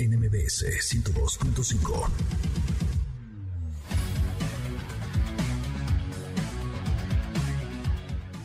NMBS 0.00 0.62
102.5. 0.62 2.08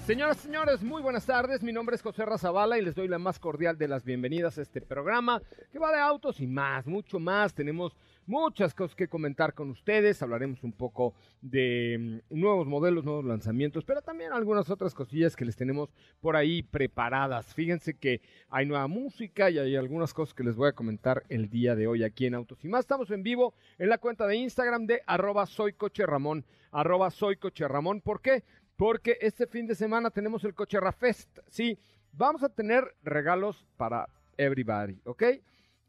Señoras 0.08 0.38
y 0.38 0.42
señores, 0.42 0.82
muy 0.82 1.04
buenas 1.04 1.28
tardes. 1.28 1.62
Mi 1.62 1.72
nombre 1.72 1.96
es 1.96 2.02
José 2.02 2.26
Razabala 2.26 2.80
y 2.80 2.82
les 2.82 2.96
doy 2.96 3.08
la 3.08 3.20
más 3.20 3.38
cordial 3.38 3.78
de 3.78 3.88
las 3.88 4.04
bienvenidas 4.04 4.58
a 4.58 4.64
este 4.64 4.82
programa 4.82 5.44
que 5.72 5.78
va 5.78 5.92
de 5.92 6.00
autos 6.00 6.40
y 6.40 6.48
más, 6.48 6.88
mucho 6.88 7.20
más. 7.20 7.54
Tenemos 7.54 7.96
muchas 8.26 8.74
cosas 8.74 8.96
que 8.96 9.08
comentar 9.08 9.54
con 9.54 9.70
ustedes. 9.70 10.22
Hablaremos 10.22 10.64
un 10.64 10.74
poco 10.74 11.14
de 11.42 12.22
mm, 12.30 12.40
nuevos 12.40 12.68
modelos, 12.68 13.04
nuevos 13.04 13.26
lanzamientos, 13.26 13.84
pero 13.84 14.02
también 14.02 14.32
algunas 14.34 14.70
otras 14.70 14.94
cosillas 14.94 15.36
que 15.36 15.46
les 15.46 15.56
tenemos 15.56 15.90
por 16.22 16.36
ahí 16.36 16.64
preparadas. 16.64 17.54
Fíjense 17.54 17.96
que 17.96 18.22
hay 18.50 18.66
nueva 18.66 18.88
música 18.88 19.50
y 19.50 19.60
hay 19.60 19.76
algunas 19.76 20.14
cosas 20.14 20.34
que 20.34 20.44
les 20.44 20.56
voy 20.56 20.70
a 20.70 20.74
comentar 20.74 21.24
el 21.30 21.50
día 21.50 21.76
de 21.76 21.88
hoy 21.88 22.04
aquí 22.04 22.26
en 22.26 22.36
Autos 22.36 22.64
y 22.64 22.68
más. 22.68 22.82
Estamos 22.82 23.12
en 23.12 23.24
vivo 23.24 23.54
en 23.78 23.90
la 23.90 23.98
cuenta 23.98 24.28
de 24.28 24.36
Instagram 24.36 24.86
de 24.86 25.02
arroba 25.06 25.46
soy 25.46 25.74
coche 25.74 26.06
Ramón, 26.06 26.46
arroba 26.72 27.12
soy 27.12 27.38
coche 27.38 27.68
Ramón. 27.68 28.02
¿Por 28.02 28.22
qué? 28.22 28.44
Porque 28.76 29.18
este 29.22 29.48
fin 29.48 29.68
de 29.68 29.76
semana 29.76 30.10
tenemos 30.10 30.44
el 30.44 30.56
Coche 30.56 30.80
Fest. 30.98 31.40
Sí, 31.48 31.78
vamos 32.12 32.44
a 32.44 32.50
tener 32.50 32.96
regalos 33.04 33.66
para 33.78 34.10
everybody, 34.38 35.00
¿ok? 35.06 35.24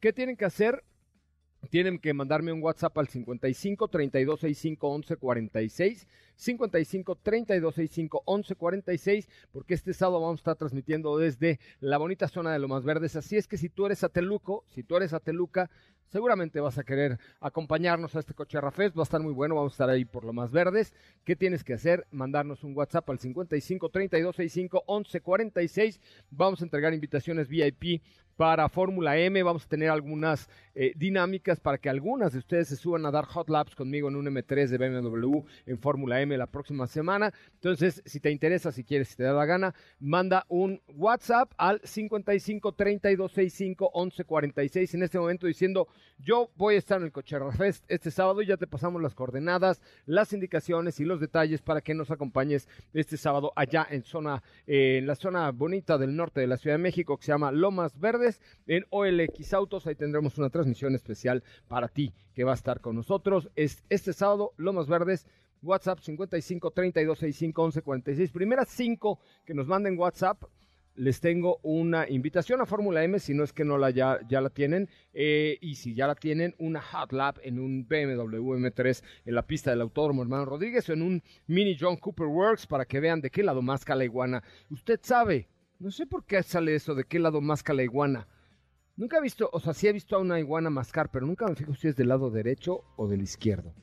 ¿Qué 0.01 0.13
tienen 0.13 0.37
que 0.37 0.45
hacer? 0.45 0.85
Tienen 1.71 1.99
que 1.99 2.15
mandarme 2.15 2.53
un 2.53 2.63
WhatsApp 2.63 2.97
al 2.99 3.09
55 3.09 3.89
32 3.89 4.41
65 4.41 4.89
11 4.89 5.17
46. 5.17 6.07
55 6.37 7.17
32 7.17 7.75
65 7.75 8.23
11 8.25 8.55
46, 8.55 9.29
porque 9.53 9.75
este 9.75 9.93
sábado 9.93 10.21
vamos 10.21 10.39
a 10.39 10.43
estar 10.43 10.57
transmitiendo 10.57 11.17
desde 11.19 11.61
la 11.81 11.99
bonita 11.99 12.29
zona 12.29 12.53
de 12.53 12.59
Lomas 12.59 12.85
Verdes. 12.85 13.17
Así 13.17 13.37
es 13.37 13.47
que 13.47 13.57
si 13.57 13.69
tú 13.69 13.87
eres 13.87 14.05
Ateluco, 14.05 14.65
si 14.69 14.83
tú 14.83 14.97
eres 14.97 15.13
Ateluca, 15.13 15.71
seguramente 16.15 16.61
vas 16.61 16.79
a 16.79 16.85
querer 16.85 17.19
acompañarnos 17.41 18.15
a 18.15 18.21
este 18.21 18.35
Coche 18.35 18.59
Fest. 18.73 18.97
Va 18.97 19.03
a 19.03 19.05
estar 19.05 19.21
muy 19.21 19.33
bueno, 19.33 19.57
vamos 19.57 19.73
a 19.73 19.75
estar 19.75 19.91
ahí 19.91 20.05
por 20.05 20.25
Lomas 20.25 20.53
Verdes. 20.53 20.95
¿Qué 21.25 21.35
tienes 21.35 21.65
que 21.65 21.75
hacer? 21.75 22.07
Mandarnos 22.13 22.63
un 22.63 22.77
WhatsApp 22.77 23.11
al 23.11 23.19
55 23.19 23.89
32 23.89 24.37
65 24.37 24.85
11 24.87 25.21
46. 25.21 26.01
Vamos 26.31 26.61
a 26.61 26.65
entregar 26.65 26.95
invitaciones 26.95 27.49
VIP 27.49 28.01
para 28.37 28.69
Fórmula 28.69 29.19
M. 29.19 29.43
Vamos 29.43 29.65
a 29.65 29.69
tener 29.69 29.91
algunas 29.91 30.49
eh, 30.75 30.93
dinámicas 30.97 31.59
para 31.59 31.79
que 31.79 31.89
algunas 31.89 32.33
de 32.33 32.39
ustedes 32.39 32.69
se 32.69 32.77
suban 32.77 33.07
a 33.07 33.11
dar 33.11 33.25
hot 33.27 33.49
laps 33.49 33.75
conmigo 33.75 34.09
en 34.09 34.17
un 34.17 34.27
M3 34.27 34.69
de 34.69 34.79
BMW 34.79 35.41
en 35.67 35.79
Fórmula 35.79 36.21
M 36.21 36.24
la 36.27 36.47
próxima 36.47 36.87
semana. 36.87 37.33
Entonces, 37.55 38.03
si 38.05 38.21
te 38.21 38.31
interesa, 38.31 38.73
si 38.73 38.85
quieres, 38.85 39.09
si 39.09 39.17
te 39.17 39.25
da 39.25 39.33
la 39.33 39.47
gana, 39.47 39.75
manda 40.01 40.45
un 40.49 40.81
WhatsApp 40.89 41.53
al 41.57 41.81
55 41.85 42.73
32 42.73 43.33
65 43.33 43.91
11 43.93 44.25
46 44.25 44.95
en 44.95 45.03
este 45.03 45.19
momento 45.19 45.47
diciendo 45.47 45.89
yo 46.19 46.51
voy 46.57 46.77
a 46.77 46.79
estar 46.79 46.99
en 46.99 47.05
el 47.05 47.13
Cocherra 47.13 47.53
Fest 47.53 47.85
este 47.89 48.11
sábado 48.11 48.41
y 48.43 48.47
ya 48.47 48.57
te 48.57 48.67
pasamos 48.67 49.03
las 49.03 49.15
coordenadas, 49.15 49.83
las 50.07 50.33
indicaciones 50.33 51.01
y 51.01 51.05
los 51.05 51.21
detalles 51.21 51.61
para 51.61 51.81
que 51.81 51.95
nos 51.95 52.11
acompañes 52.11 52.69
este 52.93 53.17
sábado 53.17 53.53
allá 53.57 53.87
en 53.91 54.03
zona, 54.03 54.43
eh, 54.67 54.99
en 54.99 55.07
la 55.07 55.17
zona 55.17 55.51
bonita 55.51 55.99
del 55.99 56.17
norte 56.17 56.41
de 56.41 56.47
la 56.47 56.57
Ciudad 56.57 56.77
de 56.77 56.83
México 56.83 57.17
que 57.17 57.25
se 57.25 57.33
llama 57.33 57.53
Lomas 57.53 57.99
Verdes 57.99 58.41
en 58.67 58.85
OLX 58.91 59.53
Autos. 59.55 59.87
Ahí 59.87 59.95
tendremos 59.95 60.39
una 60.39 60.51
transmisión 60.51 60.95
especial 60.95 61.43
para 61.69 61.89
ti 61.89 62.13
que 62.35 62.45
va 62.45 62.53
a 62.53 62.57
estar 62.57 62.81
con 62.81 62.97
nosotros. 62.97 63.51
Es 63.57 63.83
este 63.89 64.13
sábado, 64.13 64.53
Lomas 64.57 64.89
Verdes. 64.89 65.27
WhatsApp 65.65 66.01
55 66.01 66.71
32 66.71 67.19
65 67.19 67.63
11 67.63 67.83
46. 67.83 68.31
Primeras 68.33 68.69
cinco 68.69 69.21
que 69.45 69.55
nos 69.55 69.67
manden 69.67 69.99
WhatsApp 69.99 70.45
les 70.97 71.21
tengo 71.21 71.59
una 71.65 72.09
invitación 72.09 72.61
a 72.61 72.67
Fórmula 72.67 73.03
M, 73.03 73.19
si 73.19 73.35
no 73.35 73.43
es 73.43 73.53
que 73.53 73.65
no 73.65 73.79
la 73.79 73.91
ya, 73.91 74.21
ya 74.29 74.41
la 74.41 74.51
tienen, 74.51 74.89
eh, 75.13 75.59
y 75.61 75.75
si 75.75 75.93
ya 75.93 76.07
la 76.07 76.15
tienen, 76.15 76.55
una 76.59 76.81
hot 76.81 77.11
lap 77.13 77.39
en 77.43 77.59
un 77.59 77.89
BMW 77.89 78.55
M3 78.55 79.03
en 79.25 79.35
la 79.35 79.45
pista 79.45 79.71
del 79.71 79.81
Autódromo 79.81 80.23
Hermano 80.23 80.45
Rodríguez 80.45 80.89
o 80.89 80.93
en 80.93 81.03
un 81.03 81.23
Mini 81.49 81.77
John 81.79 81.97
Cooper 81.97 82.29
Works 82.29 82.69
para 82.69 82.85
que 82.85 83.01
vean 83.01 83.21
de 83.21 83.31
qué 83.31 83.43
lado 83.43 83.61
más 83.61 83.89
la 83.89 84.05
iguana. 84.05 84.45
Usted 84.71 85.01
sabe 85.03 85.49
no 85.79 85.91
sé 85.91 86.07
por 86.07 86.25
qué 86.25 86.43
sale 86.43 86.75
eso 86.75 86.95
de 86.95 87.05
qué 87.05 87.19
lado 87.19 87.41
masca 87.41 87.75
la 87.75 87.83
iguana. 87.83 88.29
Nunca 88.97 89.19
he 89.19 89.21
visto, 89.21 89.51
o 89.53 89.61
sea, 89.61 89.75
sí 89.75 89.89
he 89.89 89.93
visto 89.93 90.17
a 90.17 90.21
una 90.21 90.39
iguana 90.39 90.71
mascar, 90.71 91.11
pero 91.11 91.27
nunca 91.27 91.47
me 91.47 91.57
fijo 91.57 91.75
si 91.75 91.89
es 91.89 91.97
del 91.97 92.09
lado 92.09 92.31
derecho 92.31 92.85
o 92.97 93.09
del 93.09 93.23
izquierdo. 93.23 93.75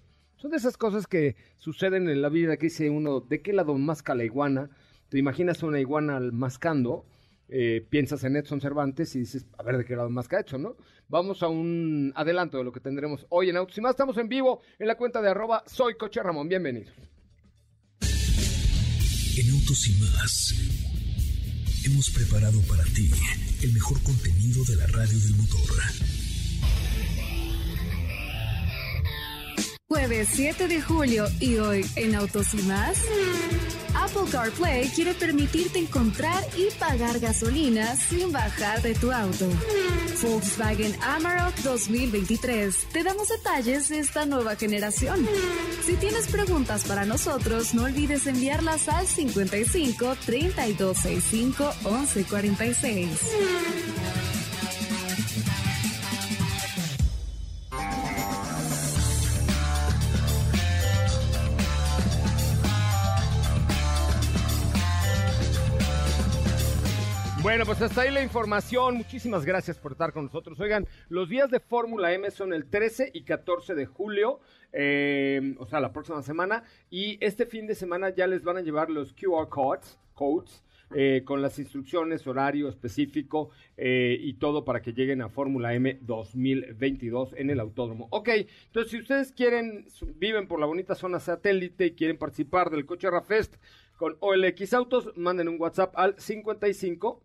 Son 0.41 0.49
de 0.49 0.57
esas 0.57 0.75
cosas 0.75 1.05
que 1.05 1.35
suceden 1.57 2.09
en 2.09 2.19
la 2.19 2.29
vida 2.29 2.57
que 2.57 2.65
dice 2.65 2.89
uno, 2.89 3.19
¿de 3.19 3.43
qué 3.43 3.53
lado 3.53 3.77
masca 3.77 4.15
la 4.15 4.23
iguana? 4.23 4.71
Te 5.09 5.19
imaginas 5.19 5.61
una 5.61 5.79
iguana 5.79 6.19
mascando, 6.19 7.05
eh, 7.47 7.85
piensas 7.87 8.23
en 8.23 8.35
Edson 8.35 8.59
Cervantes 8.59 9.15
y 9.15 9.19
dices, 9.19 9.45
a 9.55 9.61
ver 9.61 9.77
de 9.77 9.85
qué 9.85 9.95
lado 9.95 10.09
masca 10.09 10.39
Edson, 10.39 10.63
¿no? 10.63 10.77
Vamos 11.09 11.43
a 11.43 11.47
un 11.47 12.11
adelanto 12.15 12.57
de 12.57 12.63
lo 12.63 12.71
que 12.71 12.79
tendremos 12.79 13.27
hoy 13.29 13.51
en 13.51 13.57
Autos 13.57 13.77
y 13.77 13.81
más. 13.81 13.91
Estamos 13.91 14.17
en 14.17 14.29
vivo 14.29 14.61
en 14.79 14.87
la 14.87 14.97
cuenta 14.97 15.21
de 15.21 15.29
arroba 15.29 15.63
soy 15.67 15.93
Coche 15.93 16.23
Ramón. 16.23 16.49
Bienvenidos. 16.49 16.91
En 18.01 19.51
Autos 19.51 19.87
y 19.89 20.01
más 20.01 20.55
hemos 21.85 22.09
preparado 22.09 22.59
para 22.67 22.83
ti 22.85 23.11
el 23.61 23.73
mejor 23.73 24.01
contenido 24.01 24.63
de 24.63 24.75
la 24.75 24.87
radio 24.87 25.19
del 25.19 25.35
motor. 25.35 25.69
Jueves 29.91 30.29
7 30.31 30.69
de 30.69 30.81
julio 30.81 31.25
y 31.41 31.57
hoy 31.57 31.85
en 31.97 32.15
Autos 32.15 32.53
y 32.53 32.61
más. 32.61 32.97
Apple 33.93 34.31
CarPlay 34.31 34.87
quiere 34.87 35.13
permitirte 35.13 35.79
encontrar 35.79 36.41
y 36.55 36.73
pagar 36.79 37.19
gasolina 37.19 37.93
sin 37.97 38.31
bajar 38.31 38.81
de 38.81 38.93
tu 38.93 39.11
auto. 39.11 39.49
Volkswagen 40.21 40.95
Amarok 41.01 41.53
2023. 41.57 42.73
Te 42.93 43.03
damos 43.03 43.27
detalles 43.27 43.89
de 43.89 43.99
esta 43.99 44.25
nueva 44.25 44.55
generación. 44.55 45.27
Si 45.85 45.97
tienes 45.97 46.29
preguntas 46.29 46.85
para 46.85 47.03
nosotros, 47.03 47.73
no 47.73 47.83
olvides 47.83 48.27
enviarlas 48.27 48.87
al 48.87 49.05
55 49.05 50.15
3265 50.25 51.69
1146. 51.83 54.40
Bueno, 67.43 67.65
pues 67.65 67.81
hasta 67.81 68.01
ahí 68.01 68.11
la 68.11 68.21
información. 68.21 68.97
Muchísimas 68.97 69.45
gracias 69.45 69.75
por 69.79 69.93
estar 69.93 70.13
con 70.13 70.25
nosotros. 70.25 70.59
Oigan, 70.59 70.85
los 71.09 71.27
días 71.27 71.49
de 71.49 71.59
Fórmula 71.59 72.13
M 72.13 72.29
son 72.29 72.53
el 72.53 72.69
13 72.69 73.09
y 73.15 73.23
14 73.23 73.73
de 73.73 73.87
julio, 73.87 74.41
eh, 74.71 75.55
o 75.57 75.65
sea, 75.65 75.79
la 75.79 75.91
próxima 75.91 76.21
semana. 76.21 76.63
Y 76.91 77.17
este 77.19 77.47
fin 77.47 77.65
de 77.65 77.73
semana 77.73 78.11
ya 78.11 78.27
les 78.27 78.43
van 78.43 78.57
a 78.57 78.61
llevar 78.61 78.91
los 78.91 79.13
QR 79.13 79.49
codes, 79.49 79.97
codes 80.13 80.63
eh, 80.93 81.23
con 81.25 81.41
las 81.41 81.57
instrucciones, 81.57 82.27
horario 82.27 82.69
específico 82.69 83.49
eh, 83.75 84.17
y 84.19 84.33
todo 84.33 84.63
para 84.63 84.83
que 84.83 84.93
lleguen 84.93 85.23
a 85.23 85.29
Fórmula 85.29 85.73
M 85.73 85.97
2022 86.01 87.33
en 87.37 87.49
el 87.49 87.59
autódromo. 87.59 88.07
Ok, 88.11 88.29
entonces 88.67 88.91
si 88.91 88.99
ustedes 88.99 89.31
quieren, 89.31 89.87
viven 90.17 90.47
por 90.47 90.59
la 90.59 90.67
bonita 90.67 90.93
zona 90.93 91.19
satélite 91.19 91.87
y 91.87 91.91
quieren 91.93 92.19
participar 92.19 92.69
del 92.69 92.85
Coche 92.85 93.07
Fest 93.25 93.55
con 93.97 94.15
OLX 94.19 94.73
Autos, 94.73 95.11
manden 95.15 95.47
un 95.47 95.59
WhatsApp 95.59 95.93
al 95.95 96.19
55 96.19 97.23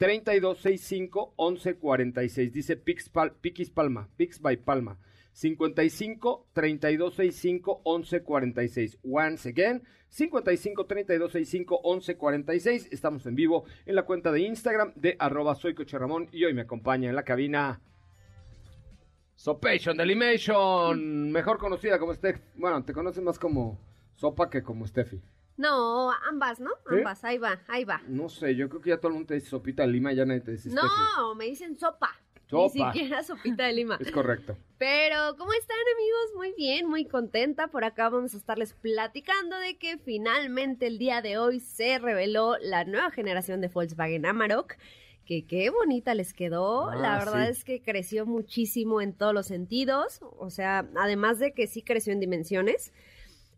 3265 0.00 1.34
1146. 1.36 2.52
Dice 2.54 2.76
Pix, 2.76 3.10
Pal, 3.10 3.32
Piquis 3.32 3.68
Palma, 3.68 4.08
Pix 4.16 4.40
by 4.40 4.56
Palma. 4.56 4.96
55 5.34 6.46
3265 6.54 7.82
1146. 7.84 8.98
Once 9.04 9.46
again, 9.46 9.82
55 10.08 10.86
3265 10.86 11.80
1146. 11.84 12.88
Estamos 12.90 13.26
en 13.26 13.34
vivo 13.34 13.64
en 13.84 13.94
la 13.94 14.06
cuenta 14.06 14.32
de 14.32 14.40
Instagram 14.40 14.94
de 14.96 15.16
arroba 15.18 15.54
soy 15.54 15.76
y 16.32 16.44
hoy 16.46 16.54
me 16.54 16.62
acompaña 16.62 17.10
en 17.10 17.16
la 17.16 17.22
cabina 17.22 17.82
Sopation 19.34 19.98
Delimation, 19.98 21.30
mejor 21.30 21.58
conocida 21.58 21.98
como 21.98 22.14
Steph. 22.14 22.40
Bueno, 22.56 22.82
te 22.84 22.94
conoces 22.94 23.22
más 23.22 23.38
como 23.38 23.78
Sopa 24.14 24.48
que 24.48 24.62
como 24.62 24.86
Steffi. 24.86 25.20
No, 25.60 26.10
ambas, 26.10 26.58
¿no? 26.58 26.70
¿Sí? 26.88 26.96
Ambas, 26.96 27.22
ahí 27.22 27.36
va, 27.36 27.60
ahí 27.68 27.84
va. 27.84 28.00
No 28.08 28.30
sé, 28.30 28.56
yo 28.56 28.70
creo 28.70 28.80
que 28.80 28.88
ya 28.88 28.96
todo 28.96 29.08
el 29.08 29.14
mundo 29.14 29.26
te 29.26 29.34
dice 29.34 29.50
sopita 29.50 29.82
de 29.82 29.88
lima, 29.88 30.10
ya 30.14 30.24
nadie 30.24 30.40
te 30.40 30.52
dice. 30.52 30.70
No, 30.70 31.34
me 31.34 31.44
dicen 31.44 31.78
sopa. 31.78 32.18
Sopa. 32.46 32.72
Ni 32.72 32.92
siquiera 32.92 33.22
sopita 33.22 33.66
de 33.66 33.74
lima. 33.74 33.98
Es 34.00 34.10
correcto. 34.10 34.56
Pero, 34.78 35.36
¿cómo 35.36 35.52
están 35.52 35.76
amigos? 35.94 36.34
Muy 36.34 36.54
bien, 36.56 36.88
muy 36.88 37.04
contenta. 37.04 37.68
Por 37.68 37.84
acá 37.84 38.08
vamos 38.08 38.32
a 38.32 38.38
estarles 38.38 38.72
platicando 38.72 39.54
de 39.58 39.76
que 39.76 39.98
finalmente 39.98 40.86
el 40.86 40.96
día 40.96 41.20
de 41.20 41.36
hoy 41.36 41.60
se 41.60 41.98
reveló 41.98 42.56
la 42.62 42.84
nueva 42.84 43.10
generación 43.10 43.60
de 43.60 43.68
Volkswagen 43.68 44.24
Amarok. 44.24 44.76
Que 45.26 45.44
qué 45.44 45.68
bonita 45.68 46.14
les 46.14 46.32
quedó. 46.32 46.88
Ah, 46.88 46.96
la 46.96 47.18
verdad 47.18 47.44
sí. 47.44 47.50
es 47.50 47.64
que 47.64 47.82
creció 47.82 48.24
muchísimo 48.24 49.02
en 49.02 49.12
todos 49.12 49.34
los 49.34 49.46
sentidos. 49.46 50.20
O 50.38 50.48
sea, 50.48 50.88
además 50.96 51.38
de 51.38 51.52
que 51.52 51.66
sí 51.66 51.82
creció 51.82 52.14
en 52.14 52.20
dimensiones, 52.20 52.94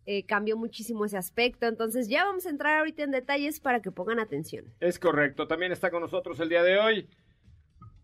eh, 0.07 0.25
cambió 0.25 0.57
muchísimo 0.57 1.05
ese 1.05 1.17
aspecto. 1.17 1.67
Entonces 1.67 2.09
ya 2.09 2.25
vamos 2.25 2.47
a 2.47 2.51
entrar 2.51 2.79
ahorita 2.79 3.03
en 3.03 3.11
detalles 3.11 3.61
para 3.61 3.81
que 3.81 3.91
pongan 3.91 4.19
atención. 4.19 4.65
Es 4.81 4.99
correcto. 4.99 5.47
También 5.47 5.73
está 5.73 5.91
con 5.91 6.03
nosotros 6.03 6.39
el 6.41 6.49
día 6.49 6.63
de 6.63 6.79
hoy 6.79 7.09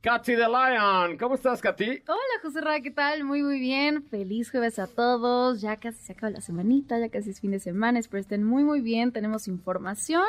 Katy 0.00 0.36
the 0.36 0.46
Lion. 0.46 1.18
¿Cómo 1.18 1.34
estás, 1.34 1.60
Katy? 1.60 2.04
Hola 2.06 2.18
José 2.40 2.60
Ra, 2.60 2.80
¿qué 2.80 2.92
tal? 2.92 3.24
Muy 3.24 3.42
muy 3.42 3.58
bien, 3.58 4.04
feliz 4.04 4.48
jueves 4.50 4.78
a 4.78 4.86
todos, 4.86 5.60
ya 5.60 5.76
casi 5.76 5.98
se 5.98 6.12
acaba 6.12 6.30
la 6.30 6.40
semanita, 6.40 7.00
ya 7.00 7.08
casi 7.08 7.30
es 7.30 7.40
fin 7.40 7.50
de 7.50 7.58
semana, 7.58 7.98
espero 7.98 8.20
estén 8.20 8.44
muy 8.44 8.62
muy 8.62 8.80
bien, 8.80 9.10
tenemos 9.12 9.48
información, 9.48 10.22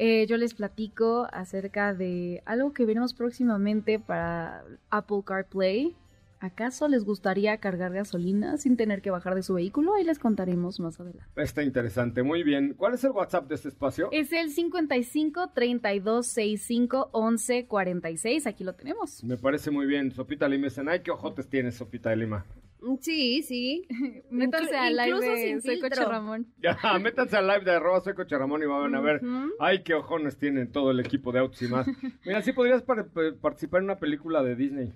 Eh, 0.00 0.26
yo 0.28 0.36
les 0.36 0.54
platico 0.54 1.26
acerca 1.32 1.92
de 1.92 2.40
algo 2.44 2.72
que 2.72 2.84
veremos 2.86 3.14
próximamente 3.14 3.98
para 3.98 4.62
Apple 4.90 5.22
CarPlay. 5.24 5.96
¿Acaso 6.40 6.86
les 6.86 7.04
gustaría 7.04 7.56
cargar 7.58 7.92
gasolina 7.92 8.56
sin 8.58 8.76
tener 8.76 9.02
que 9.02 9.10
bajar 9.10 9.34
de 9.34 9.42
su 9.42 9.54
vehículo? 9.54 9.94
Ahí 9.94 10.04
les 10.04 10.18
contaremos 10.20 10.78
más 10.78 11.00
adelante. 11.00 11.24
Está 11.36 11.64
interesante, 11.64 12.22
muy 12.22 12.44
bien. 12.44 12.74
¿Cuál 12.76 12.94
es 12.94 13.02
el 13.02 13.10
WhatsApp 13.10 13.48
de 13.48 13.56
este 13.56 13.68
espacio? 13.68 14.08
Es 14.12 14.32
el 14.32 14.50
55 14.50 15.50
32 15.52 16.26
65 16.26 17.10
11 17.12 17.66
46, 17.66 18.46
aquí 18.46 18.62
lo 18.62 18.74
tenemos. 18.74 19.24
Me 19.24 19.36
parece 19.36 19.70
muy 19.72 19.86
bien. 19.86 20.12
Sopita 20.12 20.48
lima. 20.48 20.66
Dicen, 20.68 20.88
ay, 20.88 21.00
qué 21.00 21.10
ojotes 21.10 21.48
tienes, 21.48 21.74
Sopita 21.74 22.10
de 22.10 22.16
lima. 22.16 22.44
Mm, 22.80 22.94
Sí, 23.00 23.42
sí. 23.42 23.88
Métanse 24.30 24.76
al 24.76 24.94
live 24.94 25.08
incluso 25.08 25.30
de 25.32 25.36
sin 25.38 25.62
Soy 25.62 25.80
Coche 25.80 25.94
filtro. 25.96 26.10
Ramón. 26.12 26.46
Ya, 26.62 26.78
métanse 27.02 27.36
al 27.36 27.48
live 27.48 27.64
de 27.64 27.72
arroba 27.72 28.00
soy 28.00 28.14
Coche 28.14 28.38
Ramón 28.38 28.62
y 28.62 28.66
van 28.66 28.94
a 28.94 29.00
ver. 29.00 29.20
Ay, 29.58 29.82
qué 29.82 29.94
ojones 29.94 30.36
tienen 30.36 30.70
todo 30.70 30.92
el 30.92 31.00
equipo 31.00 31.32
de 31.32 31.40
Autos 31.40 31.60
y 31.62 31.66
más. 31.68 31.88
Mira, 32.24 32.42
sí 32.42 32.52
podrías 32.52 32.82
par- 32.82 33.08
pa- 33.08 33.34
participar 33.40 33.80
en 33.80 33.86
una 33.86 33.96
película 33.98 34.44
de 34.44 34.54
Disney. 34.54 34.92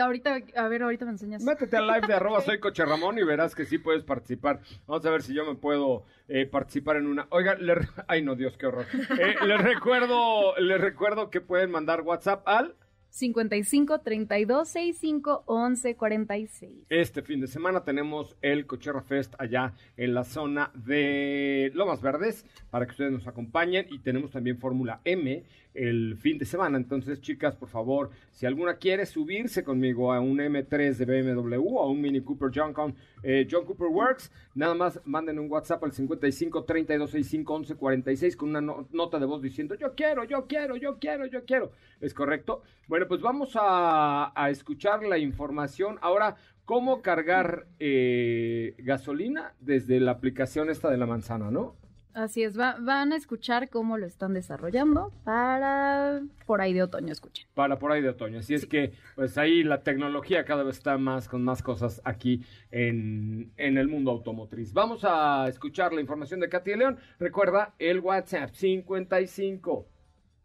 Ahorita, 0.00 0.38
a 0.56 0.68
ver, 0.68 0.82
ahorita 0.82 1.04
me 1.04 1.12
enseñas. 1.12 1.42
Métete 1.42 1.76
al 1.76 1.86
live 1.86 2.06
de 2.06 2.14
arroba 2.14 2.40
soy 2.42 2.58
Coche 2.58 2.84
Ramón 2.84 3.18
y 3.18 3.24
verás 3.24 3.54
que 3.54 3.64
sí 3.64 3.78
puedes 3.78 4.02
participar. 4.04 4.60
Vamos 4.86 5.04
a 5.06 5.10
ver 5.10 5.22
si 5.22 5.32
yo 5.34 5.44
me 5.44 5.54
puedo 5.54 6.04
eh, 6.28 6.46
participar 6.46 6.96
en 6.96 7.06
una. 7.06 7.26
Oiga, 7.30 7.54
le 7.54 7.74
re- 7.76 7.88
ay 8.08 8.22
no, 8.22 8.34
Dios, 8.34 8.56
qué 8.58 8.66
horror. 8.66 8.86
Eh, 9.18 9.36
les 9.46 9.60
recuerdo, 9.62 10.56
les 10.58 10.80
recuerdo 10.80 11.30
que 11.30 11.40
pueden 11.40 11.70
mandar 11.70 12.02
WhatsApp 12.02 12.46
al 12.46 12.74
55 13.10 14.00
32 14.00 14.68
65 14.68 15.42
11 15.46 15.96
46. 15.96 16.70
Este 16.88 17.22
fin 17.22 17.40
de 17.40 17.46
semana 17.46 17.82
tenemos 17.84 18.36
el 18.42 18.66
Cocherra 18.66 19.02
Fest 19.02 19.34
allá 19.38 19.72
en 19.96 20.14
la 20.14 20.24
zona 20.24 20.70
de 20.74 21.70
Lomas 21.74 22.00
Verdes 22.02 22.44
para 22.70 22.84
que 22.86 22.92
ustedes 22.92 23.12
nos 23.12 23.26
acompañen 23.26 23.86
y 23.90 23.98
tenemos 24.00 24.30
también 24.30 24.58
Fórmula 24.58 25.00
M 25.04 25.42
el 25.74 26.16
fin 26.16 26.38
de 26.38 26.44
semana. 26.44 26.76
Entonces, 26.76 27.20
chicas, 27.20 27.54
por 27.54 27.68
favor, 27.68 28.10
si 28.32 28.46
alguna 28.46 28.74
quiere 28.78 29.06
subirse 29.06 29.62
conmigo 29.64 30.12
a 30.12 30.20
un 30.20 30.38
M3 30.38 30.94
de 30.96 31.22
BMW 31.22 31.54
o 31.64 31.82
a 31.82 31.88
un 31.90 32.00
Mini 32.00 32.20
Cooper 32.20 32.50
John, 32.54 32.72
Con- 32.72 32.94
eh, 33.22 33.46
John 33.50 33.64
Cooper 33.64 33.88
Works, 33.88 34.30
nada 34.54 34.74
más 34.74 35.00
manden 35.04 35.38
un 35.38 35.50
WhatsApp 35.50 35.82
al 35.84 35.92
55 35.92 36.64
32 36.64 37.10
65 37.10 37.54
11 37.54 37.74
46 37.76 38.36
con 38.36 38.50
una 38.50 38.60
no- 38.60 38.86
nota 38.92 39.18
de 39.18 39.26
voz 39.26 39.42
diciendo 39.42 39.74
yo 39.74 39.94
quiero, 39.94 40.24
yo 40.24 40.46
quiero, 40.46 40.76
yo 40.76 40.98
quiero, 40.98 41.26
yo 41.26 41.44
quiero. 41.44 41.72
¿Es 42.00 42.14
correcto? 42.14 42.62
Bueno, 42.86 43.06
pues 43.08 43.20
vamos 43.20 43.52
a, 43.60 44.32
a 44.34 44.50
escuchar 44.50 45.02
la 45.04 45.18
información. 45.18 45.98
Ahora, 46.00 46.36
¿cómo 46.64 47.02
cargar 47.02 47.66
eh, 47.78 48.74
gasolina 48.78 49.54
desde 49.60 50.00
la 50.00 50.12
aplicación 50.12 50.70
esta 50.70 50.90
de 50.90 50.96
la 50.98 51.06
manzana, 51.06 51.50
no? 51.50 51.74
Así 52.14 52.42
es, 52.42 52.58
va- 52.58 52.76
van 52.80 53.12
a 53.12 53.16
escuchar 53.16 53.68
cómo 53.68 53.96
lo 53.96 54.06
están 54.06 54.34
desarrollando 54.34 55.12
para 55.24 56.20
por 56.46 56.60
ahí 56.60 56.72
de 56.72 56.82
otoño, 56.82 57.12
escuchen. 57.12 57.46
Para 57.54 57.78
por 57.78 57.92
ahí 57.92 58.02
de 58.02 58.08
otoño. 58.08 58.40
Así 58.40 58.54
es 58.54 58.66
que, 58.66 58.92
pues 59.14 59.38
ahí 59.38 59.62
la 59.62 59.82
tecnología 59.82 60.44
cada 60.44 60.64
vez 60.64 60.78
está 60.78 60.98
más 60.98 61.28
con 61.28 61.44
más 61.44 61.62
cosas 61.62 62.00
aquí 62.04 62.42
en, 62.72 63.52
en 63.56 63.78
el 63.78 63.86
mundo 63.88 64.10
automotriz. 64.10 64.72
Vamos 64.72 65.04
a 65.04 65.46
escuchar 65.48 65.92
la 65.92 66.00
información 66.00 66.40
de 66.40 66.48
Katy 66.48 66.70
de 66.72 66.76
León. 66.78 66.98
Recuerda 67.20 67.74
el 67.78 68.00
WhatsApp 68.00 68.50
55 68.52 69.86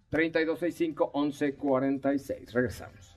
3265 0.09 1.11
1146. 1.15 2.53
Regresamos. 2.53 3.12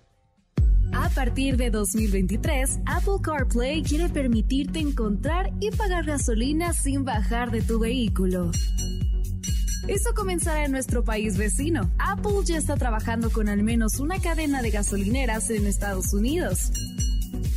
A 0.92 1.08
partir 1.10 1.56
de 1.56 1.70
2023, 1.70 2.80
Apple 2.86 3.18
CarPlay 3.22 3.82
quiere 3.82 4.08
permitirte 4.08 4.78
encontrar 4.78 5.52
y 5.60 5.70
pagar 5.70 6.04
gasolina 6.04 6.72
sin 6.72 7.04
bajar 7.04 7.50
de 7.50 7.62
tu 7.62 7.78
vehículo. 7.78 8.50
Eso 9.88 10.14
comenzará 10.14 10.64
en 10.64 10.72
nuestro 10.72 11.04
país 11.04 11.36
vecino. 11.36 11.90
Apple 11.98 12.44
ya 12.44 12.58
está 12.58 12.76
trabajando 12.76 13.30
con 13.30 13.48
al 13.48 13.62
menos 13.62 14.00
una 14.00 14.18
cadena 14.18 14.60
de 14.60 14.70
gasolineras 14.70 15.48
en 15.50 15.66
Estados 15.66 16.12
Unidos. 16.12 16.72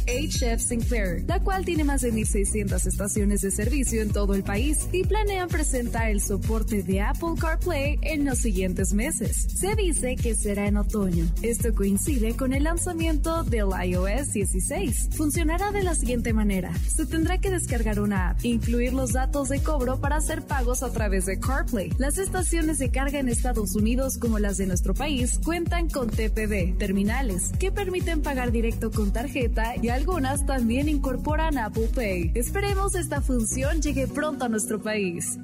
HF 0.09 0.59
Sinclair, 0.59 1.23
la 1.27 1.39
cual 1.41 1.65
tiene 1.65 1.83
más 1.83 2.01
de 2.01 2.11
1.600 2.11 2.87
estaciones 2.87 3.41
de 3.41 3.51
servicio 3.51 4.01
en 4.01 4.11
todo 4.11 4.33
el 4.33 4.43
país 4.43 4.87
y 4.91 5.03
planean 5.03 5.47
presentar 5.47 6.09
el 6.09 6.21
soporte 6.21 6.81
de 6.83 7.01
Apple 7.01 7.35
CarPlay 7.39 7.99
en 8.01 8.25
los 8.25 8.39
siguientes 8.39 8.93
meses. 8.93 9.47
Se 9.55 9.75
dice 9.75 10.15
que 10.15 10.35
será 10.35 10.67
en 10.67 10.77
otoño. 10.77 11.25
Esto 11.41 11.73
coincide 11.73 12.35
con 12.35 12.53
el 12.53 12.63
lanzamiento 12.63 13.43
del 13.43 13.69
iOS 13.85 14.33
16. 14.33 15.09
Funcionará 15.15 15.71
de 15.71 15.83
la 15.83 15.95
siguiente 15.95 16.33
manera. 16.33 16.73
Se 16.87 17.05
tendrá 17.05 17.39
que 17.39 17.51
descargar 17.51 17.99
una 17.99 18.31
app, 18.31 18.43
incluir 18.43 18.93
los 18.93 19.13
datos 19.13 19.49
de 19.49 19.61
cobro 19.61 19.99
para 19.99 20.17
hacer 20.17 20.41
pagos 20.43 20.83
a 20.83 20.91
través 20.91 21.25
de 21.25 21.39
CarPlay. 21.39 21.91
Las 21.97 22.17
estaciones 22.17 22.79
de 22.79 22.89
carga 22.89 23.19
en 23.19 23.29
Estados 23.29 23.75
Unidos 23.75 24.17
como 24.17 24.39
las 24.39 24.57
de 24.57 24.65
nuestro 24.65 24.93
país 24.93 25.39
cuentan 25.43 25.89
con 25.89 26.09
TPV, 26.09 26.77
terminales, 26.77 27.51
que 27.59 27.71
permiten 27.71 28.21
pagar 28.21 28.51
directo 28.51 28.91
con 28.91 29.11
tarjeta 29.11 29.75
y 29.81 29.89
algunas 29.99 30.45
también 30.45 30.87
incorporan 30.87 31.57
Apple 31.57 31.89
Pay. 31.93 32.31
Esperemos 32.33 32.95
esta 32.95 33.21
función 33.21 33.81
llegue 33.81 34.07
pronto 34.07 34.45
a 34.45 34.49
nuestro 34.49 34.81
país. 34.81 35.37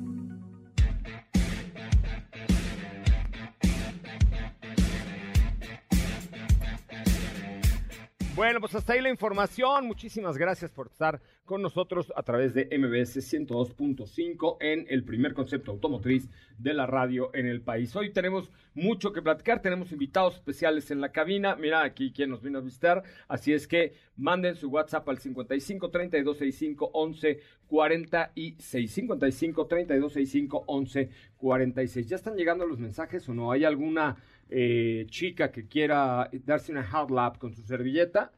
Bueno, 8.35 8.59
pues 8.59 8.75
hasta 8.75 8.91
ahí 8.91 9.01
la 9.01 9.09
información. 9.09 9.87
Muchísimas 9.87 10.37
gracias 10.37 10.69
por 10.69 10.87
estar 10.87 11.21
con 11.45 11.61
nosotros 11.61 12.11
a 12.17 12.23
través 12.23 12.53
de 12.53 12.65
MBS 12.65 13.15
102.5 13.33 14.57
en 14.59 14.85
el 14.89 15.05
primer 15.05 15.33
concepto 15.33 15.71
automotriz 15.71 16.27
de 16.57 16.73
la 16.73 16.85
radio 16.85 17.29
en 17.33 17.45
el 17.45 17.61
país. 17.61 17.95
Hoy 17.95 18.11
tenemos 18.11 18.51
mucho 18.73 19.13
que 19.13 19.21
platicar, 19.21 19.61
tenemos 19.61 19.93
invitados 19.93 20.35
especiales 20.35 20.91
en 20.91 20.99
la 20.99 21.13
cabina. 21.13 21.55
Mira 21.55 21.81
aquí 21.83 22.11
quien 22.11 22.29
nos 22.29 22.41
vino 22.41 22.57
a 22.57 22.61
visitar, 22.61 23.03
así 23.29 23.53
es 23.53 23.69
que 23.69 23.93
manden 24.17 24.57
su 24.57 24.67
WhatsApp 24.67 25.07
al 25.07 25.19
55 25.19 25.89
32 25.89 26.37
65 26.37 26.89
11 26.91 27.39
46 27.67 28.91
55 28.91 29.67
32 29.67 30.11
65 30.11 30.63
11 30.67 31.09
46. 31.37 32.07
¿Ya 32.09 32.17
están 32.17 32.35
llegando 32.35 32.65
los 32.65 32.79
mensajes 32.79 33.29
o 33.29 33.33
no? 33.33 33.53
¿Hay 33.53 33.63
alguna 33.63 34.17
eh, 34.49 35.05
chica 35.09 35.51
que 35.51 35.67
quiera 35.67 36.29
darse 36.45 36.71
una 36.71 36.81
hard 36.89 37.11
lap 37.11 37.37
con 37.37 37.53
su 37.53 37.63
servilleta? 37.63 38.31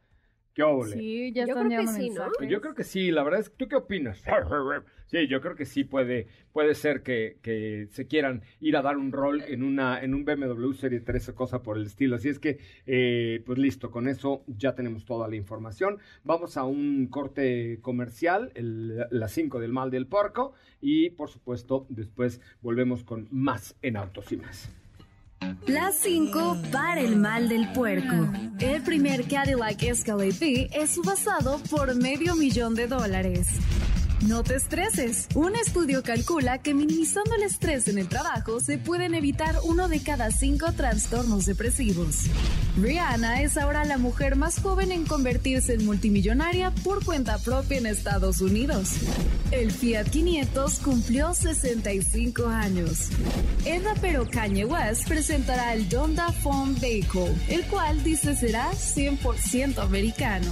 ¿Qué 0.54 0.64
óvole? 0.64 0.96
Sí, 0.98 1.34
ya 1.34 1.46
Yo 1.46 1.54
están 1.54 1.68
creo 1.70 1.82
que 1.82 1.88
sí, 1.88 2.10
¿no? 2.10 2.32
Yo 2.50 2.62
creo 2.62 2.74
que 2.74 2.84
sí, 2.84 3.12
la 3.12 3.22
verdad 3.22 3.42
es 3.42 3.50
que 3.52 3.58
tú 3.58 3.68
qué 3.68 3.76
opinas? 3.76 4.24
Sí, 5.06 5.26
yo 5.28 5.40
creo 5.40 5.56
que 5.56 5.66
sí 5.66 5.86
puede, 5.86 6.28
puede 6.52 6.76
ser 6.76 7.02
que, 7.02 7.38
que 7.42 7.88
se 7.92 8.08
quieran 8.08 8.42
ir 8.60 8.76
a 8.76 8.82
dar 8.82 8.98
un 8.98 9.14
rol 9.14 9.42
en 9.48 9.64
una, 9.64 10.04
en 10.04 10.14
un 10.14 10.26
BMW 10.26 10.74
Serie 10.74 11.00
3 11.00 11.30
o 11.30 11.36
cosa 11.36 11.64
por 11.64 11.78
el 11.78 11.86
estilo. 11.86 12.18
Así 12.18 12.28
es 12.28 12.40
que, 12.40 12.60
eh, 12.86 13.42
pues 13.46 13.58
listo, 13.58 13.90
con 13.90 14.10
eso 14.10 14.44
ya 14.48 14.76
tenemos 14.76 15.06
toda 15.06 15.30
la 15.30 15.38
información. 15.38 16.00
Vamos 16.26 16.58
a 16.58 16.66
un 16.66 17.08
corte 17.08 17.80
comercial, 17.82 18.52
el- 18.56 19.06
las 19.12 19.32
5 19.32 19.62
del 19.62 19.72
mal 19.72 19.92
del 19.92 20.08
porco, 20.08 20.54
y 20.82 21.12
por 21.12 21.30
supuesto, 21.30 21.86
después 21.88 22.42
volvemos 22.62 23.06
con 23.06 23.30
más 23.32 23.78
en 23.82 23.96
autos 23.96 24.32
y 24.34 24.38
más. 24.38 24.70
Las 25.68 25.96
5 26.00 26.58
para 26.72 27.02
el 27.02 27.18
mal 27.18 27.50
del 27.50 27.72
puerco. 27.74 28.30
El 28.60 28.82
primer 28.84 29.28
Cadillac 29.28 29.84
Escalade 29.84 30.70
es 30.74 30.92
subastado 30.92 31.60
por 31.70 31.94
medio 31.96 32.36
millón 32.36 32.74
de 32.74 32.88
dólares. 32.88 33.48
No 34.26 34.42
te 34.44 34.56
estreses. 34.56 35.28
Un 35.36 35.56
estudio 35.56 36.02
calcula 36.02 36.58
que 36.58 36.74
minimizando 36.74 37.36
el 37.36 37.44
estrés 37.44 37.88
en 37.88 38.00
el 38.00 38.10
trabajo 38.10 38.60
se 38.60 38.80
pueden 38.80 39.14
evitar 39.14 39.56
uno 39.64 39.88
de 39.88 40.02
cada 40.02 40.32
cinco 40.32 40.72
trastornos 40.72 41.46
depresivos. 41.46 42.24
Rihanna 42.78 43.44
es 43.44 43.58
ahora 43.58 43.86
la 43.86 44.00
mujer 44.00 44.36
más 44.36 44.60
joven 44.60 44.92
en 44.92 45.06
convertirse 45.06 45.76
en 45.76 45.86
multimillonaria 45.86 46.72
por 46.84 47.06
cuenta 47.06 47.38
propia 47.38 47.78
en 47.78 47.86
Estados 47.86 48.42
Unidos. 48.42 48.94
El 49.52 49.72
Fiat 49.72 50.08
500 50.10 50.80
cumplió 50.80 51.36
65 51.36 52.48
años. 52.48 53.10
El 53.66 53.84
rapero 53.84 54.28
Kanye 54.28 54.66
West 54.66 55.08
presentará 55.08 55.76
el 55.76 55.88
Donda 55.90 56.32
Phone 56.32 56.76
Vehicle, 56.80 57.36
el 57.50 57.64
cual 57.68 58.04
dice 58.04 58.36
será 58.36 58.72
100% 58.72 59.78
americano. 59.78 60.52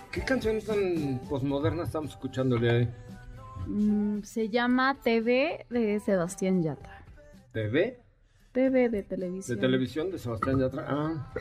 ¿Qué 0.11 0.21
canciones 0.21 0.65
tan 0.65 1.19
posmodernas 1.29 1.87
estamos 1.87 2.11
escuchándole 2.11 2.69
ahí? 2.69 2.89
Mm, 3.67 4.21
se 4.23 4.49
llama 4.49 4.97
TV 5.01 5.65
de 5.69 5.99
Sebastián 5.99 6.61
Yatra. 6.63 7.03
¿TV? 7.53 7.99
TV 8.51 8.89
de 8.89 8.97
¿De 8.97 9.03
televisión. 9.03 9.59
televisión 9.59 10.11
de 10.11 10.19
Sebastián 10.19 10.59
Yatra? 10.59 10.85
Ah, 10.89 11.33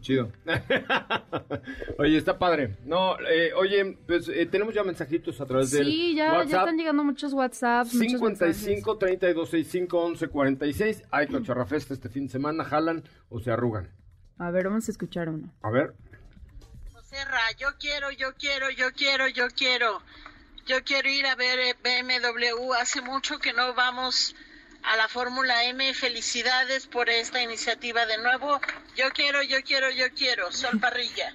chido. 0.00 0.32
oye, 1.98 2.16
está 2.16 2.38
padre. 2.38 2.76
No, 2.86 3.16
eh, 3.20 3.52
oye, 3.54 3.98
pues 4.06 4.28
eh, 4.28 4.46
tenemos 4.46 4.74
ya 4.74 4.82
mensajitos 4.82 5.38
a 5.40 5.46
través 5.46 5.70
del 5.70 5.84
Sí, 5.86 6.14
ya, 6.14 6.24
ya 6.26 6.32
WhatsApp. 6.38 6.60
están 6.60 6.76
llegando 6.78 7.04
muchos 7.04 7.34
WhatsApps. 7.34 7.94
muchos 7.94 8.12
55 8.12 8.96
32 8.96 9.50
65 9.50 9.98
11 9.98 10.28
46. 10.28 11.02
Hay 11.10 11.26
Cocharrafesta 11.26 11.92
este 11.92 12.08
fin 12.08 12.24
de 12.26 12.32
semana. 12.32 12.64
¿Jalan 12.64 13.02
o 13.28 13.40
se 13.40 13.50
arrugan? 13.50 13.90
A 14.38 14.50
ver, 14.50 14.64
vamos 14.68 14.88
a 14.88 14.92
escuchar 14.92 15.28
uno. 15.28 15.52
A 15.62 15.70
ver. 15.70 15.94
Serra, 17.18 17.40
yo 17.58 17.68
quiero, 17.80 18.12
yo 18.12 18.34
quiero, 18.38 18.70
yo 18.70 18.92
quiero, 18.92 19.26
yo 19.26 19.48
quiero. 19.48 20.00
Yo 20.66 20.84
quiero 20.84 21.08
ir 21.08 21.26
a 21.26 21.34
ver 21.34 21.58
eh, 21.58 21.74
BMW. 21.82 22.74
Hace 22.74 23.00
mucho 23.02 23.40
que 23.40 23.52
no 23.52 23.74
vamos 23.74 24.36
a 24.84 24.96
la 24.96 25.08
Fórmula 25.08 25.64
M. 25.64 25.92
Felicidades 25.94 26.86
por 26.86 27.08
esta 27.10 27.42
iniciativa 27.42 28.06
de 28.06 28.18
nuevo. 28.18 28.60
Yo 28.96 29.10
quiero, 29.12 29.42
yo 29.42 29.56
quiero, 29.66 29.90
yo 29.90 30.04
quiero. 30.16 30.52
Sol 30.52 30.78
Parrilla. 30.80 31.34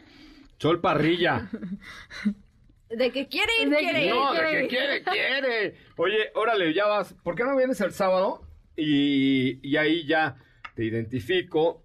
Sol 0.57 0.79
Parrilla. 0.79 1.49
De 2.89 3.11
que 3.11 3.27
quiere 3.27 3.51
ir, 3.63 3.69
De 3.69 3.77
quiere 3.77 3.99
que- 3.99 4.05
ir. 4.05 4.13
No, 4.13 4.33
de 4.33 4.39
que 4.61 4.67
quiere, 4.67 5.03
quiere. 5.03 5.77
Oye, 5.97 6.31
órale, 6.35 6.73
ya 6.73 6.85
vas. 6.85 7.13
¿Por 7.23 7.35
qué 7.35 7.43
no 7.43 7.57
vienes 7.57 7.81
el 7.81 7.91
sábado? 7.91 8.47
Y, 8.77 9.59
y 9.67 9.75
ahí 9.77 10.05
ya 10.05 10.37
te 10.75 10.85
identifico 10.85 11.82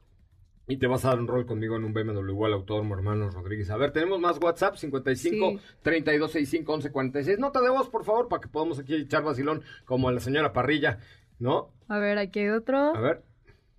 y 0.69 0.77
te 0.77 0.87
vas 0.87 1.05
a 1.05 1.09
dar 1.09 1.19
un 1.19 1.27
rol 1.27 1.47
conmigo 1.47 1.77
en 1.77 1.85
un 1.85 1.93
BMW 1.95 2.45
al 2.45 2.53
Autódromo 2.53 2.95
Hermanos 2.95 3.35
Rodríguez. 3.35 3.71
A 3.71 3.77
ver, 3.77 3.91
tenemos 3.91 4.21
más 4.21 4.39
WhatsApp, 4.39 4.77
55 4.77 5.51
Sí. 5.51 5.61
32 5.83 6.31
65 6.31 6.73
11 6.75 6.93
46. 6.93 7.39
Nota 7.39 7.61
de 7.61 7.71
voz, 7.71 7.89
por 7.89 8.05
favor, 8.05 8.29
para 8.29 8.41
que 8.43 8.49
podamos 8.49 8.79
aquí 8.79 8.95
echar 8.95 9.23
vacilón 9.23 9.63
como 9.87 10.09
a 10.09 10.13
la 10.13 10.21
señora 10.21 10.53
Parrilla, 10.53 10.99
¿no? 11.39 11.71
A 11.89 11.99
ver, 11.99 12.19
aquí 12.19 12.41
hay 12.41 12.51
otro. 12.51 12.95
A 12.95 13.01
ver. 13.01 13.23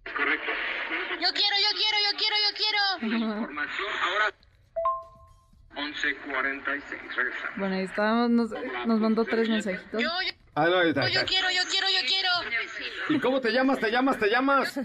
Yo 0.06 0.12
quiero, 0.14 1.56
yo 1.62 1.70
quiero, 1.76 1.98
yo 2.12 2.18
quiero, 2.18 2.36
yo 2.50 2.52
quiero. 2.58 3.30
Información 3.30 3.88
ahora 4.04 4.34
11.46, 5.76 7.16
regresamos. 7.16 7.58
Bueno, 7.58 7.76
ahí 7.76 7.84
estábamos, 7.84 8.30
nos, 8.32 8.52
nos 8.88 9.00
mandó 9.00 9.24
tres 9.26 9.48
mensajitos. 9.48 10.02
Yo, 10.02 10.10
yo, 10.10 10.34
Ah, 10.56 10.68
no, 10.68 10.78
ahí 10.78 10.90
está, 10.90 11.04
ahí 11.04 11.14
yo 11.14 11.22
quiero, 11.26 11.48
yo 11.50 11.62
quiero, 11.70 11.88
yo 11.88 12.08
quiero. 12.08 12.30
¿Y 13.10 13.20
cómo 13.20 13.40
te 13.40 13.52
llamas? 13.52 13.80
¿Te 13.80 13.92
llamas? 13.92 14.20
¿Te 14.20 14.30
llamas? 14.30 14.80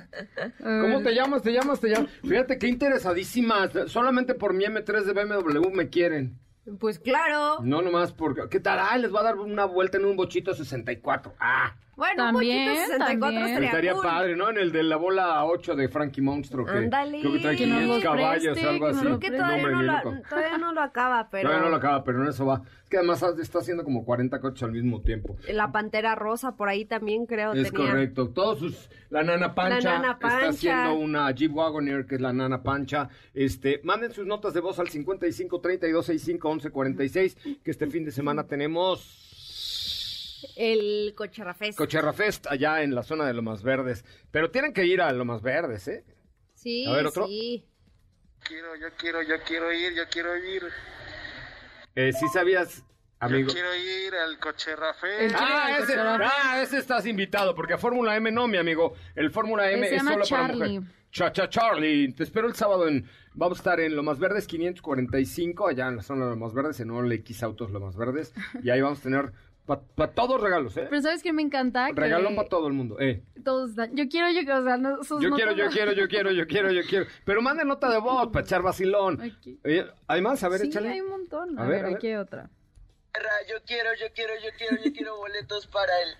¿Cómo 0.58 1.02
te 1.02 1.14
llamas? 1.14 1.42
¿Te 1.42 1.52
llamas? 1.52 1.80
¿Te 1.80 1.88
llamas? 1.88 2.10
Fíjate 2.22 2.58
qué 2.58 2.68
interesadísimas. 2.68 3.70
Solamente 3.86 4.34
por 4.34 4.54
mi 4.54 4.64
M3 4.64 5.02
de 5.02 5.12
BMW 5.12 5.70
me 5.70 5.88
quieren. 5.88 6.38
Pues 6.78 6.98
claro. 6.98 7.58
No 7.62 7.82
nomás 7.82 8.12
porque... 8.12 8.48
¿Qué 8.48 8.60
tal? 8.60 8.78
Ah, 8.80 8.96
les 8.96 9.14
va 9.14 9.20
a 9.20 9.24
dar 9.24 9.36
una 9.36 9.66
vuelta 9.66 9.98
en 9.98 10.06
un 10.06 10.16
bochito 10.16 10.54
64. 10.54 11.34
Ah, 11.38 11.74
Bueno, 11.96 12.14
También, 12.24 12.68
un 12.70 12.74
poquito 12.74 12.92
64 12.92 13.18
también. 13.20 13.46
estaría, 13.46 13.68
estaría 13.68 13.92
cool. 13.94 14.02
padre, 14.02 14.36
¿no? 14.36 14.50
En 14.50 14.58
el 14.58 14.72
de 14.72 14.82
la 14.82 14.96
bola 14.96 15.44
8 15.44 15.76
de 15.76 15.88
Frankie 15.88 16.20
Monstruo. 16.20 16.64
Que 16.66 16.72
Ándale. 16.72 17.20
Creo 17.20 17.32
que 17.34 17.38
trae 17.40 17.56
Que 17.56 17.66
nos 17.66 17.78
500 17.80 17.96
los 17.96 18.04
caballos 18.04 18.52
preste, 18.52 18.66
o 18.66 18.70
algo 18.70 18.86
así. 18.86 19.04
lo 19.04 19.18
Que 19.20 19.30
todavía 19.30 19.68
no, 19.68 19.82
lo, 19.82 19.92
loco. 19.92 20.14
todavía 20.28 20.58
no 20.58 20.72
lo 20.72 20.80
acaba, 20.82 21.28
pero 21.30 21.42
Todavía 21.48 21.64
no 21.64 21.70
lo 21.70 21.76
acaba, 21.76 22.04
pero 22.04 22.22
en 22.22 22.28
eso 22.28 22.46
va. 22.46 22.62
Es 22.84 22.88
que 22.90 22.96
además 22.98 23.22
está 23.40 23.58
haciendo 23.60 23.84
como 23.84 24.04
40 24.04 24.40
coches 24.40 24.62
al 24.64 24.72
mismo 24.72 25.00
tiempo. 25.02 25.36
la 25.48 25.70
pantera 25.72 26.14
rosa 26.14 26.56
por 26.56 26.68
ahí 26.68 26.84
también 26.84 27.26
creo 27.26 27.52
Es 27.52 27.70
tenía. 27.72 27.90
correcto. 27.90 28.28
Todos 28.30 28.58
sus. 28.58 28.90
La 29.10 29.22
nana 29.22 29.54
Pancha. 29.54 29.80
La 29.80 29.98
Nana 30.00 30.18
Pancha. 30.18 30.36
Está 30.38 30.48
haciendo 30.50 30.94
una 30.94 31.30
Jeep 31.30 31.54
Wagoneer, 31.54 32.06
que 32.06 32.16
es 32.16 32.20
la 32.20 32.32
nana 32.32 32.62
Pancha. 32.62 33.08
Este, 33.32 33.80
manden 33.84 34.12
sus 34.12 34.26
notas 34.26 34.52
de 34.54 34.60
voz 34.60 34.78
al 34.78 34.88
55 34.88 35.60
32 35.60 36.06
65 36.06 36.48
11 36.48 36.70
46. 36.70 37.36
Que 37.62 37.70
este 37.70 37.86
fin 37.86 38.04
de 38.04 38.10
semana 38.10 38.44
tenemos. 38.46 39.30
El 40.56 41.14
Cocharrafest. 41.16 41.76
Cocherra 41.78 42.12
Fest 42.12 42.46
allá 42.48 42.82
en 42.82 42.94
la 42.94 43.02
zona 43.02 43.26
de 43.26 43.34
Lomas 43.34 43.62
Verdes. 43.62 44.04
Pero 44.30 44.50
tienen 44.50 44.72
que 44.72 44.84
ir 44.86 45.00
a 45.00 45.12
Lomas 45.12 45.42
Verdes, 45.42 45.88
¿eh? 45.88 46.04
sí, 46.54 46.86
A 46.86 46.92
ver, 46.92 47.06
¿otro? 47.06 47.26
sí. 47.26 47.64
Quiero, 48.42 48.76
yo 48.76 48.88
quiero, 48.98 49.22
yo 49.22 49.36
quiero 49.46 49.72
ir, 49.72 49.94
yo 49.94 50.02
quiero 50.10 50.36
ir. 50.36 50.62
Eh, 51.94 52.12
sí 52.12 52.26
sabías, 52.32 52.84
amigo. 53.18 53.48
Yo 53.48 53.54
quiero 53.54 53.74
ir 53.74 54.14
al 54.14 54.38
Coche 54.38 54.74
Rafael. 54.76 55.26
El- 55.30 55.34
Ah 55.36 55.70
ese, 55.78 55.80
Cocherra 55.94 56.18
Fest. 56.18 56.32
ah, 56.44 56.62
ese 56.62 56.78
estás 56.78 57.06
invitado, 57.06 57.54
porque 57.54 57.74
a 57.74 57.78
Fórmula 57.78 58.16
M 58.16 58.30
no, 58.32 58.46
mi 58.48 58.58
amigo. 58.58 58.94
El 59.14 59.30
Fórmula 59.30 59.70
M 59.70 59.86
Se 59.88 59.96
es 59.96 60.02
llama 60.02 60.24
solo 60.24 60.42
para 60.42 60.54
mujer. 60.54 60.82
Cha 61.10 61.32
Cha 61.32 61.48
Charlie. 61.48 62.12
Te 62.12 62.24
espero 62.24 62.48
el 62.48 62.54
sábado 62.54 62.88
en. 62.88 63.08
Vamos 63.34 63.58
a 63.58 63.60
estar 63.60 63.80
en 63.80 63.94
Lomas 63.96 64.18
Verdes 64.18 64.46
545, 64.46 65.68
allá 65.68 65.88
en 65.88 65.96
la 65.96 66.02
zona 66.02 66.24
de 66.24 66.30
Lomas 66.32 66.54
Verdes, 66.54 66.80
en 66.80 66.90
OLX 66.90 67.42
Autos 67.44 67.70
Lomas 67.70 67.96
Verdes. 67.96 68.32
Y 68.62 68.70
ahí 68.70 68.80
vamos 68.80 68.98
a 69.00 69.02
tener 69.02 69.32
para 69.66 70.12
todos 70.12 70.40
regalos, 70.40 70.76
¿eh? 70.76 70.86
Pero 70.90 71.00
¿sabes 71.02 71.22
qué 71.22 71.32
me 71.32 71.40
encanta? 71.42 71.86
Que 71.88 72.00
Regalón 72.00 72.36
para 72.36 72.48
todo 72.48 72.66
el 72.66 72.74
mundo, 72.74 73.00
eh. 73.00 73.22
Todos 73.44 73.74
dan- 73.74 73.96
Yo 73.96 74.08
quiero, 74.08 74.28
yo 74.30 74.40
quiero, 74.40 74.58
o 74.60 74.64
sea, 74.64 74.76
no, 74.76 75.02
sus 75.04 75.22
Yo 75.22 75.30
quiero, 75.30 75.52
yo 75.52 75.68
quiero, 75.70 75.92
yo 75.92 76.06
quiero, 76.08 76.30
yo 76.32 76.46
quiero, 76.46 76.70
yo 76.70 76.82
quiero. 76.88 77.06
Pero 77.24 77.40
manden 77.42 77.68
nota 77.68 77.88
de 77.90 77.98
voz 77.98 78.28
para 78.32 78.44
echar 78.44 78.62
vacilón. 78.62 79.20
Aquí. 79.22 79.58
Eh, 79.64 79.86
¿Hay 80.06 80.20
más? 80.20 80.42
A 80.44 80.48
ver, 80.48 80.60
Sí, 80.60 80.68
échale. 80.68 80.90
hay 80.90 81.00
un 81.00 81.10
montón. 81.10 81.58
A 81.58 81.62
A, 81.62 81.66
ver, 81.66 81.84
ver, 81.84 81.94
aquí 81.96 82.08
hay 82.08 82.16
otra. 82.16 82.50
Yo 83.48 83.56
quiero, 83.66 83.90
yo 83.98 84.06
quiero, 84.14 84.34
yo 84.42 84.50
quiero, 84.58 84.76
yo 84.84 84.92
quiero 84.92 85.16
boletos 85.16 85.66
para 85.68 85.92
el 86.02 86.14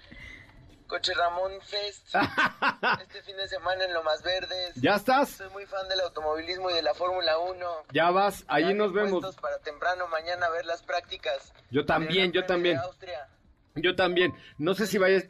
Coche 0.86 1.12
Ramón 1.14 1.52
Fest. 1.62 2.14
Este 3.02 3.22
fin 3.22 3.36
de 3.36 3.48
semana 3.48 3.84
en 3.84 3.92
Lomas 3.94 4.22
Verdes. 4.22 4.74
¿Ya 4.76 4.94
estás? 4.96 5.30
Soy 5.30 5.48
muy 5.50 5.66
fan 5.66 5.88
del 5.88 6.00
automovilismo 6.00 6.70
y 6.70 6.74
de 6.74 6.82
la 6.82 6.94
Fórmula 6.94 7.38
1. 7.38 7.66
Ya 7.92 8.10
vas, 8.10 8.44
ahí 8.48 8.72
nos 8.74 8.92
vemos. 8.92 9.34
para 9.36 9.58
temprano 9.58 10.06
mañana 10.08 10.48
ver 10.50 10.66
las 10.66 10.82
prácticas. 10.82 11.52
Yo 11.70 11.84
también, 11.84 12.30
yo 12.32 12.44
también. 12.46 12.78
Austria. 12.78 13.26
Yo 13.74 13.96
también. 13.96 14.32
No 14.58 14.74
sé 14.74 14.86
si 14.86 14.98
vaya, 14.98 15.22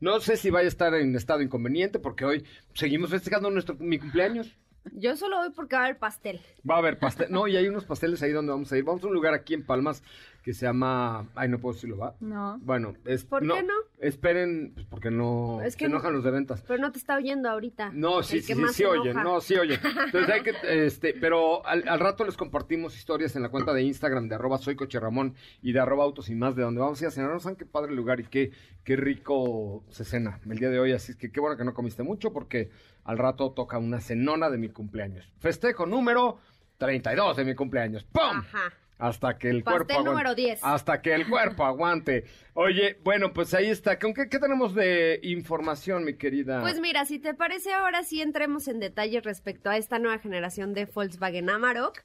no 0.00 0.20
sé 0.20 0.36
si 0.36 0.50
vaya 0.50 0.66
a 0.66 0.68
estar 0.68 0.94
en 0.94 1.14
estado 1.14 1.42
inconveniente 1.42 1.98
porque 1.98 2.24
hoy 2.24 2.44
seguimos 2.74 3.10
festejando 3.10 3.50
nuestro 3.50 3.76
mi 3.76 3.98
cumpleaños. 3.98 4.56
Yo 4.92 5.16
solo 5.16 5.38
voy 5.38 5.50
porque 5.50 5.76
va 5.76 5.82
a 5.82 5.84
haber 5.86 5.98
pastel. 5.98 6.40
Va 6.68 6.74
a 6.74 6.78
haber 6.78 6.98
pastel. 6.98 7.28
No, 7.30 7.48
y 7.48 7.56
hay 7.56 7.68
unos 7.68 7.84
pasteles 7.84 8.22
ahí 8.22 8.32
donde 8.32 8.52
vamos 8.52 8.70
a 8.70 8.76
ir. 8.76 8.84
Vamos 8.84 9.02
a 9.02 9.06
un 9.06 9.14
lugar 9.14 9.32
aquí 9.32 9.54
en 9.54 9.64
Palmas 9.64 10.02
que 10.44 10.52
se 10.52 10.66
llama. 10.66 11.26
Ay, 11.34 11.48
no 11.48 11.58
puedo 11.58 11.72
decirlo, 11.74 11.96
¿va? 11.96 12.14
No. 12.20 12.58
Bueno, 12.60 12.92
es. 13.06 13.24
¿Por 13.24 13.40
qué 13.40 13.62
no? 13.62 13.74
Esperen, 13.98 14.72
pues 14.74 14.86
porque 14.86 15.10
no. 15.10 15.62
Es 15.62 15.74
que 15.74 15.86
se 15.86 15.90
enojan 15.90 16.12
no- 16.12 16.16
los 16.16 16.24
de 16.24 16.30
ventas. 16.30 16.62
Pero 16.68 16.82
no 16.82 16.92
te 16.92 16.98
está 16.98 17.16
oyendo 17.16 17.48
ahorita. 17.48 17.90
No, 17.94 18.22
sí, 18.22 18.42
sí, 18.42 18.54
sí, 18.54 18.62
sí 18.72 18.84
oyen, 18.84 19.16
no, 19.16 19.40
sí 19.40 19.54
oyen. 19.56 19.80
Entonces 20.04 20.28
hay 20.28 20.42
que, 20.42 20.52
este, 20.86 21.14
pero 21.14 21.66
al, 21.66 21.88
al 21.88 21.98
rato 21.98 22.24
les 22.24 22.36
compartimos 22.36 22.94
historias 22.96 23.34
en 23.36 23.42
la 23.42 23.48
cuenta 23.48 23.72
de 23.72 23.82
Instagram 23.82 24.28
de 24.28 24.34
arroba 24.34 24.58
soy 24.58 24.76
Coche 24.76 25.00
Ramón 25.00 25.34
y 25.62 25.72
de 25.72 25.80
arroba 25.80 26.04
autos 26.04 26.28
y 26.28 26.34
más, 26.34 26.54
de 26.54 26.62
donde 26.62 26.82
vamos 26.82 27.00
a 27.00 27.04
ir 27.04 27.08
a 27.08 27.10
cenar. 27.10 27.30
No 27.32 27.40
saben 27.40 27.56
qué 27.56 27.64
padre 27.64 27.94
lugar 27.94 28.20
y 28.20 28.24
qué, 28.24 28.52
qué 28.84 28.96
rico 28.96 29.82
se 29.88 30.04
cena 30.04 30.40
el 30.48 30.58
día 30.58 30.68
de 30.68 30.78
hoy. 30.78 30.92
Así 30.92 31.12
es 31.12 31.16
que 31.16 31.32
qué 31.32 31.40
bueno 31.40 31.56
que 31.56 31.64
no 31.64 31.72
comiste 31.72 32.02
mucho 32.02 32.34
porque 32.34 32.70
al 33.04 33.16
rato 33.16 33.52
toca 33.52 33.78
una 33.78 34.00
cenona 34.02 34.50
de 34.50 34.58
mi 34.58 34.68
cumpleaños. 34.68 35.32
Festejo 35.38 35.86
número 35.86 36.36
32 36.76 37.36
de 37.38 37.44
mi 37.46 37.54
cumpleaños. 37.54 38.04
¡Pum! 38.04 38.22
Ajá. 38.40 38.72
Hasta 38.98 39.38
que 39.38 39.50
el 39.50 39.62
Pastel 39.62 39.78
cuerpo 39.78 39.92
aguante. 39.92 40.10
número 40.10 40.34
10. 40.34 40.60
Hasta 40.62 41.02
que 41.02 41.14
el 41.14 41.28
cuerpo 41.28 41.64
aguante. 41.64 42.24
Oye, 42.54 42.98
bueno, 43.02 43.32
pues 43.32 43.52
ahí 43.54 43.66
está. 43.66 43.98
¿Con 43.98 44.14
qué, 44.14 44.28
qué 44.28 44.38
tenemos 44.38 44.74
de 44.74 45.20
información, 45.22 46.04
mi 46.04 46.14
querida? 46.14 46.60
Pues 46.60 46.80
mira, 46.80 47.04
si 47.04 47.18
te 47.18 47.34
parece, 47.34 47.72
ahora 47.72 48.04
sí 48.04 48.22
entremos 48.22 48.68
en 48.68 48.80
detalles 48.80 49.24
respecto 49.24 49.70
a 49.70 49.76
esta 49.76 49.98
nueva 49.98 50.18
generación 50.18 50.74
de 50.74 50.86
Volkswagen 50.86 51.50
Amarok. 51.50 52.00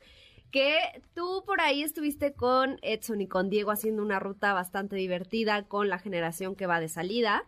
Que 0.51 0.77
tú 1.13 1.43
por 1.45 1.61
ahí 1.61 1.83
estuviste 1.83 2.33
con 2.33 2.79
Edson 2.81 3.21
y 3.21 3.27
con 3.27 3.51
Diego 3.51 3.69
haciendo 3.69 4.01
una 4.01 4.19
ruta 4.19 4.51
bastante 4.53 4.95
divertida 4.95 5.67
con 5.67 5.89
la 5.89 5.99
generación 5.99 6.55
que 6.55 6.65
va 6.65 6.79
de 6.79 6.89
salida 6.89 7.43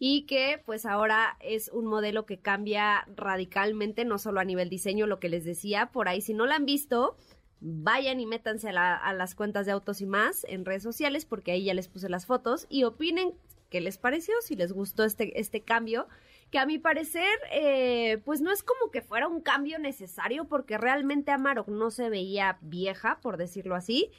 y 0.00 0.22
que 0.22 0.60
pues 0.64 0.84
ahora 0.86 1.36
es 1.40 1.68
un 1.68 1.86
modelo 1.86 2.26
que 2.26 2.40
cambia 2.40 3.06
radicalmente, 3.14 4.04
no 4.04 4.18
solo 4.18 4.40
a 4.40 4.44
nivel 4.44 4.68
diseño, 4.70 5.06
lo 5.06 5.20
que 5.20 5.28
les 5.28 5.44
decía, 5.44 5.90
por 5.92 6.08
ahí 6.08 6.22
si 6.22 6.34
no 6.34 6.46
la 6.46 6.56
han 6.56 6.64
visto, 6.64 7.16
vayan 7.60 8.20
y 8.20 8.26
métanse 8.26 8.68
a, 8.70 8.72
la- 8.72 8.96
a 8.96 9.12
las 9.12 9.34
cuentas 9.34 9.66
de 9.66 9.72
Autos 9.72 10.00
y 10.00 10.06
más 10.06 10.44
en 10.48 10.64
redes 10.64 10.82
sociales 10.82 11.24
porque 11.24 11.52
ahí 11.52 11.64
ya 11.64 11.74
les 11.74 11.88
puse 11.88 12.08
las 12.08 12.26
fotos 12.26 12.66
y 12.68 12.84
opinen 12.84 13.32
qué 13.68 13.80
les 13.80 13.98
pareció, 13.98 14.34
si 14.42 14.56
les 14.56 14.72
gustó 14.72 15.04
este, 15.04 15.38
este 15.38 15.60
cambio, 15.62 16.08
que 16.50 16.58
a 16.58 16.66
mi 16.66 16.78
parecer 16.78 17.28
eh, 17.52 18.18
pues 18.24 18.40
no 18.40 18.50
es 18.50 18.62
como 18.64 18.90
que 18.90 19.02
fuera 19.02 19.28
un 19.28 19.40
cambio 19.40 19.78
necesario 19.78 20.46
porque 20.46 20.76
realmente 20.78 21.30
Amarok 21.30 21.68
no 21.68 21.90
se 21.92 22.10
veía 22.10 22.58
vieja, 22.62 23.20
por 23.22 23.36
decirlo 23.36 23.76
así. 23.76 24.10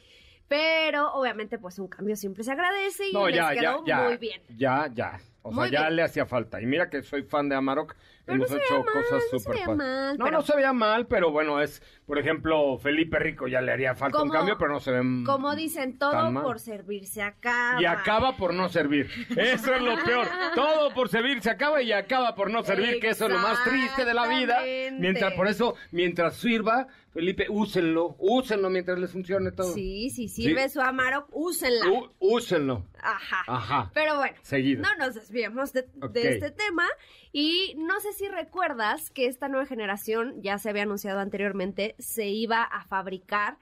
Pero 0.48 1.14
obviamente 1.14 1.58
pues 1.58 1.80
un 1.80 1.88
cambio 1.88 2.16
siempre 2.18 2.44
se 2.44 2.52
agradece 2.52 3.08
y 3.10 3.14
no, 3.14 3.28
les 3.28 3.38
ya, 3.38 3.54
ya, 3.54 3.62
quedó 3.62 3.86
ya. 3.86 4.02
muy 4.04 4.18
bien. 4.18 4.42
Ya, 4.58 4.90
ya. 4.94 5.20
O 5.44 5.54
sea, 5.56 5.68
ya 5.70 5.82
bien. 5.84 5.96
le 5.96 6.04
hacía 6.04 6.26
falta. 6.26 6.62
Y 6.62 6.66
mira 6.66 6.90
que 6.90 7.02
soy 7.04 7.24
fan 7.24 7.48
de 7.50 7.56
Amarok. 7.56 7.96
Pero 8.32 8.38
no 8.38 8.46
Hemos 8.46 8.50
se 8.50 8.58
hecho 8.58 8.84
mal, 8.84 8.94
cosas 8.94 9.12
no 9.12 9.20
se 9.20 9.30
súper 9.40 9.60
padres. 9.60 9.78
mal, 9.78 10.18
No, 10.18 10.26
pero- 10.26 10.38
no 10.38 10.44
se 10.44 10.56
veía 10.56 10.74
mal, 10.74 11.08
pero 11.08 11.32
bueno, 11.32 11.62
es, 11.62 11.82
por 12.06 12.18
ejemplo, 12.20 12.78
Felipe 12.78 13.20
Rico 13.20 13.48
ya 13.48 13.62
le 13.62 13.72
haría 13.72 13.94
falta 13.96 14.22
un 14.24 14.30
cambio, 14.30 14.58
pero 14.58 14.72
no 14.72 14.80
se 14.80 14.92
ve 14.92 15.02
Como 15.26 15.56
dicen, 15.56 15.98
todo 15.98 16.34
por 16.42 16.60
servirse 16.60 17.22
acaba. 17.22 17.82
Y 17.82 17.86
acaba 17.86 18.38
por 18.38 18.54
no 18.54 18.70
servir. 18.70 19.10
Eso 19.38 19.74
es 19.76 19.82
lo 19.82 19.96
peor. 20.04 20.28
Todo 20.56 20.94
por 20.94 21.10
servir 21.10 21.42
se 21.42 21.50
acaba 21.50 21.82
y 21.82 21.92
acaba 21.92 22.36
por 22.36 22.50
no 22.52 22.64
servir, 22.64 23.00
que 23.00 23.10
eso 23.10 23.26
es 23.26 23.32
lo 23.32 23.40
más 23.40 23.64
triste 23.64 24.06
de 24.06 24.14
la 24.14 24.28
vida. 24.28 24.60
Mientras, 24.98 25.34
por 25.34 25.48
eso, 25.48 25.76
mientras 25.92 26.36
sirva, 26.36 26.88
Felipe, 27.14 27.48
úsenlo, 27.50 28.16
úsenlo 28.20 28.70
mientras 28.70 28.98
les 28.98 29.12
funcione 29.12 29.52
todo. 29.52 29.74
Sí, 29.74 30.10
si 30.12 30.30
sirve 30.30 30.70
su 30.70 30.80
Amarok, 30.80 31.28
úsenla. 31.32 31.86
Ú- 31.92 32.10
úsenlo. 32.20 32.86
Ajá. 33.02 33.44
Ajá. 33.48 33.92
Pero 33.94 34.16
bueno, 34.18 34.38
Seguido. 34.44 34.82
no 34.82 34.96
nos 34.96 35.16
desviemos 35.16 35.74
de, 35.74 35.82
de 35.84 36.06
Ok. 36.06 36.16
este 36.16 36.52
tema. 36.52 36.86
Y 37.34 37.76
no 37.78 38.00
sé 38.00 38.14
si 38.14 38.28
recuerdas 38.30 39.12
que 39.12 39.26
esta 39.26 39.50
nueva 39.50 39.66
generación, 39.66 40.42
ya 40.42 40.58
se 40.58 40.70
había 40.70 40.84
anunciado 40.84 41.20
anteriormente, 41.20 41.96
se 42.00 42.28
iba 42.30 42.64
a 42.64 42.86
fabricar 42.86 43.58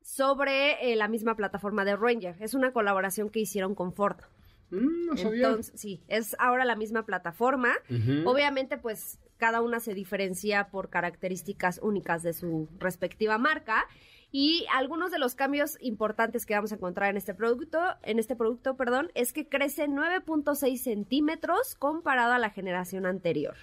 sobre 0.00 0.92
eh, 0.92 0.96
la 0.96 1.08
misma 1.08 1.36
plataforma 1.36 1.84
de 1.84 1.96
Ranger. 1.96 2.36
Es 2.40 2.54
una 2.54 2.72
colaboración 2.72 3.30
que 3.30 3.40
hicieron 3.40 3.74
con 3.74 3.92
Ford. 3.92 4.18
Mm, 4.70 5.06
no 5.06 5.16
sabía. 5.16 5.48
Entonces, 5.48 5.72
sí, 5.78 6.02
es 6.08 6.34
ahora 6.38 6.64
la 6.64 6.76
misma 6.76 7.04
plataforma. 7.04 7.72
Obviamente, 8.24 8.78
pues 8.78 9.18
cada 9.42 9.60
una 9.60 9.80
se 9.80 9.92
diferencia 9.92 10.68
por 10.70 10.88
características 10.88 11.80
únicas 11.82 12.22
de 12.22 12.32
su 12.32 12.68
respectiva 12.78 13.38
marca. 13.38 13.88
Y 14.30 14.64
algunos 14.72 15.10
de 15.10 15.18
los 15.18 15.34
cambios 15.34 15.76
importantes 15.80 16.46
que 16.46 16.54
vamos 16.54 16.70
a 16.70 16.76
encontrar 16.76 17.10
en 17.10 17.16
este 17.16 17.34
producto, 17.34 17.80
en 18.04 18.20
este 18.20 18.36
producto, 18.36 18.76
perdón, 18.76 19.10
es 19.14 19.32
que 19.32 19.48
crece 19.48 19.88
9.6 19.88 20.76
centímetros 20.78 21.74
comparado 21.74 22.32
a 22.34 22.38
la 22.38 22.50
generación 22.50 23.04
anterior. 23.04 23.56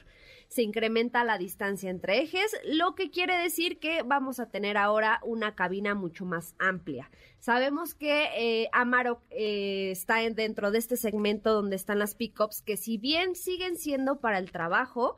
Se 0.50 0.62
incrementa 0.62 1.24
la 1.24 1.38
distancia 1.38 1.90
entre 1.90 2.22
ejes, 2.22 2.52
lo 2.66 2.94
que 2.94 3.10
quiere 3.10 3.38
decir 3.38 3.80
que 3.80 4.02
vamos 4.04 4.40
a 4.42 4.50
tener 4.52 4.76
ahora 4.78 5.22
una 5.24 5.56
cabina 5.56 5.96
mucho 5.96 6.26
más 6.26 6.56
amplia. 6.60 7.10
Sabemos 7.40 7.96
que 7.96 8.26
eh, 8.36 8.70
Amarok 8.74 9.22
eh, 9.30 9.92
está 9.92 10.24
en- 10.24 10.36
dentro 10.36 10.72
de 10.72 10.78
este 10.80 10.98
segmento 10.98 11.54
donde 11.54 11.78
están 11.78 12.00
las 12.00 12.16
pickups, 12.16 12.62
que 12.62 12.76
si 12.78 12.98
bien 12.98 13.36
siguen 13.36 13.76
siendo 13.78 14.20
para 14.20 14.38
el 14.40 14.52
trabajo, 14.52 15.16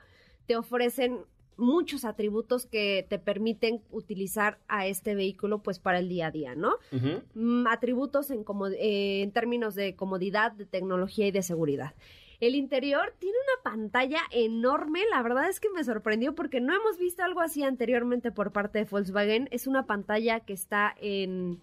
te 0.52 0.58
ofrecen 0.58 1.20
muchos 1.56 2.04
atributos 2.04 2.66
que 2.66 3.06
te 3.08 3.20
permiten 3.20 3.82
utilizar 3.90 4.58
a 4.68 4.86
este 4.86 5.16
vehículo 5.16 5.60
pues 5.64 5.80
para 5.80 6.00
el 6.00 6.10
día 6.10 6.28
a 6.28 6.32
día, 6.32 6.56
¿no? 6.56 6.74
Ujú. 6.92 7.22
Mm, 7.36 7.68
atributos 7.68 8.32
en, 8.32 8.44
como- 8.44 8.68
eh, 8.68 9.22
en 9.22 9.32
términos 9.32 9.76
de 9.76 9.96
comodidad, 9.96 10.52
de 10.52 10.66
tecnología 10.66 11.26
y 11.28 11.32
de 11.32 11.42
seguridad. 11.42 11.94
El 12.42 12.56
interior 12.56 13.14
tiene 13.20 13.38
una 13.48 13.64
pantalla 13.72 14.20
enorme, 14.32 15.04
la 15.10 15.22
verdad 15.22 15.48
es 15.50 15.62
que 15.62 15.70
me 15.70 15.86
sorprendió 15.86 16.36
porque 16.36 16.60
no 16.60 16.74
hemos 16.76 16.98
visto 16.98 17.24
algo 17.24 17.40
así 17.40 17.64
anteriormente 17.64 18.34
por 18.34 18.52
parte 18.52 18.80
de 18.80 18.86
Volkswagen. 18.86 19.48
Es 19.52 19.68
una 19.68 19.86
pantalla 19.86 20.42
que 20.42 20.52
está 20.52 20.94
en, 21.00 21.62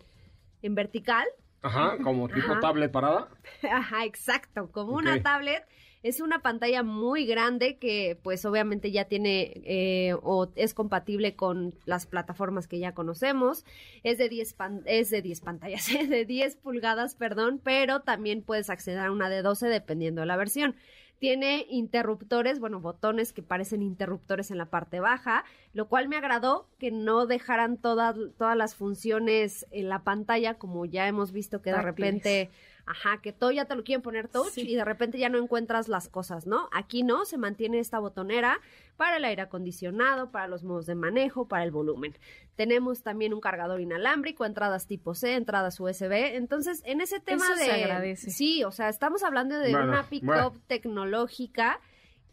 en 0.62 0.74
vertical, 0.74 1.26
Ajá, 1.60 1.98
como 2.02 2.28
tipo 2.28 2.52
Ajá. 2.52 2.60
tablet 2.60 2.90
parada. 2.90 3.28
Ajá, 3.70 4.06
exacto, 4.06 4.70
como 4.72 4.94
una 4.94 5.20
tablet. 5.22 5.64
Es 6.02 6.20
una 6.20 6.42
pantalla 6.42 6.82
muy 6.84 7.26
grande 7.26 7.76
que 7.78 8.18
pues 8.22 8.44
obviamente 8.44 8.92
ya 8.92 9.06
tiene 9.06 9.52
eh, 9.64 10.14
o 10.22 10.48
es 10.54 10.72
compatible 10.72 11.34
con 11.34 11.74
las 11.86 12.06
plataformas 12.06 12.68
que 12.68 12.78
ya 12.78 12.92
conocemos. 12.94 13.64
Es 14.04 14.16
de 14.18 14.28
10, 14.28 14.52
pan- 14.54 14.82
es 14.86 15.10
de 15.10 15.22
10 15.22 15.40
pantallas, 15.40 15.88
es 15.88 16.08
de 16.08 16.24
10 16.24 16.54
pulgadas, 16.56 17.16
perdón, 17.16 17.60
pero 17.62 18.00
también 18.00 18.42
puedes 18.42 18.70
acceder 18.70 19.00
a 19.00 19.10
una 19.12 19.28
de 19.28 19.42
12 19.42 19.66
dependiendo 19.68 20.20
de 20.20 20.26
la 20.26 20.36
versión. 20.36 20.76
Tiene 21.18 21.66
interruptores, 21.68 22.60
bueno, 22.60 22.78
botones 22.78 23.32
que 23.32 23.42
parecen 23.42 23.82
interruptores 23.82 24.52
en 24.52 24.58
la 24.58 24.66
parte 24.66 25.00
baja, 25.00 25.44
lo 25.72 25.88
cual 25.88 26.08
me 26.08 26.16
agradó 26.16 26.68
que 26.78 26.92
no 26.92 27.26
dejaran 27.26 27.76
todas, 27.76 28.14
todas 28.38 28.56
las 28.56 28.76
funciones 28.76 29.66
en 29.72 29.88
la 29.88 30.04
pantalla, 30.04 30.54
como 30.54 30.84
ya 30.84 31.08
hemos 31.08 31.32
visto 31.32 31.60
que 31.60 31.70
de 31.70 31.76
Táctiles. 31.78 31.96
repente, 32.14 32.50
ajá, 32.90 33.20
que 33.22 33.32
todo 33.32 33.50
ya 33.50 33.66
te 33.66 33.74
lo 33.74 33.84
quieren 33.84 34.02
poner 34.02 34.28
touch 34.28 34.52
Sí. 34.52 34.62
y 34.62 34.74
de 34.74 34.84
repente 34.84 35.18
ya 35.18 35.28
no 35.28 35.38
encuentras 35.38 35.88
las 35.88 36.08
cosas, 36.08 36.46
¿no? 36.46 36.68
Aquí 36.72 37.02
no, 37.02 37.24
se 37.24 37.36
mantiene 37.38 37.78
esta 37.78 37.98
botonera 37.98 38.58
para 38.96 39.18
el 39.18 39.24
aire 39.24 39.42
acondicionado, 39.42 40.30
para 40.30 40.48
los 40.48 40.64
modos 40.64 40.86
de 40.86 40.94
manejo, 40.94 41.46
para 41.48 41.64
el 41.64 41.70
volumen. 41.70 42.16
Tenemos 42.56 43.02
también 43.02 43.32
un 43.34 43.40
cargador 43.40 43.80
inalámbrico, 43.80 44.44
entradas 44.44 44.86
tipo 44.86 45.14
C, 45.14 45.34
entradas 45.34 45.78
USB. 45.78 46.34
Entonces, 46.34 46.82
en 46.84 47.00
ese 47.00 47.20
tema 47.20 47.44
Eso 47.44 47.54
de. 47.56 47.64
se 47.64 47.72
agradece. 47.84 48.30
Sí, 48.30 48.64
o 48.64 48.72
sea, 48.72 48.88
estamos 48.88 49.22
hablando 49.22 49.56
de 49.58 49.70
Bueno, 49.70 49.88
una 49.88 50.08
pick-up 50.08 50.26
bueno. 50.26 50.52
tecnológica 50.66 51.80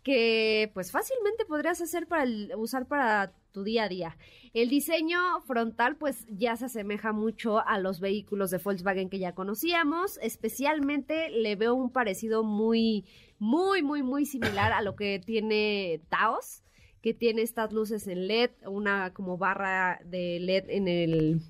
que 0.04 0.72
pues 0.74 0.92
fácilmente 0.92 1.46
podrías 1.46 1.82
hacer 1.82 2.08
para 2.08 2.24
el- 2.24 2.54
usar 2.58 2.86
para 2.86 3.34
tu 3.56 3.64
día 3.64 3.86
a 3.86 3.90
día. 3.90 4.18
El 4.54 4.68
diseño 4.68 5.18
frontal 5.48 5.96
pues 5.96 6.28
ya 6.28 6.58
se 6.58 6.66
asemeja 6.66 7.14
mucho 7.14 7.66
a 7.66 7.80
los 7.80 8.02
vehículos 8.02 8.52
de 8.52 8.58
Volkswagen 8.58 9.10
que 9.10 9.18
ya 9.18 9.34
conocíamos, 9.34 10.20
especialmente 10.22 11.30
le 11.30 11.56
veo 11.56 11.74
un 11.74 11.90
parecido 11.90 12.44
muy 12.44 13.06
muy 13.40 13.82
muy 13.82 14.04
muy 14.04 14.26
similar 14.26 14.74
a 14.74 14.82
lo 14.82 14.98
que 14.98 15.22
tiene 15.26 16.02
Taos, 16.10 16.64
que 17.02 17.14
tiene 17.14 17.44
estas 17.44 17.72
luces 17.72 18.08
en 18.08 18.28
LED, 18.28 18.52
una 18.68 19.14
como 19.14 19.38
barra 19.38 20.02
de 20.04 20.40
LED 20.42 20.66
en 20.68 20.90
el 20.90 21.42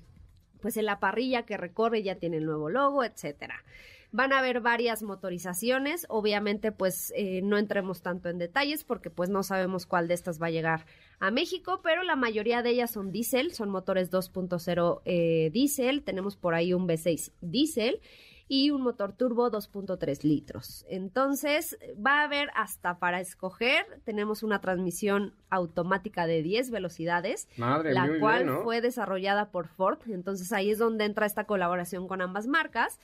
pues 0.60 0.76
en 0.76 0.84
la 0.84 1.00
parrilla 1.00 1.44
que 1.44 1.56
recorre 1.56 2.04
ya 2.04 2.14
tiene 2.14 2.36
el 2.36 2.46
nuevo 2.46 2.70
logo, 2.70 3.02
etcétera. 3.02 3.64
Van 4.12 4.32
a 4.32 4.38
haber 4.38 4.60
varias 4.60 5.02
motorizaciones, 5.02 6.06
obviamente 6.08 6.70
pues 6.70 7.12
eh, 7.16 7.40
no 7.42 7.58
entremos 7.58 8.00
tanto 8.00 8.28
en 8.28 8.38
detalles 8.38 8.84
porque 8.84 9.10
pues 9.10 9.28
no 9.28 9.42
sabemos 9.42 9.86
cuál 9.86 10.06
de 10.06 10.14
estas 10.14 10.40
va 10.40 10.46
a 10.46 10.50
llegar 10.50 10.86
a 11.18 11.30
México, 11.30 11.80
pero 11.82 12.02
la 12.02 12.16
mayoría 12.16 12.62
de 12.62 12.70
ellas 12.70 12.90
son 12.90 13.12
diésel, 13.12 13.52
son 13.52 13.70
motores 13.70 14.10
2.0 14.10 15.02
eh, 15.04 15.50
diésel, 15.52 16.02
tenemos 16.02 16.36
por 16.36 16.54
ahí 16.54 16.74
un 16.74 16.86
V6 16.86 17.32
diésel 17.40 18.00
y 18.48 18.70
un 18.70 18.82
motor 18.82 19.12
turbo 19.12 19.50
2.3 19.50 20.22
litros. 20.22 20.84
Entonces, 20.88 21.76
va 21.94 22.20
a 22.20 22.24
haber 22.24 22.50
hasta 22.54 22.98
para 22.98 23.20
escoger, 23.20 23.84
tenemos 24.04 24.42
una 24.42 24.60
transmisión 24.60 25.34
automática 25.50 26.26
de 26.26 26.42
10 26.42 26.70
velocidades, 26.70 27.48
Madre, 27.56 27.92
la 27.92 28.08
cual 28.20 28.44
bien, 28.44 28.54
¿no? 28.56 28.62
fue 28.62 28.80
desarrollada 28.80 29.50
por 29.50 29.68
Ford. 29.68 29.98
Entonces 30.08 30.52
ahí 30.52 30.70
es 30.70 30.78
donde 30.78 31.04
entra 31.04 31.26
esta 31.26 31.44
colaboración 31.44 32.08
con 32.08 32.20
ambas 32.22 32.46
marcas. 32.46 32.98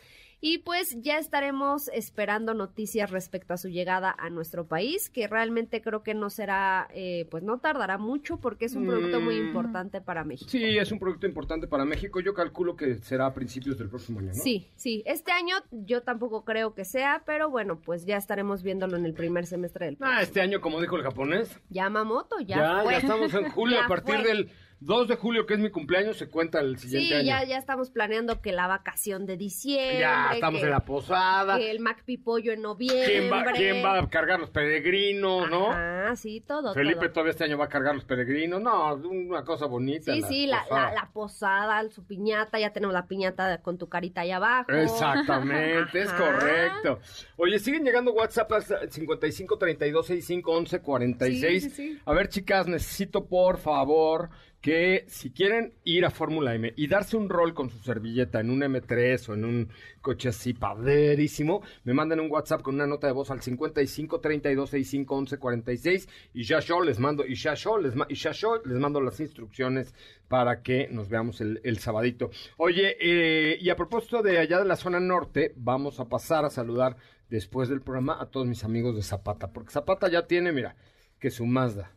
Y 0.44 0.58
pues 0.58 1.00
ya 1.00 1.18
estaremos 1.18 1.86
esperando 1.94 2.52
noticias 2.52 3.12
respecto 3.12 3.54
a 3.54 3.56
su 3.56 3.68
llegada 3.68 4.12
a 4.18 4.28
nuestro 4.28 4.66
país, 4.66 5.08
que 5.08 5.28
realmente 5.28 5.80
creo 5.82 6.02
que 6.02 6.14
no 6.14 6.30
será, 6.30 6.88
eh, 6.92 7.28
pues 7.30 7.44
no 7.44 7.60
tardará 7.60 7.96
mucho 7.96 8.38
porque 8.40 8.64
es 8.64 8.74
un 8.74 8.84
producto 8.88 9.20
muy 9.20 9.36
Mm. 9.40 9.46
importante 9.46 10.00
para 10.00 10.24
México. 10.24 10.50
Sí, 10.50 10.64
es 10.78 10.90
un 10.90 10.98
producto 10.98 11.28
importante 11.28 11.68
para 11.68 11.84
México. 11.84 12.18
Yo 12.18 12.34
calculo 12.34 12.74
que 12.74 12.96
será 12.96 13.26
a 13.26 13.34
principios 13.34 13.78
del 13.78 13.88
próximo 13.88 14.18
año, 14.18 14.32
¿no? 14.34 14.42
Sí, 14.42 14.66
sí. 14.74 15.04
Este 15.06 15.30
año 15.30 15.54
yo 15.70 16.02
tampoco 16.02 16.44
creo 16.44 16.74
que 16.74 16.84
sea, 16.84 17.22
pero 17.24 17.48
bueno, 17.48 17.78
pues 17.80 18.04
ya 18.04 18.16
estaremos 18.16 18.64
viéndolo 18.64 18.96
en 18.96 19.06
el 19.06 19.14
primer 19.14 19.46
semestre 19.46 19.86
del 19.86 19.96
Ah, 20.00 20.22
este 20.22 20.40
año, 20.40 20.60
como 20.60 20.80
dijo 20.80 20.96
el 20.96 21.04
japonés, 21.04 21.56
Yamamoto, 21.70 22.31
ya, 22.40 22.56
ya, 22.58 22.82
ya, 22.82 22.82
fue. 22.82 22.96
estamos 22.96 23.34
en 23.34 23.50
julio 23.50 23.80
a 23.80 23.86
partir 23.88 24.16
fue. 24.16 24.24
del 24.24 24.50
2 24.84 25.08
de 25.08 25.16
julio, 25.16 25.46
que 25.46 25.54
es 25.54 25.60
mi 25.60 25.70
cumpleaños, 25.70 26.16
se 26.16 26.28
cuenta 26.28 26.60
el 26.60 26.76
siguiente 26.78 27.08
Sí, 27.08 27.14
año. 27.14 27.26
ya, 27.26 27.44
ya 27.44 27.58
estamos 27.58 27.90
planeando 27.90 28.40
que 28.40 28.52
la 28.52 28.66
vacación 28.66 29.26
de 29.26 29.36
diciembre. 29.36 30.00
Ya 30.00 30.30
estamos 30.34 30.60
que, 30.60 30.66
en 30.66 30.70
la 30.72 30.80
posada. 30.84 31.56
que 31.56 31.70
el 31.70 31.80
Mac 31.80 32.02
Pipollo 32.04 32.52
en 32.52 32.62
noviembre. 32.62 33.04
¿Quién 33.06 33.32
va, 33.32 33.44
quién 33.52 33.84
va 33.84 33.98
a 34.00 34.08
cargar 34.10 34.40
los 34.40 34.50
peregrinos, 34.50 35.48
no? 35.48 35.68
Ah, 35.70 36.14
sí, 36.16 36.40
todo. 36.40 36.74
Felipe 36.74 37.00
todo. 37.00 37.12
todavía 37.12 37.30
este 37.30 37.44
año 37.44 37.58
va 37.58 37.66
a 37.66 37.68
cargar 37.68 37.94
los 37.94 38.04
peregrinos. 38.04 38.60
No, 38.60 38.94
una 38.94 39.44
cosa 39.44 39.66
bonita. 39.66 40.12
Sí, 40.14 40.22
sí, 40.28 40.46
la, 40.46 40.62
posada. 40.64 40.88
la, 40.88 40.94
la 40.94 41.10
posada, 41.12 41.90
su 41.90 42.04
piñata, 42.04 42.58
ya 42.58 42.72
tenemos 42.72 42.92
la 42.94 43.06
piñata 43.06 43.62
con 43.62 43.78
tu 43.78 43.88
carita 43.88 44.22
ahí 44.22 44.32
abajo. 44.32 44.72
Exactamente, 44.72 46.00
es 46.02 46.12
correcto. 46.12 46.98
Oye, 47.36 47.58
siguen 47.58 47.84
llegando 47.84 48.12
WhatsApp 48.12 48.50
al 48.52 48.90
55 48.90 49.58
32 49.58 50.06
65 50.06 50.50
11 50.52 50.80
46. 50.80 51.62
Sí, 51.62 51.70
sí, 51.70 51.76
sí. 51.76 51.98
A 52.04 52.12
ver, 52.12 52.28
chicas, 52.28 52.66
necesito 52.66 53.26
por 53.26 53.58
favor 53.58 54.30
que 54.62 55.04
si 55.08 55.30
quieren 55.32 55.74
ir 55.84 56.04
a 56.06 56.10
Fórmula 56.10 56.54
M 56.54 56.72
y 56.76 56.86
darse 56.86 57.16
un 57.16 57.28
rol 57.28 57.52
con 57.52 57.68
su 57.68 57.78
servilleta 57.80 58.38
en 58.40 58.48
un 58.48 58.60
M3 58.62 59.28
o 59.28 59.34
en 59.34 59.44
un 59.44 59.68
coche 60.00 60.28
así 60.28 60.54
padrísimo, 60.54 61.62
me 61.84 61.92
manden 61.94 62.20
un 62.20 62.30
WhatsApp 62.30 62.62
con 62.62 62.76
una 62.76 62.86
nota 62.86 63.08
de 63.08 63.12
voz 63.12 63.30
al 63.32 63.42
55 63.42 64.20
32 64.20 64.70
65 64.70 65.14
11 65.16 65.38
46 65.38 66.08
y 66.34 66.44
ya 66.44 66.60
yo 66.60 66.80
les 66.80 66.98
mando 67.00 67.26
y 67.26 67.34
ya 67.34 67.54
yo 67.54 67.76
les, 67.76 67.96
ma- 67.96 68.06
y 68.08 68.14
ya 68.14 68.30
yo 68.30 68.62
les 68.64 68.78
mando 68.78 69.00
las 69.00 69.18
instrucciones 69.18 69.94
para 70.28 70.62
que 70.62 70.86
nos 70.92 71.08
veamos 71.08 71.40
el, 71.40 71.60
el 71.64 71.78
sabadito. 71.78 72.30
Oye, 72.56 72.96
eh, 73.00 73.58
y 73.60 73.68
a 73.68 73.74
propósito 73.76 74.22
de 74.22 74.38
allá 74.38 74.60
de 74.60 74.64
la 74.64 74.76
zona 74.76 75.00
norte, 75.00 75.52
vamos 75.56 75.98
a 75.98 76.08
pasar 76.08 76.44
a 76.44 76.50
saludar 76.50 76.96
después 77.28 77.68
del 77.68 77.80
programa 77.80 78.16
a 78.22 78.26
todos 78.26 78.46
mis 78.46 78.62
amigos 78.62 78.94
de 78.94 79.02
Zapata, 79.02 79.52
porque 79.52 79.72
Zapata 79.72 80.08
ya 80.08 80.26
tiene, 80.28 80.52
mira, 80.52 80.76
que 81.18 81.30
su 81.30 81.46
Mazda, 81.46 81.90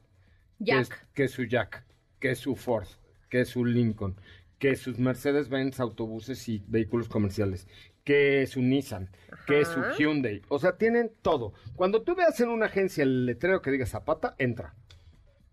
que 0.65 0.79
es, 0.79 0.89
Jack. 0.89 1.07
que 1.13 1.23
es 1.25 1.31
su 1.31 1.43
Jack, 1.43 1.83
que 2.25 2.31
es 2.31 2.39
su 2.39 2.55
Ford, 2.55 2.87
que 3.29 3.41
es 3.41 3.49
su 3.49 3.63
Lincoln, 3.63 4.15
que 4.57 4.75
sus 4.75 4.97
Mercedes-Benz 4.97 5.79
autobuses 5.79 6.49
y 6.49 6.63
vehículos 6.67 7.07
comerciales, 7.07 7.67
que 8.03 8.41
es 8.41 8.49
su 8.49 8.63
Nissan, 8.63 9.11
que 9.45 9.61
es 9.61 9.67
su 9.67 9.79
Ajá. 9.79 9.93
Hyundai. 9.95 10.41
O 10.49 10.57
sea, 10.57 10.75
tienen 10.75 11.11
todo. 11.21 11.53
Cuando 11.75 12.01
tú 12.01 12.15
veas 12.15 12.39
en 12.39 12.49
una 12.49 12.65
agencia 12.65 13.03
el 13.03 13.27
letrero 13.27 13.61
que 13.61 13.69
diga 13.69 13.85
Zapata, 13.85 14.33
entra. 14.39 14.73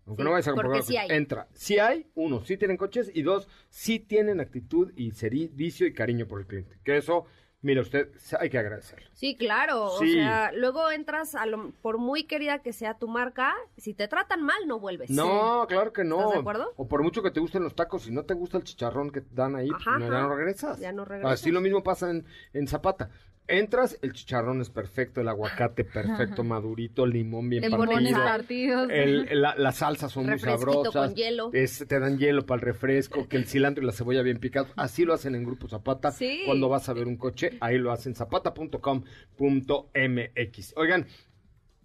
Aunque 0.07 0.23
Sí, 0.23 0.25
no 0.25 0.31
vayas 0.31 0.47
a 0.47 0.81
sí 0.81 0.97
hay. 0.97 1.09
entra. 1.11 1.47
Si 1.53 1.77
hay, 1.77 2.07
uno, 2.15 2.43
sí 2.43 2.57
tienen 2.57 2.77
coches 2.77 3.11
y 3.13 3.21
dos, 3.21 3.47
sí 3.69 3.99
tienen 3.99 4.39
actitud 4.39 4.91
y 4.95 5.11
servicio 5.11 5.85
y 5.85 5.93
cariño 5.93 6.27
por 6.27 6.39
el 6.39 6.47
cliente. 6.47 6.79
Que 6.83 6.97
eso, 6.97 7.27
mira 7.63 7.81
usted, 7.81 8.09
hay 8.39 8.49
que 8.49 8.59
agradecerlo. 8.59 9.07
Sí, 9.13 9.35
claro. 9.35 9.89
Sí. 9.97 10.11
O 10.11 10.13
sea, 10.13 10.51
luego 10.53 10.91
entras, 10.91 11.33
a 11.33 11.45
lo, 11.47 11.71
por 11.81 11.97
muy 11.97 12.25
querida 12.25 12.59
que 12.59 12.73
sea 12.73 12.93
tu 12.99 13.07
marca, 13.07 13.55
si 13.77 13.93
te 13.93 14.07
tratan 14.07 14.43
mal, 14.43 14.67
no 14.67 14.79
vuelves. 14.79 15.09
No, 15.09 15.65
claro 15.67 15.91
que 15.91 16.03
no. 16.03 16.19
¿Estás 16.19 16.33
de 16.33 16.39
acuerdo? 16.39 16.73
O 16.75 16.87
por 16.87 17.01
mucho 17.01 17.23
que 17.23 17.31
te 17.31 17.39
gusten 17.39 17.63
los 17.63 17.75
tacos, 17.75 18.03
si 18.03 18.11
no 18.11 18.23
te 18.23 18.35
gusta 18.35 18.57
el 18.57 18.63
chicharrón 18.63 19.09
que 19.09 19.21
te 19.21 19.33
dan 19.33 19.55
ahí, 19.55 19.69
Ajá, 19.73 19.97
no, 19.97 20.05
ya 20.11 20.21
no 20.21 20.35
regresas. 20.35 20.79
Ya 20.79 20.91
no 20.91 21.05
regresas. 21.05 21.33
Así 21.33 21.51
lo 21.51 21.61
mismo 21.61 21.81
pasa 21.81 22.11
en, 22.11 22.25
en 22.53 22.67
Zapata. 22.67 23.09
Entras, 23.47 23.97
el 24.01 24.13
chicharrón 24.13 24.61
es 24.61 24.69
perfecto, 24.69 25.21
el 25.21 25.27
aguacate 25.27 25.83
perfecto, 25.85 26.43
madurito, 26.43 27.05
limón 27.05 27.49
bien 27.49 27.69
partido. 27.69 28.23
partidos. 28.23 28.89
El- 28.89 29.27
el- 29.29 29.41
la- 29.41 29.55
las 29.57 29.77
salsas 29.77 30.11
son 30.11 30.27
muy 30.27 30.39
sabrosas. 30.39 30.93
con 30.93 31.15
hielo. 31.15 31.49
Es- 31.53 31.85
te 31.87 31.99
dan 31.99 32.17
hielo 32.17 32.45
para 32.45 32.59
el 32.59 32.65
refresco, 32.65 33.27
que 33.27 33.37
el 33.37 33.45
cilantro 33.45 33.83
y 33.83 33.87
la 33.87 33.93
cebolla 33.93 34.21
bien 34.21 34.39
picados. 34.39 34.71
Así 34.77 35.03
lo 35.05 35.13
hacen 35.13 35.35
en 35.35 35.43
Grupo 35.43 35.67
Zapata. 35.67 36.11
Sí. 36.11 36.41
Cuando 36.45 36.69
vas 36.69 36.87
a 36.89 36.93
ver 36.93 37.07
un 37.07 37.17
coche, 37.17 37.51
ahí 37.59 37.77
lo 37.77 37.91
hacen 37.91 38.15
zapata.com.mx. 38.15 40.73
Oigan, 40.77 41.05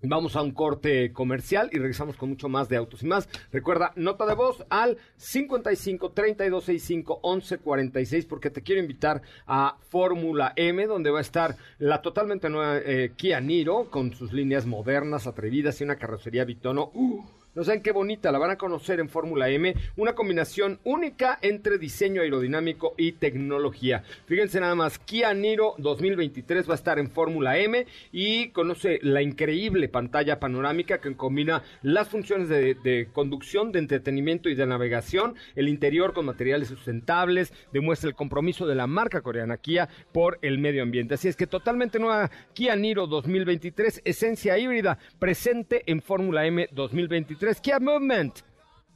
Vamos 0.02 0.36
a 0.36 0.42
un 0.42 0.52
corte 0.52 1.12
comercial 1.12 1.70
y 1.72 1.78
regresamos 1.78 2.16
con 2.16 2.28
mucho 2.28 2.48
más 2.48 2.68
de 2.68 2.76
autos 2.76 3.02
y 3.02 3.06
más. 3.06 3.28
Recuerda, 3.50 3.92
nota 3.96 4.26
de 4.26 4.34
voz 4.34 4.64
al 4.70 4.96
55 5.16 6.12
32 6.12 6.64
65 6.64 7.18
11 7.22 7.58
46 7.58 8.26
porque 8.26 8.50
te 8.50 8.62
quiero 8.62 8.80
invitar 8.80 9.22
a 9.46 9.76
Fórmula 9.88 10.52
M 10.54 10.86
donde 10.86 11.10
va 11.10 11.18
a 11.18 11.22
estar 11.22 11.56
la 11.78 12.00
totalmente 12.00 12.48
nueva 12.48 12.78
eh, 12.78 13.12
Kia 13.16 13.40
Niro 13.40 13.90
con 13.90 14.14
sus 14.14 14.32
líneas 14.32 14.66
modernas, 14.66 15.26
atrevidas 15.26 15.80
y 15.80 15.84
una 15.84 15.96
carrocería 15.96 16.44
bitono. 16.44 16.92
¡Uh! 16.94 17.37
No 17.58 17.64
saben 17.64 17.82
qué 17.82 17.90
bonita, 17.90 18.30
la 18.30 18.38
van 18.38 18.52
a 18.52 18.56
conocer 18.56 19.00
en 19.00 19.08
Fórmula 19.08 19.48
M, 19.48 19.74
una 19.96 20.14
combinación 20.14 20.78
única 20.84 21.40
entre 21.42 21.76
diseño 21.76 22.22
aerodinámico 22.22 22.94
y 22.96 23.10
tecnología. 23.10 24.04
Fíjense 24.26 24.60
nada 24.60 24.76
más, 24.76 25.00
Kia 25.00 25.34
Niro 25.34 25.74
2023 25.78 26.68
va 26.68 26.74
a 26.74 26.76
estar 26.76 27.00
en 27.00 27.10
Fórmula 27.10 27.58
M 27.58 27.84
y 28.12 28.50
conoce 28.50 29.00
la 29.02 29.22
increíble 29.22 29.88
pantalla 29.88 30.38
panorámica 30.38 31.00
que 31.00 31.16
combina 31.16 31.64
las 31.82 32.06
funciones 32.06 32.48
de, 32.48 32.76
de 32.76 33.08
conducción, 33.12 33.72
de 33.72 33.80
entretenimiento 33.80 34.48
y 34.48 34.54
de 34.54 34.64
navegación, 34.64 35.34
el 35.56 35.68
interior 35.68 36.12
con 36.12 36.26
materiales 36.26 36.68
sustentables, 36.68 37.52
demuestra 37.72 38.08
el 38.08 38.14
compromiso 38.14 38.68
de 38.68 38.76
la 38.76 38.86
marca 38.86 39.20
coreana 39.20 39.56
Kia 39.56 39.88
por 40.12 40.38
el 40.42 40.58
medio 40.58 40.84
ambiente. 40.84 41.14
Así 41.14 41.26
es 41.26 41.34
que 41.34 41.48
totalmente 41.48 41.98
nueva 41.98 42.30
Kia 42.52 42.76
Niro 42.76 43.08
2023, 43.08 44.02
esencia 44.04 44.56
híbrida, 44.56 45.00
presente 45.18 45.82
en 45.86 46.02
Fórmula 46.02 46.46
M 46.46 46.68
2023. 46.70 47.47
Kia 47.56 47.80
Movement 47.80 48.42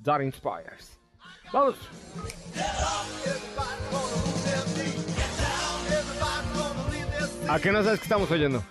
that 0.04 0.20
inspires. 0.20 0.98
Vamos. 1.52 1.76
¿A 7.48 7.58
qué 7.58 7.72
no 7.72 7.82
sabes 7.82 7.98
que 7.98 8.04
estamos 8.04 8.30
oyendo? 8.30 8.62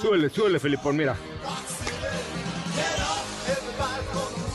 Súbele, 0.00 0.28
súbele, 0.28 0.58
Felipón, 0.58 0.96
mira. 0.96 1.16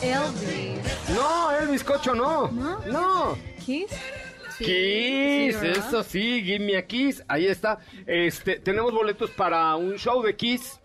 Elvis. 0.02 1.10
No, 1.16 1.52
Elvis 1.52 1.84
Cocho, 1.84 2.16
no. 2.16 2.50
¿No? 2.52 2.80
No. 2.88 3.38
Kiss. 3.66 3.92
Kiss, 4.58 5.56
sí, 5.58 5.68
eso 5.68 6.04
sí, 6.04 6.44
give 6.44 6.60
me 6.60 6.76
a 6.76 6.86
Kiss, 6.86 7.24
ahí 7.28 7.48
está. 7.48 7.80
Este, 8.06 8.60
tenemos 8.60 8.94
boletos 8.94 9.32
para 9.32 9.76
un 9.76 9.98
show 9.98 10.22
de 10.22 10.36
Kiss. 10.36 10.80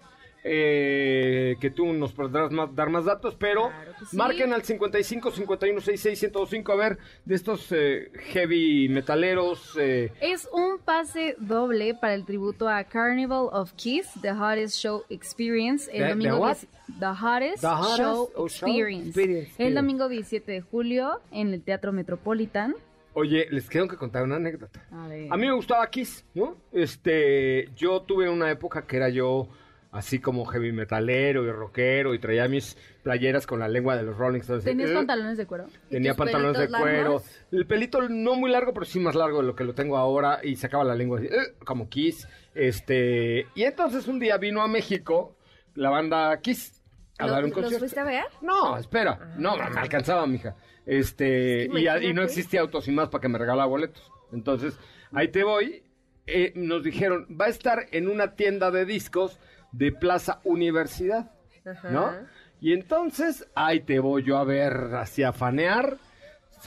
Eh, 0.47 1.57
que 1.61 1.71
tú 1.71 1.93
nos 1.95 2.13
podrás 2.13 2.51
más- 2.53 2.75
dar 2.75 2.91
más 2.91 3.07
datos, 3.07 3.35
pero 3.39 3.69
Claro 3.71 3.93
sí. 4.11 4.17
marquen 4.17 4.53
al 4.53 4.63
55 4.63 5.31
51 5.31 5.81
66 5.81 6.19
105 6.19 6.73
a 6.73 6.77
ver 6.77 6.99
de 7.25 7.35
estos 7.35 7.73
eh, 7.73 8.11
heavy 8.33 8.89
metaleros. 8.91 9.77
eh, 9.81 10.13
Es 10.21 10.49
un 10.53 10.79
pase 10.79 11.35
doble 11.39 11.95
para 11.95 12.15
el 12.15 12.25
tributo 12.25 12.69
a 12.69 12.85
Carnival 12.85 13.49
of 13.53 13.73
Kiss, 13.75 14.09
The 14.21 14.33
Hottest 14.33 14.77
Show 14.77 15.05
Experience, 15.09 15.91
el 15.93 16.03
¿The- 16.05 16.09
domingo 16.11 16.35
the 16.37 16.41
what? 16.41 16.57
10 16.57 16.69
The 17.01 17.07
Hottest, 17.07 17.61
The 17.63 17.67
Hottest 17.67 17.97
Show, 17.97 18.31
oh, 18.37 18.49
Show 18.49 18.69
Experience. 18.69 19.09
Experience, 19.09 19.67
El 19.67 19.75
domingo 19.75 20.09
17 20.09 20.53
de 20.53 20.61
julio 20.61 21.21
en 21.33 21.55
el 21.55 21.63
Teatro 21.63 21.93
Metropolitan. 21.93 22.75
Oye, 23.15 23.47
les 23.51 23.69
tengo 23.69 23.87
que 23.89 23.97
contar 23.97 24.25
una 24.25 24.37
anécdota. 24.37 24.85
A. 24.91 25.05
A 25.07 25.37
mí 25.37 25.47
me 25.47 25.53
gustaba 25.53 25.89
Kiss, 25.89 26.25
¿no? 26.35 26.57
Este, 26.73 27.69
yo 27.77 28.03
tuve 28.03 28.29
una 28.29 28.51
época 28.51 28.87
que 28.87 28.97
era 28.97 29.09
yo 29.09 29.49
así 29.95 30.19
como 30.19 30.45
heavy 30.45 30.73
metalero 30.73 31.45
y 31.45 31.51
rockero 31.53 32.15
y 32.15 32.19
traía 32.19 32.49
mis 32.49 32.77
playeras 33.03 33.47
con 33.47 33.61
la 33.61 33.69
lengua 33.69 33.97
de 33.97 34.03
los 34.03 34.17
Rolling 34.17 34.41
Stones. 34.41 34.65
¿Tenías 34.65 34.91
Eh, 34.91 34.95
pantalones 34.95 35.39
de 35.39 35.47
cuero? 35.47 35.67
Tenía 35.89 36.15
pantalones 36.15 36.59
de 36.59 36.69
cuero. 36.69 36.85
largos? 37.03 37.25
El 37.53 37.67
pelito 37.67 38.03
no 38.09 38.35
muy 38.35 38.51
largo, 38.51 38.75
pero 38.75 38.85
sí 38.85 38.99
más 38.99 39.15
largo 39.15 39.41
de 39.41 39.47
lo 39.47 39.55
que 39.55 39.65
lo 39.65 39.73
tengo 39.75 39.97
ahora. 39.97 40.41
Y 40.43 40.57
sacaba 40.57 40.85
la 40.85 40.95
lengua 40.95 41.19
así, 41.21 41.29
eh, 41.29 41.55
como 41.65 41.89
Kiss. 41.89 42.27
Este, 42.55 43.47
y 43.55 43.63
entonces 43.63 44.09
un 44.09 44.19
día 44.19 44.37
vino 44.37 44.63
a 44.63 44.69
México 44.69 45.37
la 45.75 45.91
banda 45.91 46.37
Kiss 46.41 46.83
a 47.19 47.27
¿Lo- 47.27 47.33
dar 47.33 47.45
un 47.45 47.51
¿Los 47.51 47.55
concierto. 47.61 47.79
fuiste 47.79 48.01
a 48.01 48.05
ver? 48.05 48.25
No, 48.43 48.77
espera. 48.77 49.35
No, 49.39 49.57
me 49.57 49.63
alcanzaba, 49.63 50.27
mija. 50.27 50.57
Este, 50.87 51.69
y, 51.73 51.87
a- 51.87 52.03
y 52.03 52.13
no 52.13 52.23
existía 52.23 52.61
autos 52.63 52.89
y 52.89 52.91
más 52.93 53.09
para 53.11 53.23
que 53.23 53.29
me 53.29 53.39
regalaba 53.39 53.67
boletos. 53.67 54.11
Entonces, 54.33 54.77
ahí 55.13 55.29
te 55.29 55.45
voy. 55.45 55.83
Eh, 56.27 56.53
nos 56.57 56.83
dijeron, 56.83 57.27
va 57.41 57.47
a 57.47 57.49
estar 57.51 57.87
en 57.93 58.09
una 58.09 58.35
tienda 58.35 58.71
de 58.71 58.85
discos 58.87 59.39
de 59.77 59.93
Plaza 59.93 60.41
Universidad, 60.45 61.31
Ajá. 61.65 61.91
¿no? 61.91 62.13
Y 62.61 62.73
entonces, 62.73 63.47
ahí 63.55 63.81
te 63.81 63.99
voy 63.99 64.23
yo 64.23 64.39
a 64.39 64.45
ver, 64.45 64.95
hacia 64.95 65.33
fanear. 65.33 65.99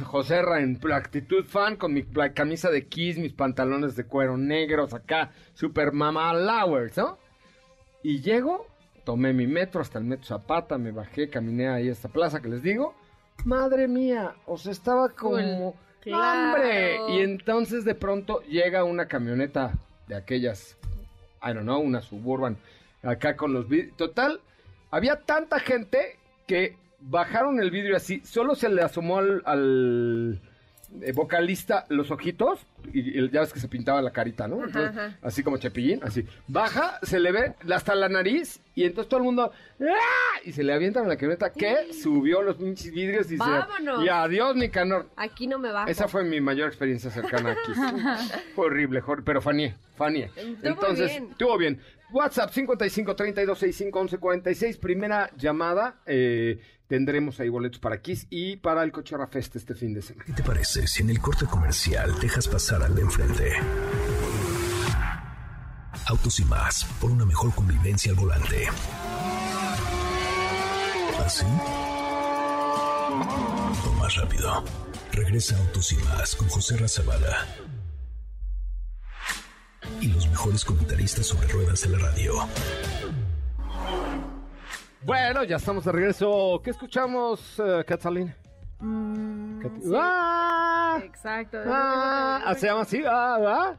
José 0.04 0.42
Ra 0.42 0.60
en 0.62 0.80
actitud 0.92 1.44
fan, 1.46 1.76
con 1.76 1.94
mi 1.94 2.04
camisa 2.34 2.70
de 2.70 2.86
Kiss, 2.88 3.18
mis 3.18 3.34
pantalones 3.34 3.96
de 3.96 4.06
cuero 4.06 4.38
negros 4.38 4.94
acá, 4.94 5.32
super 5.54 5.92
mama 5.92 6.34
Lowers, 6.34 6.98
¿no? 6.98 7.18
Y 8.04 8.22
llego, 8.22 8.68
tomé 9.04 9.34
mi 9.34 9.48
metro 9.48 9.82
hasta 9.82 9.98
el 9.98 10.06
metro 10.06 10.26
Zapata, 10.26 10.78
me 10.78 10.92
bajé, 10.92 11.30
caminé 11.30 11.68
ahí 11.70 11.90
a 11.90 11.92
esta 11.92 12.10
plaza 12.10 12.42
que 12.42 12.50
les 12.50 12.62
digo. 12.62 12.94
Madre 13.46 13.88
mía, 13.88 14.36
o 14.46 14.58
sea, 14.58 14.72
estaba 14.72 15.10
como... 15.10 15.76
Claro. 16.02 16.54
¡Hombre! 16.54 17.00
Y 17.10 17.20
entonces 17.22 17.84
de 17.84 17.96
pronto 17.96 18.42
llega 18.44 18.84
una 18.84 19.08
camioneta 19.08 19.74
de 20.08 20.16
aquellas, 20.16 20.78
I 21.44 21.54
don't 21.54 21.64
know, 21.64 21.82
una 21.82 22.02
suburban, 22.02 22.58
acá 23.04 23.36
con 23.36 23.54
los 23.54 23.68
vidrios. 23.68 23.96
Total, 23.98 24.40
había 24.92 25.18
tanta 25.22 25.60
gente 25.60 26.18
que 26.48 26.76
bajaron 27.00 27.60
el 27.60 27.72
vidrio 27.72 27.96
así, 27.96 28.22
solo 28.26 28.56
se 28.56 28.70
le 28.70 28.82
asomó 28.82 29.20
al, 29.20 29.42
al, 29.46 30.42
eh, 31.02 31.12
vocalista 31.12 31.86
los 31.90 32.10
ojitos 32.12 32.66
y, 32.94 33.20
y 33.20 33.30
ya 33.30 33.42
ves 33.42 33.54
que 33.54 33.60
se 33.60 33.68
pintaba 33.68 34.02
la 34.02 34.12
carita, 34.12 34.48
¿no? 34.48 34.64
Entonces, 34.64 34.98
ajá. 34.98 35.18
Así 35.22 35.44
como 35.44 35.58
Chepillín, 35.58 36.00
así. 36.04 36.26
Baja, 36.48 37.00
se 37.04 37.20
le 37.20 37.32
ve 37.32 37.54
hasta 37.74 37.94
la 37.94 38.08
nariz 38.10 38.62
y 38.74 38.86
entonces 38.86 39.10
todo 39.10 39.20
el 39.20 39.26
mundo 39.26 39.52
¡ah! 39.82 40.40
y 40.44 40.54
se 40.54 40.64
le 40.64 40.74
avientan 40.74 41.08
la 41.08 41.18
camioneta 41.18 41.52
que 41.52 41.94
subió 41.94 42.42
los 42.42 42.56
pinches 42.56 42.92
vidrios 42.92 43.30
y 43.32 43.36
¡Vámonos! 43.36 44.04
y 44.04 44.10
adiós 44.10 44.56
Nicanor. 44.56 45.08
Aquí 45.18 45.46
no 45.46 45.60
me 45.60 45.72
bajo. 45.72 45.90
Esa 45.90 46.08
fue 46.08 46.24
mi 46.24 46.40
mayor 46.42 46.68
experiencia 46.70 47.12
cercana 47.12 47.52
aquí. 47.52 47.74
fue 48.56 48.66
horrible, 48.68 49.02
jor- 49.02 49.24
pero 49.26 49.42
fanié. 49.42 49.76
Estuvo 50.00 50.56
Entonces, 50.64 51.12
estuvo 51.12 51.58
bien. 51.58 51.82
WhatsApp 52.12 52.52
55 52.52 53.16
32 53.16 53.58
65 53.60 54.00
11 54.00 54.18
46, 54.18 54.78
primera 54.78 55.30
llamada. 55.38 56.00
eh, 56.06 56.60
tendremos 56.88 57.38
ahí 57.42 57.50
boletos 57.50 57.80
para 57.80 58.02
Kiss 58.02 58.28
y 58.30 58.56
para 58.58 58.82
el 58.84 58.92
Cochera 58.94 59.28
Fest 59.28 59.58
este 59.58 59.76
fin 59.76 59.94
de 59.94 60.02
semana. 60.02 60.24
¿Qué 60.26 60.32
te 60.34 60.44
parece 60.44 60.88
si 60.88 61.04
en 61.04 61.10
el 61.10 61.20
corte 61.20 61.46
comercial 61.46 62.18
dejas 62.22 62.48
pasar 62.48 62.82
al 62.82 62.96
de 62.96 63.02
enfrente? 63.02 63.52
Autos 66.08 66.40
y 66.40 66.46
más, 66.46 66.86
por 67.02 67.12
una 67.12 67.26
mejor 67.26 67.54
convivencia 67.54 68.12
al 68.12 68.18
volante. 68.18 68.68
¿Así? 71.26 71.46
O 73.86 73.94
más 74.00 74.16
rápido. 74.16 74.64
Regresa 75.12 75.58
Autos 75.58 75.92
y 75.92 75.98
más 75.98 76.36
con 76.38 76.48
José 76.48 76.78
Razabala. 76.78 77.46
Mejores 80.38 80.64
comentaristas 80.66 81.26
sobre 81.26 81.48
ruedas 81.48 81.82
de 81.82 81.90
la 81.90 81.98
radio. 81.98 82.34
Bueno, 85.04 85.44
ya 85.44 85.56
estamos 85.56 85.84
de 85.84 85.92
regreso. 85.92 86.62
¿Qué 86.64 86.70
escuchamos, 86.70 87.60
eh, 87.60 87.84
Catalina? 87.88 88.38
Mm, 88.80 89.60
Cat- 89.62 89.82
sí, 89.82 89.92
¡Ah! 89.96 91.02
Exacto. 91.04 91.58
Ah, 91.66 92.44
ah, 92.46 92.54
se 92.54 92.68
llama 92.68 92.82
así. 92.82 93.02
Ah, 93.04 93.38
ah. 93.48 93.76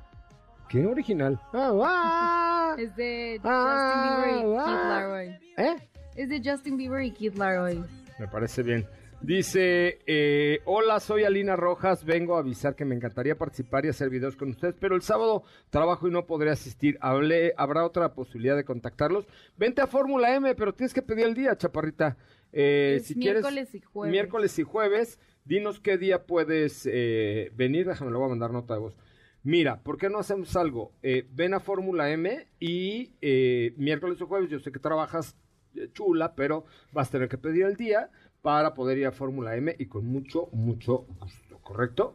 Qué 0.68 0.84
original. 0.84 1.40
Ah, 1.54 1.70
ah. 1.80 2.74
Es 2.76 2.96
de 2.96 3.34
Justin 3.36 3.52
Ah, 3.54 4.24
Bieber 4.26 4.44
y 4.44 4.56
ah. 4.58 4.64
Keith 4.66 4.88
Laroi. 4.88 5.38
¿Eh? 5.58 5.88
Es 6.16 6.28
de 6.28 6.42
Justin 6.44 6.76
Bieber 6.76 7.02
y 7.04 7.12
Keith 7.12 7.36
Laroi. 7.38 7.84
Me 8.18 8.26
parece 8.26 8.64
bien. 8.64 8.84
Dice, 9.20 9.98
eh, 10.06 10.60
hola, 10.64 11.00
soy 11.00 11.24
Alina 11.24 11.56
Rojas, 11.56 12.04
vengo 12.04 12.36
a 12.36 12.38
avisar 12.38 12.76
que 12.76 12.84
me 12.84 12.94
encantaría 12.94 13.36
participar 13.36 13.84
y 13.84 13.88
hacer 13.88 14.10
videos 14.10 14.36
con 14.36 14.50
ustedes, 14.50 14.76
pero 14.78 14.94
el 14.94 15.02
sábado 15.02 15.42
trabajo 15.70 16.06
y 16.06 16.12
no 16.12 16.24
podré 16.24 16.50
asistir. 16.50 16.96
Hablé, 17.00 17.52
¿Habrá 17.56 17.84
otra 17.84 18.14
posibilidad 18.14 18.56
de 18.56 18.64
contactarlos? 18.64 19.26
Vente 19.56 19.82
a 19.82 19.88
Fórmula 19.88 20.34
M, 20.36 20.54
pero 20.54 20.72
tienes 20.72 20.94
que 20.94 21.02
pedir 21.02 21.26
el 21.26 21.34
día, 21.34 21.56
chaparrita. 21.56 22.16
Eh, 22.52 23.00
si 23.02 23.14
quieres, 23.16 23.42
miércoles 23.42 23.74
y 23.74 23.80
jueves. 23.80 24.12
Miércoles 24.12 24.58
y 24.58 24.62
jueves, 24.62 25.18
dinos 25.44 25.80
qué 25.80 25.98
día 25.98 26.24
puedes 26.24 26.88
eh, 26.90 27.50
venir, 27.56 27.88
déjame, 27.88 28.12
le 28.12 28.18
voy 28.18 28.26
a 28.26 28.30
mandar 28.30 28.52
nota 28.52 28.74
de 28.74 28.80
voz. 28.80 28.94
Mira, 29.42 29.82
¿por 29.82 29.98
qué 29.98 30.08
no 30.08 30.18
hacemos 30.18 30.54
algo? 30.56 30.92
Eh, 31.02 31.26
ven 31.32 31.54
a 31.54 31.60
Fórmula 31.60 32.10
M 32.10 32.46
y 32.60 33.14
eh, 33.20 33.74
miércoles 33.76 34.20
o 34.22 34.26
jueves, 34.26 34.48
yo 34.48 34.60
sé 34.60 34.70
que 34.70 34.78
trabajas 34.78 35.36
eh, 35.74 35.88
chula, 35.92 36.34
pero 36.34 36.64
vas 36.92 37.08
a 37.08 37.12
tener 37.12 37.28
que 37.28 37.38
pedir 37.38 37.64
el 37.64 37.76
día 37.76 38.10
para 38.42 38.74
poder 38.74 38.98
ir 38.98 39.06
a 39.06 39.12
Fórmula 39.12 39.56
M 39.56 39.74
y 39.78 39.86
con 39.86 40.06
mucho, 40.06 40.48
mucho 40.52 41.06
gusto, 41.20 41.58
¿correcto? 41.62 42.14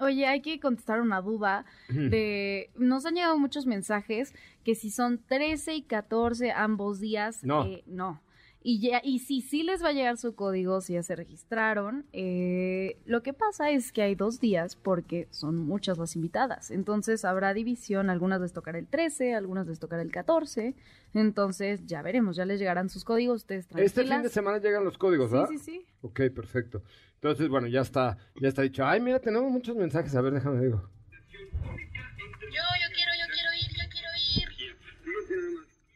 Oye, 0.00 0.26
hay 0.26 0.42
que 0.42 0.60
contestar 0.60 1.00
una 1.00 1.22
duda 1.22 1.64
de... 1.88 2.70
Nos 2.76 3.06
han 3.06 3.14
llegado 3.14 3.38
muchos 3.38 3.64
mensajes 3.64 4.34
que 4.62 4.74
si 4.74 4.90
son 4.90 5.18
13 5.18 5.74
y 5.76 5.82
14 5.82 6.52
ambos 6.52 7.00
días, 7.00 7.42
No. 7.42 7.64
eh, 7.64 7.82
no. 7.86 8.20
Y, 8.60 8.80
ya, 8.80 9.00
y 9.04 9.20
si 9.20 9.40
sí 9.40 9.62
les 9.62 9.82
va 9.84 9.90
a 9.90 9.92
llegar 9.92 10.16
su 10.18 10.34
código, 10.34 10.80
si 10.80 10.94
ya 10.94 11.02
se 11.04 11.14
registraron, 11.14 12.06
eh, 12.12 12.98
lo 13.06 13.22
que 13.22 13.32
pasa 13.32 13.70
es 13.70 13.92
que 13.92 14.02
hay 14.02 14.14
dos 14.16 14.40
días 14.40 14.74
porque 14.76 15.28
son 15.30 15.56
muchas 15.56 15.96
las 15.96 16.16
invitadas. 16.16 16.70
Entonces 16.72 17.24
habrá 17.24 17.54
división, 17.54 18.10
algunas 18.10 18.40
les 18.40 18.52
tocará 18.52 18.78
el 18.78 18.88
13, 18.88 19.34
algunas 19.34 19.66
les 19.68 19.78
tocará 19.78 20.02
el 20.02 20.10
14. 20.10 20.74
Entonces 21.14 21.86
ya 21.86 22.02
veremos, 22.02 22.36
ya 22.36 22.44
les 22.44 22.58
llegarán 22.58 22.88
sus 22.88 23.04
códigos, 23.04 23.42
ustedes 23.42 23.68
tranquilas. 23.68 23.96
Este 23.96 24.12
fin 24.12 24.22
de 24.22 24.28
semana 24.28 24.58
llegan 24.58 24.84
los 24.84 24.98
códigos, 24.98 25.30
Sí, 25.30 25.36
¿verdad? 25.36 25.48
sí, 25.50 25.58
sí. 25.58 25.86
Ok, 26.02 26.20
perfecto. 26.34 26.82
Entonces, 27.14 27.48
bueno, 27.48 27.68
ya 27.68 27.80
está, 27.80 28.18
ya 28.40 28.48
está 28.48 28.62
dicho. 28.62 28.84
Ay, 28.84 29.00
mira, 29.00 29.20
tenemos 29.20 29.50
muchos 29.50 29.76
mensajes. 29.76 30.14
A 30.14 30.20
ver, 30.20 30.34
déjame 30.34 30.60
digo. 30.64 30.82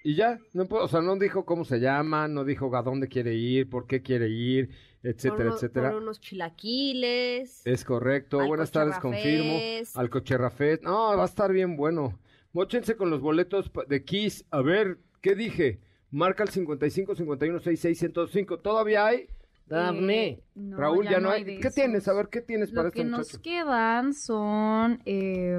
Y 0.05 0.15
ya, 0.17 0.39
no 0.53 0.67
puedo, 0.67 0.85
o 0.85 0.89
sea, 0.89 1.01
no 1.01 1.17
dijo 1.17 1.45
cómo 1.45 1.65
se 1.65 1.79
llama, 1.79 2.27
no 2.29 2.45
dijo 2.45 2.75
a 2.77 2.83
dónde 2.83 3.07
quiere 3.09 3.35
ir, 3.35 3.69
por 3.71 3.87
qué 3.87 4.03
quiere 4.03 4.29
ir, 4.29 4.71
etcétera, 5.03 5.37
Por 5.37 5.47
uno- 5.47 5.55
etcétera. 5.55 5.91
por 5.93 6.03
unos 6.03 6.21
chilaquiles. 6.21 7.63
Es 7.67 7.85
correcto. 7.85 8.41
Al 8.41 8.49
Buenas 8.49 8.71
tardes, 8.73 8.99
confirmo. 8.99 9.59
Al 9.95 10.11
Cocherra 10.11 10.51
Fest. 10.51 10.83
No, 10.83 11.17
va 11.17 11.23
a 11.23 11.27
estar 11.27 11.53
bien 11.53 11.77
bueno. 11.77 12.19
Móchense 12.53 12.97
con 12.97 13.11
los 13.11 13.21
boletos 13.21 13.71
de 13.89 14.05
Kiss. 14.05 14.45
A 14.51 14.61
ver, 14.61 14.99
¿qué 15.21 15.35
dije? 15.35 15.81
Marca 16.11 16.43
el 16.43 16.51
55 16.51 17.15
51 17.15 17.59
66 17.61 17.99
105. 17.99 18.59
¿Todavía 18.59 19.07
hay? 19.07 19.27
Dame. 19.67 20.27
Eh, 20.29 20.43
no, 20.57 20.77
Raúl, 20.77 21.09
ya, 21.09 21.19
no 21.21 21.31
hay. 21.31 21.45
¿Qué 21.61 21.71
tienes? 21.71 22.07
A 22.09 22.13
ver, 22.13 22.29
¿qué 22.29 22.43
tienes 22.43 22.71
para 22.71 22.83
Lo 22.83 22.89
este 22.89 22.99
que 23.01 23.05
nos 23.09 23.21
muchacho? 23.21 23.41
quedan 23.43 24.13
son 24.13 25.01
eh, 25.07 25.59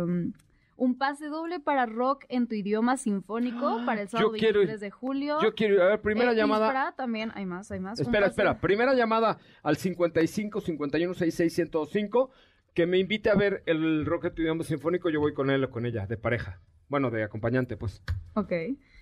un 0.77 0.97
pase 0.97 1.27
doble 1.27 1.59
para 1.59 1.85
rock 1.85 2.25
en 2.29 2.47
tu 2.47 2.55
idioma 2.55 2.97
sinfónico 2.97 3.81
para 3.85 4.01
el 4.01 4.09
sábado 4.09 4.31
Yo 4.33 4.37
quiero 4.39 4.61
ir. 4.61 4.67
23 4.67 4.79
de 4.81 4.91
julio. 4.91 5.37
Yo 5.41 5.53
quiero 5.55 5.75
ir. 5.75 5.81
A 5.81 5.85
ver, 5.87 6.01
primera 6.01 6.31
Eh, 6.31 6.35
llamada. 6.35 6.67
Isfra 6.67 6.93
también, 6.95 7.31
hay 7.35 7.45
más, 7.45 7.71
hay 7.71 7.79
más. 7.79 7.99
Espera, 7.99 8.27
espera. 8.27 8.59
Primera 8.59 8.93
llamada 8.93 9.37
al 9.61 9.77
55 9.77 10.61
51 10.61 11.13
66 11.13 11.53
105. 11.53 12.31
Que 12.73 12.87
me 12.87 12.97
invite 12.97 13.29
a 13.29 13.35
ver 13.35 13.61
el 13.67 14.03
Rock 14.05 14.25
en 14.25 14.33
tu 14.35 14.41
idioma 14.41 14.63
sinfónico. 14.63 15.09
Yo 15.11 15.19
voy 15.19 15.33
con 15.35 15.51
él 15.51 15.63
o 15.63 15.69
con 15.69 15.85
ella, 15.85 16.07
de 16.07 16.17
pareja. 16.17 16.59
Bueno, 16.89 17.11
de 17.11 17.23
acompañante, 17.23 17.77
pues. 17.77 18.01
Ok. 18.33 18.51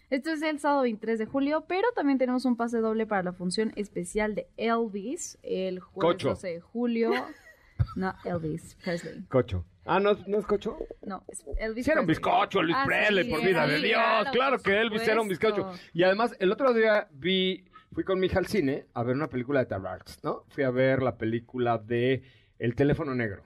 Esto 0.10 0.30
es 0.32 0.42
el 0.42 0.60
sábado 0.60 0.82
23 0.82 1.18
de 1.20 1.26
julio, 1.26 1.64
pero 1.70 1.88
también 1.96 2.18
tenemos 2.18 2.44
un 2.44 2.58
pase 2.58 2.80
doble 2.80 3.08
para 3.08 3.24
la 3.24 3.32
función 3.32 3.72
especial 3.78 4.36
de 4.36 4.50
Elvis 4.58 5.40
el 5.42 5.80
jueves 5.80 6.16
Cocho. 6.16 6.30
12 6.30 6.48
de 6.48 6.60
julio. 6.60 7.12
No, 7.96 8.14
Elvis 8.26 8.76
Presley. 8.84 9.24
Cocho. 9.24 9.66
Ah, 9.86 10.00
¿no, 10.00 10.14
¿no 10.28 10.38
es 10.40 10.46
Cocho? 10.46 10.78
No, 11.02 11.24
es 11.28 11.44
Elvis 11.58 11.88
era 11.88 12.02
un 12.02 12.08
bizcocho, 12.08 12.60
Elvis 12.60 12.76
Ah, 12.78 12.84
Presley, 12.86 13.24
sí, 13.26 13.30
por 13.32 13.42
vida 13.44 13.66
de 13.68 13.80
Dios. 13.80 14.02
claro, 14.32 14.60
que 14.60 14.80
Elvis 14.80 15.08
era 15.08 15.22
un 15.22 15.28
bizcocho. 15.28 15.72
Y 15.94 16.04
además, 16.04 16.36
el 16.40 16.52
otro 16.52 16.74
día 16.74 17.08
vi, 17.12 17.66
fui 17.92 18.04
con 18.04 18.20
mi 18.20 18.28
hija 18.28 18.40
al 18.40 18.46
cine 18.48 18.86
a 18.94 19.04
ver 19.04 19.16
una 19.16 19.28
película 19.28 19.60
de 19.60 19.66
Tarrarts, 19.66 20.24
¿no? 20.24 20.44
Fui 20.50 20.64
a 20.64 20.70
ver 20.70 21.02
la 21.02 21.18
película 21.18 21.78
de 21.80 22.22
El 22.60 22.76
teléfono 22.76 23.16
negro. 23.16 23.44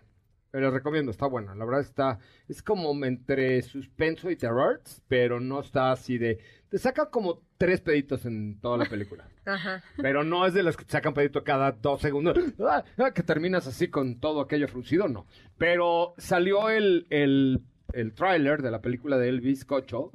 La 0.51 0.69
recomiendo, 0.69 1.11
está 1.11 1.25
buena. 1.27 1.53
La 1.53 1.65
verdad 1.65 1.81
está, 1.81 2.19
es 2.47 2.61
como 2.63 2.93
entre 3.05 3.61
suspenso 3.61 4.29
y 4.31 4.37
Tarrarts, 4.37 5.01
pero 5.07 5.41
no 5.41 5.59
está 5.59 5.91
así 5.91 6.17
de, 6.17 6.39
te 6.75 6.79
saca 6.79 7.09
como 7.09 7.41
tres 7.57 7.79
peditos 7.79 8.25
en 8.25 8.59
toda 8.59 8.77
la 8.77 8.83
película. 8.83 9.25
Ajá. 9.45 9.81
Pero 9.95 10.25
no 10.25 10.45
es 10.45 10.53
de 10.53 10.61
las 10.61 10.75
que 10.75 10.83
te 10.83 10.91
sacan 10.91 11.13
pedito 11.13 11.41
cada 11.41 11.71
dos 11.71 12.01
segundos. 12.01 12.37
Ah, 12.59 12.83
ah, 12.97 13.11
que 13.11 13.23
terminas 13.23 13.65
así 13.65 13.87
con 13.87 14.19
todo 14.19 14.41
aquello 14.41 14.67
fruncido, 14.67 15.07
no. 15.07 15.25
Pero 15.57 16.15
salió 16.17 16.69
el, 16.69 17.07
el, 17.09 17.61
el 17.93 18.13
tráiler 18.13 18.61
de 18.61 18.71
la 18.71 18.81
película 18.81 19.17
de 19.17 19.29
Elvis 19.29 19.63
Cocho. 19.63 20.11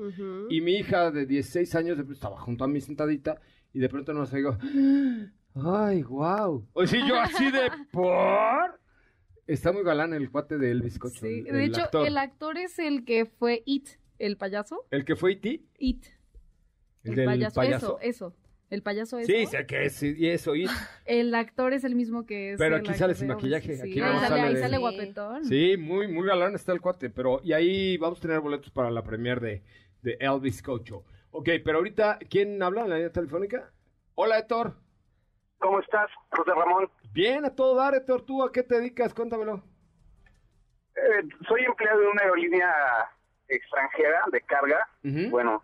Y 0.50 0.60
mi 0.60 0.72
hija 0.74 1.10
de 1.10 1.24
16 1.24 1.74
años 1.76 1.98
estaba 2.10 2.38
junto 2.38 2.64
a 2.64 2.68
mí 2.68 2.78
sentadita. 2.82 3.40
Y 3.72 3.78
de 3.78 3.88
pronto 3.88 4.12
nos 4.12 4.30
digo, 4.30 4.58
¡ay, 5.54 6.02
wow! 6.02 6.66
O 6.74 6.86
sea, 6.86 7.08
yo 7.08 7.18
así 7.20 7.50
de, 7.50 7.70
¿por? 7.90 8.78
Está 9.46 9.72
muy 9.72 9.82
galán 9.82 10.12
el 10.12 10.30
cuate 10.30 10.58
de 10.58 10.72
Elvis 10.72 10.98
Cocho. 10.98 11.20
Sí, 11.20 11.42
el- 11.46 11.54
de 11.56 11.64
hecho, 11.64 11.84
actor. 11.84 12.06
el 12.06 12.18
actor 12.18 12.58
es 12.58 12.78
el 12.78 13.06
que 13.06 13.24
fue 13.24 13.62
It, 13.64 13.88
el 14.18 14.36
payaso. 14.36 14.84
El 14.90 15.06
que 15.06 15.16
fue 15.16 15.32
E.T. 15.32 15.62
It. 15.78 16.04
El 17.04 17.10
El, 17.10 17.16
del 17.16 17.26
payaso, 17.26 17.54
payaso. 17.54 17.98
eso, 18.00 18.30
eso. 18.30 18.36
El 18.70 18.82
payaso 18.82 19.18
eso. 19.18 19.26
Sí, 19.26 19.46
sé 19.46 19.66
que 19.66 19.86
es, 19.86 20.00
y 20.02 20.28
eso, 20.28 20.54
E.T. 20.54 20.68
El 21.06 21.34
actor 21.34 21.72
es 21.72 21.82
el 21.82 21.96
mismo 21.96 22.24
que 22.24 22.52
es. 22.52 22.58
Pero 22.58 22.76
aquí 22.76 22.94
sale 22.94 23.14
de 23.14 23.18
sin 23.18 23.28
maquillaje, 23.28 23.74
sí. 23.74 23.80
aquí 23.82 24.00
ahí 24.00 24.12
no 24.14 24.20
sale, 24.20 24.40
ahí 24.42 24.54
de- 24.54 24.60
sale 24.60 24.76
Sí. 24.76 24.80
guapetón. 24.80 25.44
Sí, 25.44 25.76
muy, 25.76 26.06
muy 26.06 26.26
galán 26.26 26.54
está 26.54 26.72
el 26.72 26.80
cuate, 26.80 27.10
pero 27.10 27.40
y 27.42 27.52
ahí 27.52 27.96
vamos 27.96 28.18
a 28.18 28.22
tener 28.22 28.38
boletos 28.40 28.70
para 28.70 28.90
la 28.90 29.02
premier 29.02 29.40
de, 29.40 29.62
de 30.02 30.16
Elvis 30.20 30.62
Cocho. 30.62 31.04
Ok, 31.32 31.48
pero 31.64 31.78
ahorita, 31.78 32.18
¿quién 32.28 32.62
habla 32.62 32.82
en 32.82 32.90
la 32.90 32.96
línea 32.96 33.10
telefónica? 33.12 33.72
Hola, 34.14 34.38
Héctor. 34.38 34.76
¿Cómo 35.58 35.80
estás, 35.80 36.08
José 36.30 36.50
Ramón? 36.54 36.88
Bien, 37.12 37.44
a 37.44 37.54
todo 37.54 37.74
dar, 37.74 37.94
Héctor. 37.94 38.22
¿Tú 38.22 38.42
a 38.44 38.52
qué 38.52 38.62
te 38.62 38.76
dedicas? 38.76 39.12
Cuéntamelo. 39.14 39.62
Eh, 40.96 41.28
soy 41.48 41.62
empleado 41.64 42.00
de 42.00 42.06
una 42.08 42.22
aerolínea 42.22 42.68
extranjera 43.48 44.22
de 44.32 44.40
carga. 44.42 44.88
Bueno, 45.30 45.62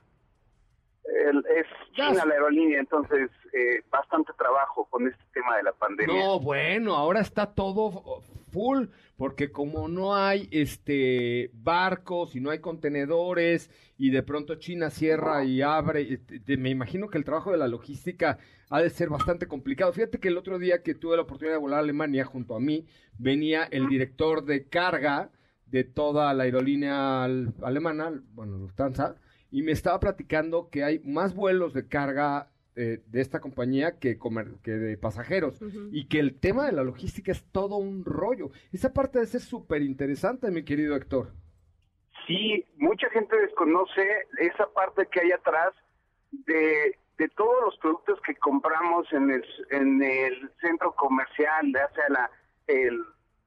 el- 1.31 1.45
es 1.57 1.67
Ya 1.97 2.11
China 2.11 2.25
la 2.27 2.35
aerolínea, 2.35 2.81
entonces 2.81 3.31
eh, 3.53 3.83
bastante 3.91 4.33
trabajo 4.39 4.87
con 4.91 5.07
este 5.07 5.23
tema 5.33 5.57
de 5.57 5.63
la 5.63 5.73
pandemia. 5.73 6.15
No, 6.15 6.41
bueno, 6.41 6.95
ahora 6.95 7.21
está 7.21 7.55
todo 7.55 8.21
full, 8.53 8.87
porque 9.17 9.51
como 9.51 9.89
no 9.89 10.15
hay 10.17 10.49
este 10.51 11.51
barcos 11.55 12.37
y 12.37 12.41
no 12.41 12.51
hay 12.51 12.59
contenedores 12.61 13.71
y 13.99 14.11
de 14.11 14.23
pronto 14.23 14.57
China 14.57 14.91
cierra 14.91 15.45
y 15.45 15.63
abre, 15.63 16.03
este, 16.13 16.57
me 16.57 16.71
imagino 16.71 17.09
que 17.09 17.19
el 17.19 17.25
trabajo 17.25 17.51
de 17.53 17.59
la 17.59 17.69
logística 17.69 18.39
ha 18.69 18.81
de 18.83 18.91
ser 18.91 19.09
bastante 19.09 19.47
complicado. 19.47 19.93
Fíjate 19.93 20.19
que 20.19 20.29
el 20.29 20.37
otro 20.37 20.59
día 20.59 20.83
que 20.83 20.95
tuve 20.95 21.17
la 21.17 21.23
oportunidad 21.23 21.55
de 21.55 21.61
volar 21.61 21.79
a 21.79 21.83
Alemania 21.83 22.25
junto 22.25 22.55
a 22.57 22.61
mí, 22.61 22.85
venía 23.19 23.65
el 23.65 23.89
director 23.89 24.45
de 24.45 24.69
carga 24.69 25.31
de 25.67 25.85
toda 25.85 26.33
la 26.35 26.45
aerolínea 26.45 27.25
alemana, 27.25 28.23
bueno, 28.33 28.57
Lufthansa, 28.59 29.17
y 29.51 29.63
me 29.63 29.73
estaba 29.73 30.01
platicando 30.01 30.69
que 30.71 30.85
hay 30.85 30.99
más 31.01 31.35
vuelos 31.35 31.73
de 31.73 31.89
carga 31.89 32.49
eh, 32.75 33.01
de 33.07 33.21
esta 33.21 33.41
compañía 33.41 33.99
que, 33.99 34.19
que 34.63 34.71
de 34.73 34.99
pasajeros 34.99 35.59
y 35.93 36.09
que 36.09 36.19
el 36.19 36.39
tema 36.39 36.67
de 36.67 36.73
la 36.73 36.85
logística 36.85 37.33
es 37.33 37.43
todo 37.53 37.77
un 37.77 38.05
rollo. 38.05 38.51
Esa 38.73 38.93
parte 38.93 39.19
debe 39.19 39.31
ser 39.31 39.41
súper 39.41 39.83
interesante, 39.83 40.51
mi 40.51 40.63
querido 40.63 40.95
Héctor. 40.95 41.33
Sí, 42.27 42.65
mucha 42.77 43.09
gente 43.11 43.37
desconoce 43.37 44.03
esa 44.39 44.67
parte 44.75 45.07
que 45.11 45.21
hay 45.21 45.33
atrás 45.33 45.73
de, 46.33 46.99
de 47.19 47.29
todos 47.31 47.65
los 47.65 47.79
productos 47.79 48.21
que 48.23 48.35
compramos 48.35 49.11
en 49.13 49.31
el, 49.31 49.45
en 49.71 50.03
el 50.03 50.51
centro 50.61 50.95
comercial, 50.97 51.73
ya 51.73 51.89
sea 51.95 52.09
la, 52.11 52.31
el, 52.67 53.01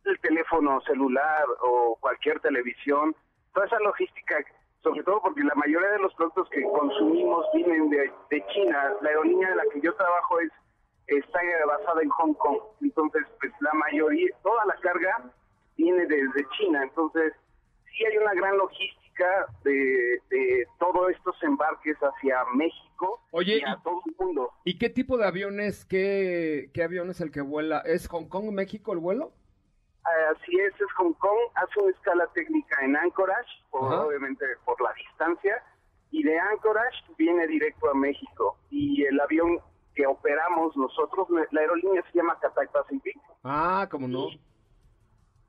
el 0.06 0.20
teléfono 0.22 0.82
celular 0.82 1.44
o 1.62 1.98
cualquier 2.00 2.40
televisión, 2.40 3.16
toda 3.54 3.68
esa 3.68 3.80
logística 3.80 4.38
sobre 4.84 5.04
todo 5.04 5.22
porque 5.22 5.44
la 5.44 5.56
mayoría 5.56 5.92
de 5.92 6.00
los 6.00 6.14
productos 6.16 6.50
que 6.50 6.64
consumimos 6.64 7.46
vienen 7.54 7.90
de, 7.90 8.12
China. 8.54 8.94
La 9.02 9.10
aerolínea 9.10 9.50
de 9.50 9.56
la 9.56 9.64
que 9.74 9.82
yo 9.82 9.94
trabajo 9.96 10.40
es 10.40 10.52
está 11.08 11.40
basada 11.66 12.02
en 12.02 12.10
Hong 12.10 12.34
Kong. 12.36 12.60
Entonces, 12.82 13.24
pues 13.40 13.52
la 13.62 13.74
mayoría, 13.74 14.30
toda 14.44 14.66
la 14.66 14.76
carga 14.76 15.32
viene 15.76 16.06
desde 16.06 16.48
China. 16.58 16.84
Entonces, 16.84 17.34
sí 17.86 18.06
hay 18.06 18.18
una 18.18 18.34
gran 18.36 18.58
logística 18.58 19.48
de, 19.64 20.22
de 20.30 20.68
todos 20.78 21.10
estos 21.10 21.36
embarques 21.44 21.98
hacia 21.98 22.46
México 22.54 23.22
Oye, 23.32 23.58
y 23.58 23.64
a 23.64 23.78
todo 23.84 24.02
el 24.06 24.16
mundo. 24.18 24.52
¿Y 24.64 24.78
qué 24.78 24.90
tipo 24.90 25.18
de 25.18 25.26
aviones, 25.26 25.84
qué, 25.84 26.70
qué 26.74 26.84
avión 26.84 27.10
es 27.10 27.20
el 27.22 27.32
que 27.32 27.42
vuela? 27.42 27.80
¿Es 27.80 28.08
Hong 28.08 28.30
Kong, 28.30 28.52
México 28.52 28.94
el 28.94 29.00
vuelo? 29.00 29.34
Así 30.04 30.60
es, 30.60 30.74
es 30.74 30.92
Hong 30.98 31.14
Kong, 31.14 31.38
hace 31.56 31.80
una 31.80 31.92
escala 31.92 32.28
técnica 32.34 32.84
en 32.84 32.96
Anchorage, 32.96 33.50
obviamente 33.72 34.46
por 34.66 34.80
la 34.82 34.94
distancia, 34.94 35.62
y 36.12 36.24
de 36.24 36.40
Anchorage 36.40 37.04
viene 37.18 37.46
directo 37.48 37.90
a 37.90 37.94
México. 37.94 38.58
Y 38.70 39.04
el 39.04 39.20
avión 39.20 39.60
que 39.94 40.08
operamos 40.08 40.76
nosotros, 40.78 41.28
la 41.52 41.62
aerolínea 41.62 42.04
se 42.12 42.18
llama 42.18 42.40
Cathay 42.40 42.68
Pacific. 42.68 43.18
Ah, 43.44 43.88
¿cómo 43.92 44.08
no? 44.08 44.28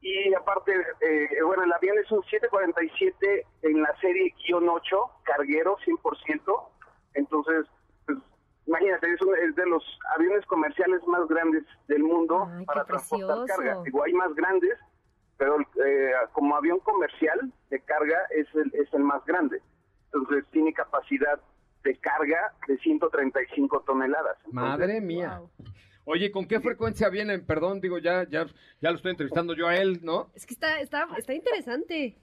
Y, 0.03 0.35
aparte, 0.35 0.73
eh, 1.01 1.29
bueno, 1.45 1.63
el 1.63 1.73
avión 1.73 1.99
es 1.99 2.11
un 2.11 2.23
747 2.25 3.47
en 3.63 3.83
la 3.83 3.95
serie 4.01 4.35
8, 4.53 5.11
carguero 5.25 5.77
100%. 5.85 6.69
Entonces, 7.15 7.67
imagínate, 8.67 9.13
es, 9.13 9.55
de 9.57 9.67
los 9.67 9.83
aviones 10.17 10.45
comerciales 10.47 11.01
más 11.07 11.27
grandes 11.29 11.65
del 11.89 12.03
mundo 12.03 12.49
para 12.67 12.85
transportar 12.85 13.47
carga. 13.47 13.83
Digo, 13.85 14.03
hay 14.03 14.13
más 14.13 14.35
grandes, 14.35 14.79
pero 15.37 15.59
eh, 15.85 16.13
como 16.33 16.57
avión 16.57 16.79
comercial 16.81 17.53
de 17.71 17.81
carga 17.81 18.19
es 18.31 18.47
el, 18.55 18.73
es 18.75 18.93
el 18.93 19.03
más 19.03 19.25
grande. 19.25 19.61
Entonces 20.13 20.45
tiene 20.51 20.73
capacidad 20.73 21.41
de 21.83 21.97
carga 21.97 22.53
de 22.67 22.77
135 22.79 23.81
toneladas. 23.87 24.37
Madre 24.51 25.01
mía. 25.01 25.41
Oye, 26.05 26.31
¿con 26.31 26.47
qué 26.47 26.61
frecuencia 26.61 27.09
vienen? 27.09 27.45
Perdón, 27.47 27.81
digo, 27.81 27.99
ya, 27.99 28.27
ya, 28.29 28.47
ya 28.81 28.91
lo 28.91 28.97
estoy 28.97 29.13
entrevistando 29.13 29.55
yo 29.55 29.69
a 29.69 29.77
él, 29.77 30.01
¿no? 30.03 30.31
Es 30.35 30.47
que 30.47 30.55
está, 30.55 30.81
está, 30.81 31.07
está 31.17 31.33
interesante. 31.35 32.17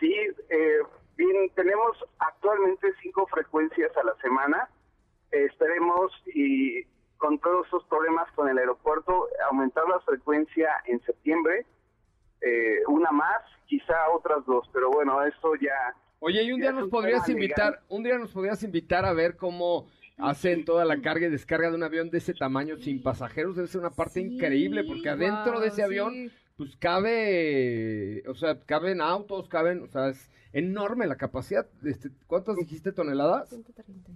Sí, 0.00 0.14
eh, 0.48 0.78
bien, 1.16 1.50
tenemos 1.54 1.96
actualmente 2.18 2.88
cinco 3.02 3.26
frecuencias 3.26 3.94
a 3.96 4.04
la 4.04 4.14
semana 4.22 4.68
esperemos 5.30 6.12
y 6.34 6.84
con 7.16 7.38
todos 7.38 7.66
esos 7.66 7.84
problemas 7.84 8.30
con 8.32 8.48
el 8.48 8.58
aeropuerto, 8.58 9.28
aumentar 9.50 9.84
la 9.88 10.00
frecuencia 10.00 10.70
en 10.86 11.00
septiembre, 11.02 11.66
eh, 12.40 12.78
una 12.86 13.10
más, 13.10 13.42
quizá 13.66 14.08
otras 14.14 14.46
dos, 14.46 14.68
pero 14.72 14.90
bueno, 14.90 15.22
esto 15.24 15.54
ya... 15.56 15.94
Oye, 16.20 16.42
y 16.42 16.52
un 16.52 16.60
día 16.60 16.72
nos 16.72 16.88
podrías 16.88 17.28
invitar, 17.28 17.80
un 17.88 18.02
día 18.02 18.18
nos 18.18 18.32
podrías 18.32 18.62
invitar 18.62 19.04
a 19.04 19.12
ver 19.12 19.36
cómo 19.36 19.86
hacen 20.18 20.64
toda 20.64 20.84
la 20.84 21.00
carga 21.00 21.26
y 21.26 21.30
descarga 21.30 21.70
de 21.70 21.76
un 21.76 21.82
avión 21.82 22.10
de 22.10 22.18
ese 22.18 22.34
tamaño 22.34 22.76
sin 22.76 23.02
pasajeros, 23.02 23.56
debe 23.56 23.68
ser 23.68 23.80
una 23.80 23.90
parte 23.90 24.20
increíble, 24.20 24.84
porque 24.84 25.08
adentro 25.08 25.60
de 25.60 25.68
ese 25.68 25.82
avión, 25.82 26.30
pues 26.56 26.76
cabe, 26.76 28.24
o 28.26 28.34
sea, 28.34 28.58
caben 28.60 29.00
autos, 29.00 29.48
caben, 29.48 29.82
o 29.82 29.86
sea, 29.86 30.08
es 30.08 30.30
enorme 30.52 31.06
la 31.06 31.16
capacidad. 31.16 31.66
Este, 31.84 32.10
¿Cuántas 32.26 32.56
dijiste 32.56 32.90
toneladas? 32.92 33.50
130. 33.50 34.10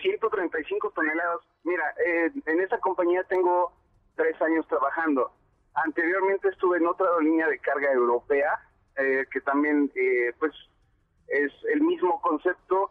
135 0.00 0.90
toneladas. 0.90 1.40
Mira, 1.64 1.84
eh, 2.06 2.30
en 2.46 2.60
esa 2.60 2.78
compañía 2.78 3.24
tengo 3.24 3.72
tres 4.16 4.40
años 4.40 4.66
trabajando. 4.68 5.32
Anteriormente 5.74 6.48
estuve 6.48 6.78
en 6.78 6.86
otra 6.86 7.06
línea 7.20 7.48
de 7.48 7.58
carga 7.58 7.90
europea, 7.92 8.60
eh, 8.96 9.24
que 9.30 9.40
también, 9.40 9.90
eh, 9.94 10.32
pues, 10.38 10.52
es 11.28 11.52
el 11.72 11.80
mismo 11.80 12.20
concepto, 12.20 12.90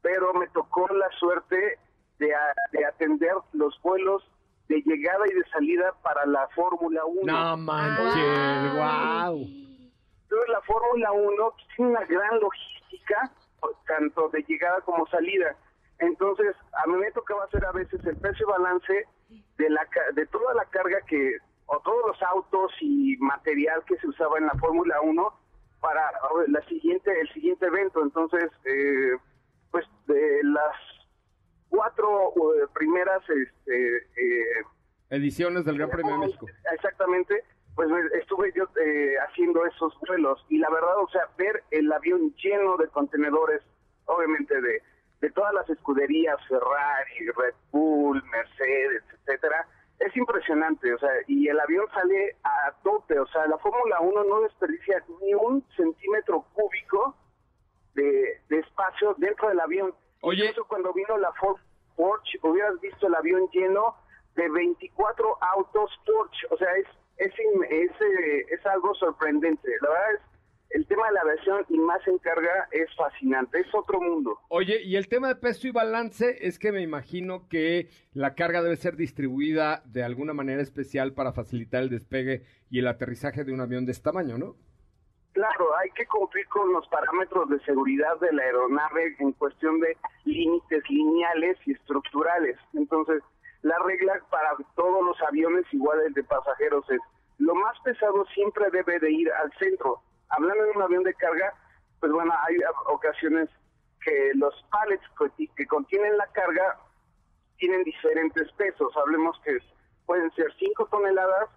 pero 0.00 0.32
me 0.34 0.46
tocó 0.48 0.86
la 0.88 1.10
suerte 1.18 1.78
de, 2.18 2.34
de 2.72 2.86
atender 2.86 3.34
los 3.52 3.80
vuelos 3.82 4.22
de 4.68 4.80
llegada 4.82 5.26
y 5.26 5.34
de 5.34 5.44
salida 5.50 5.92
para 6.02 6.24
la 6.26 6.46
Fórmula 6.54 7.04
1. 7.04 7.32
No 7.32 7.56
manches, 7.56 8.72
wow. 8.74 9.60
Entonces 10.22 10.48
la 10.48 10.60
Fórmula 10.60 11.10
1 11.10 11.54
tiene 11.74 11.90
una 11.90 12.04
gran 12.04 12.38
logística, 12.38 13.32
tanto 13.88 14.28
de 14.28 14.42
llegada 14.44 14.80
como 14.82 15.04
salida. 15.08 15.56
Entonces, 16.00 16.56
a 16.82 16.86
mí 16.86 16.96
me 16.96 17.12
tocaba 17.12 17.44
hacer 17.44 17.64
a 17.64 17.72
veces 17.72 18.04
el 18.06 18.16
precio 18.16 18.46
balance 18.48 19.06
de, 19.58 19.70
la, 19.70 19.86
de 20.14 20.26
toda 20.26 20.54
la 20.54 20.64
carga 20.66 20.98
que, 21.06 21.36
o 21.66 21.78
todos 21.80 22.00
los 22.06 22.22
autos 22.22 22.72
y 22.80 23.16
material 23.18 23.82
que 23.86 23.96
se 23.98 24.08
usaba 24.08 24.38
en 24.38 24.46
la 24.46 24.54
Fórmula 24.54 25.00
1 25.02 25.40
para 25.80 26.10
la 26.48 26.62
siguiente, 26.66 27.10
el 27.20 27.28
siguiente 27.34 27.66
evento. 27.66 28.02
Entonces, 28.02 28.50
eh, 28.64 29.16
pues 29.70 29.84
de 30.06 30.40
las 30.44 30.74
cuatro 31.68 32.30
eh, 32.30 32.66
primeras 32.74 33.22
este, 33.28 33.96
eh, 33.98 34.64
ediciones 35.10 35.66
del 35.66 35.76
Gran 35.76 35.90
Premio 35.90 36.12
de 36.12 36.18
México. 36.18 36.46
Exactamente, 36.72 37.44
pues 37.74 37.88
estuve 38.14 38.52
yo 38.56 38.64
haciendo 39.28 39.66
esos 39.66 39.92
vuelos 40.00 40.44
y 40.48 40.58
la 40.58 40.70
verdad, 40.70 40.98
o 40.98 41.08
sea, 41.10 41.28
ver 41.36 41.62
el 41.70 41.92
avión 41.92 42.34
lleno 42.42 42.78
de 42.78 42.88
contenedores, 42.88 43.60
obviamente 44.06 44.60
de 44.60 44.82
de 45.20 45.30
todas 45.30 45.52
las 45.54 45.68
escuderías, 45.68 46.36
Ferrari, 46.48 47.30
Red 47.36 47.54
Bull, 47.70 48.22
Mercedes, 48.24 49.02
etcétera, 49.12 49.66
es 49.98 50.16
impresionante, 50.16 50.92
o 50.94 50.98
sea, 50.98 51.10
y 51.28 51.46
el 51.48 51.60
avión 51.60 51.86
sale 51.92 52.36
a 52.42 52.72
tope, 52.82 53.18
o 53.18 53.26
sea, 53.26 53.46
la 53.46 53.58
Fórmula 53.58 54.00
1 54.00 54.24
no 54.24 54.40
desperdicia 54.40 55.04
ni 55.20 55.34
un 55.34 55.62
centímetro 55.76 56.46
cúbico 56.54 57.14
de, 57.94 58.40
espacio 58.48 59.14
dentro 59.18 59.48
del 59.48 59.60
avión. 59.60 59.94
Oye. 60.22 60.46
Incluso 60.46 60.66
cuando 60.68 60.92
vino 60.94 61.18
la 61.18 61.32
Ford 61.34 61.60
Porsche, 61.96 62.38
hubieras 62.42 62.80
visto 62.80 63.08
el 63.08 63.14
avión 63.14 63.46
lleno 63.52 63.94
de 64.36 64.48
24 64.48 65.36
autos 65.42 65.90
Porsche, 66.06 66.46
o 66.50 66.56
sea, 66.56 66.74
es, 66.76 66.86
es, 67.18 67.34
es, 67.68 67.90
eh, 68.00 68.46
es 68.50 68.66
algo 68.66 68.94
sorprendente, 68.94 69.68
la 69.82 69.90
verdad 69.90 70.14
es 70.14 70.29
el 70.70 70.86
tema 70.86 71.06
de 71.08 71.12
la 71.14 71.20
aviación 71.22 71.66
y 71.68 71.78
más 71.78 72.06
en 72.06 72.18
carga 72.18 72.68
es 72.70 72.88
fascinante, 72.96 73.58
es 73.58 73.74
otro 73.74 74.00
mundo. 74.00 74.38
Oye, 74.48 74.82
y 74.82 74.96
el 74.96 75.08
tema 75.08 75.28
de 75.28 75.34
peso 75.34 75.66
y 75.66 75.72
balance 75.72 76.46
es 76.46 76.58
que 76.58 76.70
me 76.70 76.80
imagino 76.80 77.48
que 77.48 77.90
la 78.12 78.34
carga 78.34 78.62
debe 78.62 78.76
ser 78.76 78.96
distribuida 78.96 79.82
de 79.86 80.04
alguna 80.04 80.32
manera 80.32 80.62
especial 80.62 81.12
para 81.12 81.32
facilitar 81.32 81.82
el 81.82 81.90
despegue 81.90 82.44
y 82.70 82.78
el 82.78 82.86
aterrizaje 82.86 83.44
de 83.44 83.52
un 83.52 83.60
avión 83.60 83.84
de 83.84 83.92
este 83.92 84.04
tamaño, 84.04 84.38
¿no? 84.38 84.56
Claro, 85.32 85.76
hay 85.76 85.90
que 85.90 86.06
cumplir 86.06 86.46
con 86.48 86.72
los 86.72 86.86
parámetros 86.88 87.48
de 87.50 87.60
seguridad 87.60 88.18
de 88.20 88.32
la 88.32 88.42
aeronave 88.42 89.16
en 89.18 89.32
cuestión 89.32 89.78
de 89.80 89.96
límites 90.24 90.82
lineales 90.88 91.56
y 91.66 91.72
estructurales. 91.72 92.56
Entonces, 92.74 93.22
la 93.62 93.78
regla 93.84 94.20
para 94.30 94.56
todos 94.74 95.04
los 95.04 95.20
aviones 95.22 95.64
iguales 95.72 96.14
de 96.14 96.24
pasajeros 96.24 96.84
es 96.90 97.00
lo 97.38 97.54
más 97.54 97.78
pesado 97.80 98.24
siempre 98.34 98.66
debe 98.70 98.98
de 98.98 99.10
ir 99.10 99.32
al 99.32 99.52
centro 99.58 100.02
hablando 100.30 100.64
de 100.64 100.70
un 100.70 100.82
avión 100.82 101.02
de 101.02 101.14
carga, 101.14 101.52
pues 102.00 102.12
bueno, 102.12 102.32
hay 102.46 102.56
ocasiones 102.86 103.48
que 104.02 104.32
los 104.34 104.54
pallets 104.70 105.04
que 105.56 105.66
contienen 105.66 106.16
la 106.16 106.26
carga 106.28 106.78
tienen 107.58 107.84
diferentes 107.84 108.50
pesos. 108.52 108.92
Hablemos 108.96 109.38
que 109.44 109.58
pueden 110.06 110.30
ser 110.32 110.46
5 110.58 110.88
toneladas, 110.90 111.50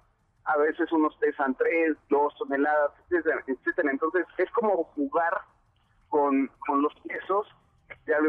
a 0.45 0.57
veces 0.57 0.91
unos 0.91 1.15
pesan 1.17 1.55
3, 1.55 1.97
2 2.09 2.35
toneladas, 2.37 2.91
etcétera, 3.09 3.43
etcétera. 3.47 3.91
Entonces 3.91 4.25
es 4.37 4.49
como 4.51 4.83
jugar 4.95 5.41
con, 6.09 6.47
con 6.67 6.81
los 6.81 6.93
pesos 7.07 7.47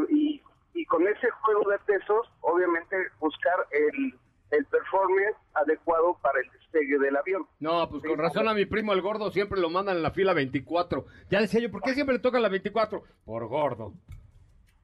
y, 0.08 0.42
y 0.74 0.86
con 0.86 1.06
ese 1.06 1.30
juego 1.30 1.68
de 1.70 1.78
pesos, 1.80 2.30
obviamente 2.40 2.96
buscar 3.18 3.66
el, 3.70 4.18
el 4.50 4.64
performance 4.66 5.36
adecuado 5.54 6.16
para 6.22 6.40
el 6.40 6.50
despegue 6.50 6.98
del 6.98 7.16
avión. 7.16 7.46
No, 7.60 7.88
pues 7.88 7.93
con 8.04 8.18
razón 8.18 8.48
a 8.48 8.54
mi 8.54 8.66
primo 8.66 8.92
el 8.92 9.02
gordo 9.02 9.30
siempre 9.30 9.60
lo 9.60 9.70
mandan 9.70 9.96
en 9.96 10.02
la 10.02 10.10
fila 10.10 10.32
24. 10.32 11.06
Ya 11.30 11.40
decía 11.40 11.60
yo, 11.60 11.70
¿por 11.70 11.82
qué 11.82 11.94
siempre 11.94 12.16
le 12.16 12.22
toca 12.22 12.38
la 12.38 12.48
24? 12.48 13.02
Por 13.24 13.46
gordo. 13.48 13.94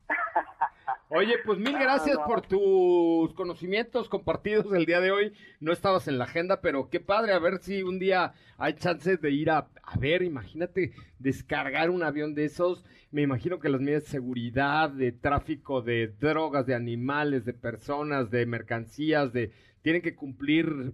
Oye, 1.12 1.34
pues 1.44 1.58
mil 1.58 1.72
gracias 1.72 2.16
por 2.24 2.42
tus 2.42 3.34
conocimientos 3.34 4.08
compartidos 4.08 4.72
el 4.72 4.86
día 4.86 5.00
de 5.00 5.10
hoy. 5.10 5.32
No 5.58 5.72
estabas 5.72 6.06
en 6.06 6.18
la 6.18 6.24
agenda, 6.24 6.60
pero 6.60 6.88
qué 6.88 7.00
padre, 7.00 7.32
a 7.32 7.40
ver 7.40 7.58
si 7.62 7.82
un 7.82 7.98
día 7.98 8.32
hay 8.58 8.74
chances 8.74 9.20
de 9.20 9.30
ir 9.32 9.50
a, 9.50 9.68
a 9.82 9.98
ver, 9.98 10.22
imagínate, 10.22 10.92
descargar 11.18 11.90
un 11.90 12.04
avión 12.04 12.34
de 12.34 12.44
esos. 12.44 12.84
Me 13.10 13.22
imagino 13.22 13.58
que 13.58 13.68
las 13.68 13.80
medidas 13.80 14.04
de 14.04 14.10
seguridad, 14.10 14.90
de 14.90 15.10
tráfico 15.10 15.82
de 15.82 16.08
drogas, 16.08 16.66
de 16.66 16.76
animales, 16.76 17.44
de 17.44 17.54
personas, 17.54 18.30
de 18.30 18.46
mercancías, 18.46 19.32
de 19.32 19.50
tienen 19.82 20.02
que 20.02 20.14
cumplir 20.14 20.92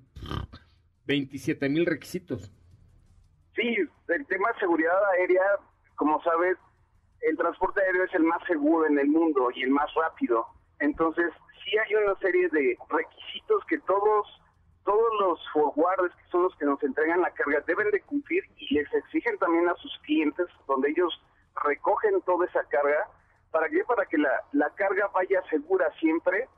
27 1.06 1.68
mil 1.68 1.86
requisitos. 1.86 2.52
Sí, 3.54 3.76
el 4.08 4.26
tema 4.26 4.52
de 4.52 4.58
seguridad 4.60 4.98
aérea, 5.12 5.42
como 5.94 6.22
sabes, 6.22 6.58
el 7.22 7.36
transporte 7.36 7.80
aéreo 7.80 8.04
es 8.04 8.14
el 8.14 8.24
más 8.24 8.42
seguro 8.46 8.86
en 8.86 8.98
el 8.98 9.08
mundo 9.08 9.50
y 9.54 9.62
el 9.62 9.70
más 9.70 9.92
rápido. 9.94 10.46
Entonces, 10.78 11.32
sí 11.64 11.76
hay 11.78 11.94
una 11.94 12.14
serie 12.18 12.48
de 12.50 12.76
requisitos 12.88 13.64
que 13.68 13.78
todos 13.80 14.26
todos 14.84 15.20
los 15.20 15.40
forwarders 15.52 16.14
que 16.14 16.30
son 16.30 16.44
los 16.44 16.56
que 16.56 16.64
nos 16.64 16.80
entregan 16.84 17.20
la 17.20 17.32
carga 17.32 17.60
deben 17.66 17.90
de 17.90 18.00
cumplir 18.02 18.44
y 18.56 18.72
les 18.72 18.86
exigen 18.94 19.36
también 19.38 19.68
a 19.68 19.74
sus 19.74 19.98
clientes 20.04 20.46
donde 20.68 20.90
ellos 20.90 21.12
recogen 21.64 22.20
toda 22.22 22.46
esa 22.46 22.62
carga 22.68 23.08
para 23.50 23.68
que 23.68 23.82
para 23.82 24.06
que 24.06 24.16
la, 24.16 24.30
la 24.52 24.70
carga 24.76 25.08
vaya 25.08 25.42
segura 25.50 25.92
siempre 25.98 26.48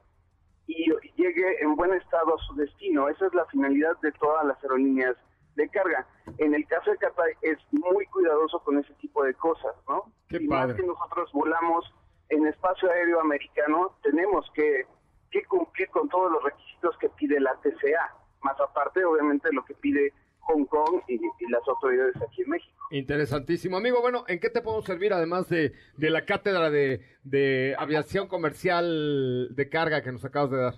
y 0.69 0.93
llegue 1.17 1.63
en 1.63 1.75
buen 1.75 1.93
estado 1.95 2.37
a 2.37 2.43
su 2.47 2.55
destino. 2.55 3.09
Esa 3.09 3.27
es 3.27 3.35
la 3.35 3.47
finalidad 3.47 3.97
de 4.03 4.13
todas 4.13 4.45
las 4.45 4.63
aerolíneas 4.63 5.17
de 5.57 5.69
carga. 5.71 6.07
En 6.37 6.55
el 6.55 6.67
caso 6.67 6.91
de 6.91 6.99
Qatar 6.99 7.27
es 7.43 7.59
muy 7.73 8.07
cuidadoso 8.07 8.61
con 8.61 8.79
ese 8.79 8.93
tipo 8.95 9.25
de 9.25 9.35
cosas, 9.35 9.75
¿no? 9.89 10.05
Qué 10.29 10.37
y 10.37 10.47
más 10.47 10.73
que 10.75 10.83
nosotros 10.83 11.33
volamos 11.33 11.85
en 12.29 12.47
espacio 12.47 12.91
aéreo 12.91 13.21
americano, 13.21 13.97
tenemos 14.03 14.49
que, 14.55 14.87
que 15.31 15.43
cumplir 15.47 15.89
con 15.89 16.09
todos 16.11 16.31
los 16.31 16.45
requisitos 16.45 16.97
que 16.99 17.09
pide 17.11 17.41
la 17.41 17.55
TCA, 17.57 18.15
más 18.43 18.61
aparte, 18.61 19.03
obviamente, 19.05 19.51
lo 19.53 19.65
que 19.65 19.75
pide 19.75 20.13
Hong 20.41 20.67
Kong 20.67 21.01
y, 21.09 21.15
y 21.15 21.51
las 21.51 21.67
autoridades 21.67 22.15
aquí 22.21 22.43
en 22.43 22.51
México. 22.51 22.78
Interesantísimo. 22.91 23.77
Amigo, 23.77 24.01
bueno, 24.01 24.25
¿en 24.29 24.41
qué 24.41 24.51
te 24.51 24.61
podemos 24.63 24.85
servir 24.85 25.13
además 25.13 25.49
de, 25.49 25.73
de 25.97 26.11
la 26.11 26.25
cátedra 26.25 26.71
de, 26.71 27.05
de 27.23 27.75
aviación 27.79 28.29
comercial 28.29 29.55
de 29.55 29.69
carga 29.69 30.03
que 30.03 30.13
nos 30.13 30.25
acabas 30.25 30.51
de 30.51 30.57
dar? 30.59 30.75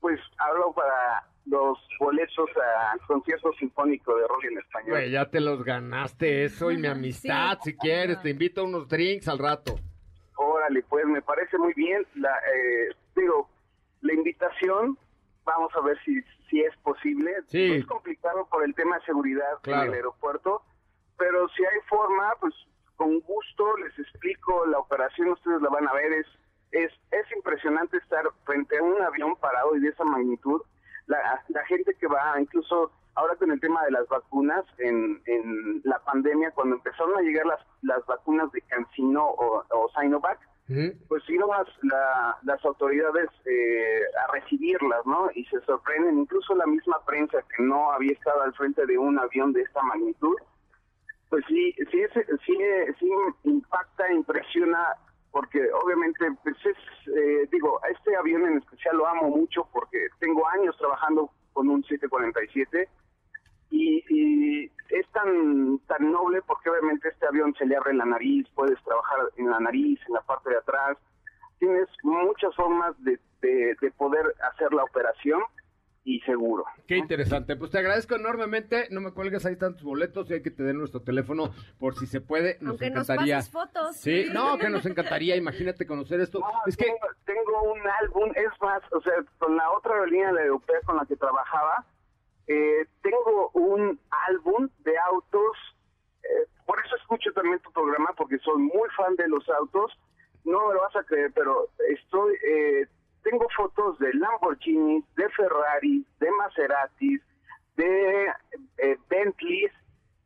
Pues 0.00 0.20
hablo 0.38 0.72
para 0.74 1.26
los 1.46 1.78
boletos 2.00 2.50
al 2.92 3.00
concierto 3.06 3.52
sinfónico 3.58 4.16
de 4.16 4.26
rock 4.26 4.44
en 4.44 4.58
español. 4.58 4.90
Güey, 4.90 5.10
ya 5.10 5.30
te 5.30 5.40
los 5.40 5.64
ganaste 5.64 6.44
eso 6.44 6.70
y 6.70 6.76
mi 6.76 6.86
amistad, 6.88 7.58
si 7.62 7.76
quieres, 7.76 8.20
te 8.22 8.30
invito 8.30 8.60
a 8.60 8.64
unos 8.64 8.88
drinks 8.88 9.28
al 9.28 9.38
rato. 9.38 9.76
Órale, 10.36 10.82
pues 10.88 11.06
me 11.06 11.22
parece 11.22 11.56
muy 11.56 11.72
bien. 11.74 12.06
La, 12.16 12.28
eh, 12.30 12.94
digo, 13.16 13.48
la 14.02 14.12
invitación, 14.12 14.98
vamos 15.44 15.72
a 15.74 15.80
ver 15.80 15.96
si, 16.04 16.20
si 16.50 16.60
es 16.60 16.76
posible. 16.82 17.32
Sí. 17.46 17.68
No 17.70 17.74
es 17.76 17.86
complicado 17.86 18.46
por 18.50 18.64
el 18.64 18.74
tema 18.74 18.98
de 18.98 19.04
seguridad 19.06 19.46
Claro. 19.62 19.82
en 19.84 19.88
el 19.88 19.94
aeropuerto, 19.94 20.62
pero 21.18 21.48
si 21.50 21.64
hay 21.64 21.80
forma, 21.88 22.32
pues 22.40 22.54
con 22.96 23.20
gusto 23.20 23.76
les 23.78 23.98
explico 23.98 24.64
la 24.66 24.78
operación, 24.78 25.28
ustedes 25.30 25.60
la 25.62 25.68
van 25.68 25.86
a 25.88 25.92
ver. 25.92 26.12
Es, 26.12 26.26
es, 26.72 26.92
es 27.10 27.32
impresionante 27.36 27.96
estar 27.98 28.24
frente 28.44 28.78
a 28.78 28.82
un 28.82 29.00
avión 29.02 29.36
parado 29.36 29.76
y 29.76 29.80
de 29.80 29.88
esa 29.90 30.04
magnitud. 30.04 30.60
La, 31.06 31.42
la 31.48 31.64
gente 31.66 31.94
que 31.94 32.06
va, 32.06 32.40
incluso 32.40 32.90
ahora 33.14 33.36
con 33.36 33.50
el 33.50 33.60
tema 33.60 33.82
de 33.84 33.92
las 33.92 34.08
vacunas, 34.08 34.64
en, 34.78 35.22
en 35.26 35.80
la 35.84 35.98
pandemia, 36.00 36.50
cuando 36.50 36.76
empezaron 36.76 37.16
a 37.16 37.22
llegar 37.22 37.46
las, 37.46 37.60
las 37.82 38.04
vacunas 38.06 38.50
de 38.52 38.60
Cancino 38.62 39.24
o, 39.24 39.64
o 39.70 39.90
Sinovac, 39.98 40.38
pues 41.08 41.24
vino 41.28 41.46
las, 41.46 41.68
la- 41.82 42.36
las 42.42 42.64
autoridades 42.64 43.28
eh, 43.44 44.00
a 44.26 44.32
recibirlas, 44.32 45.06
¿no? 45.06 45.30
Y 45.34 45.44
se 45.44 45.60
sorprenden, 45.60 46.18
incluso 46.18 46.56
la 46.56 46.66
misma 46.66 46.98
prensa 47.06 47.38
que 47.56 47.62
no 47.62 47.92
había 47.92 48.12
estado 48.12 48.42
al 48.42 48.52
frente 48.54 48.84
de 48.84 48.98
un 48.98 49.16
avión 49.16 49.52
de 49.52 49.62
esta 49.62 49.80
magnitud, 49.82 50.34
pues 51.28 51.44
sí, 51.48 51.74
sí, 51.90 52.00
es- 52.00 52.12
sí, 52.46 52.56
sí 52.98 53.10
impacta, 53.44 54.12
impresiona, 54.12 54.94
porque 55.32 55.60
obviamente, 55.72 56.26
pues 56.42 56.56
es, 56.64 56.76
eh, 57.14 57.48
digo, 57.50 57.80
este 57.90 58.16
avión 58.16 58.46
en 58.46 58.58
especial 58.58 58.96
lo 58.96 59.06
amo 59.06 59.28
mucho 59.28 59.68
porque 59.72 60.08
tengo 60.18 60.46
años 60.48 60.76
trabajando 60.78 61.30
con 61.52 61.68
un 61.68 61.82
747 61.84 62.88
y, 63.70 64.04
y 64.08 64.72
es 64.90 65.06
tan 65.12 65.78
tan 65.88 66.10
noble 66.12 66.40
porque 66.42 66.70
obviamente 66.70 67.08
este 67.08 67.26
avión 67.26 67.54
se 67.58 67.66
le 67.66 67.76
abre 67.76 67.92
la 67.94 68.04
nariz, 68.04 68.46
puedes 68.54 68.80
trabajar 68.84 69.18
en 69.36 69.50
la 69.50 69.58
nariz, 69.60 69.98
en 70.06 70.14
la 70.14 70.20
parte 70.22 70.50
de 70.50 70.58
atrás, 70.58 70.96
tienes 71.58 71.88
muchas 72.02 72.54
formas 72.54 72.94
de, 73.02 73.18
de 73.42 73.90
poder 73.96 74.34
hacer 74.52 74.72
la 74.72 74.84
operación 74.84 75.42
y 76.06 76.20
seguro. 76.20 76.64
Qué 76.86 76.96
interesante. 76.96 77.56
Pues 77.56 77.72
te 77.72 77.78
agradezco 77.78 78.14
enormemente. 78.14 78.86
No 78.90 79.00
me 79.00 79.10
cuelgues, 79.10 79.44
ahí 79.44 79.54
están 79.54 79.74
tus 79.74 79.82
boletos 79.82 80.30
y 80.30 80.34
hay 80.34 80.42
que 80.42 80.52
te 80.52 80.62
den 80.62 80.78
nuestro 80.78 81.00
teléfono 81.02 81.50
por 81.80 81.96
si 81.96 82.06
se 82.06 82.20
puede. 82.20 82.58
Nos 82.60 82.70
Aunque 82.70 82.86
encantaría. 82.86 83.42
fotos. 83.42 83.96
Sí, 83.96 84.26
no, 84.32 84.56
que 84.56 84.70
nos 84.70 84.86
encantaría. 84.86 85.34
Imagínate 85.34 85.84
conocer 85.84 86.20
esto. 86.20 86.38
No, 86.38 86.46
Es 86.66 86.76
que 86.76 86.84
tengo, 86.84 86.98
tengo 87.24 87.72
un 87.72 87.80
álbum, 88.02 88.30
es 88.36 88.52
más, 88.62 88.80
o 88.92 89.00
sea, 89.00 89.14
con 89.38 89.56
la 89.56 89.68
otra 89.72 89.94
aerolínea 89.94 90.30
la 90.30 90.44
europea 90.44 90.78
con 90.86 90.96
la 90.96 91.04
que 91.06 91.16
trabajaba, 91.16 91.84
eh, 92.46 92.86
tengo 93.02 93.50
un 93.54 93.98
álbum 94.28 94.68
de 94.84 94.96
autos, 95.10 95.56
eh, 96.22 96.46
por 96.66 96.78
eso 96.86 96.94
escucho 96.94 97.32
también 97.32 97.58
tu 97.58 97.72
programa, 97.72 98.10
porque 98.16 98.38
soy 98.38 98.58
muy 98.62 98.88
fan 98.96 99.16
de 99.16 99.26
los 99.26 99.48
autos, 99.48 99.90
no 100.44 100.68
me 100.68 100.74
lo 100.74 100.80
vas 100.82 100.94
a 100.94 101.02
creer, 101.02 101.32
pero 101.34 101.68
estoy, 101.88 102.36
eh, 102.48 102.86
tengo 103.28 103.46
fotos 103.56 103.98
de 103.98 104.12
Lamborghinis, 104.14 105.04
de 105.16 105.28
Ferrari, 105.30 106.04
de 106.20 106.30
Maseratis, 106.38 107.20
de 107.76 108.26
eh, 108.78 108.96
Bentleys, 109.08 109.72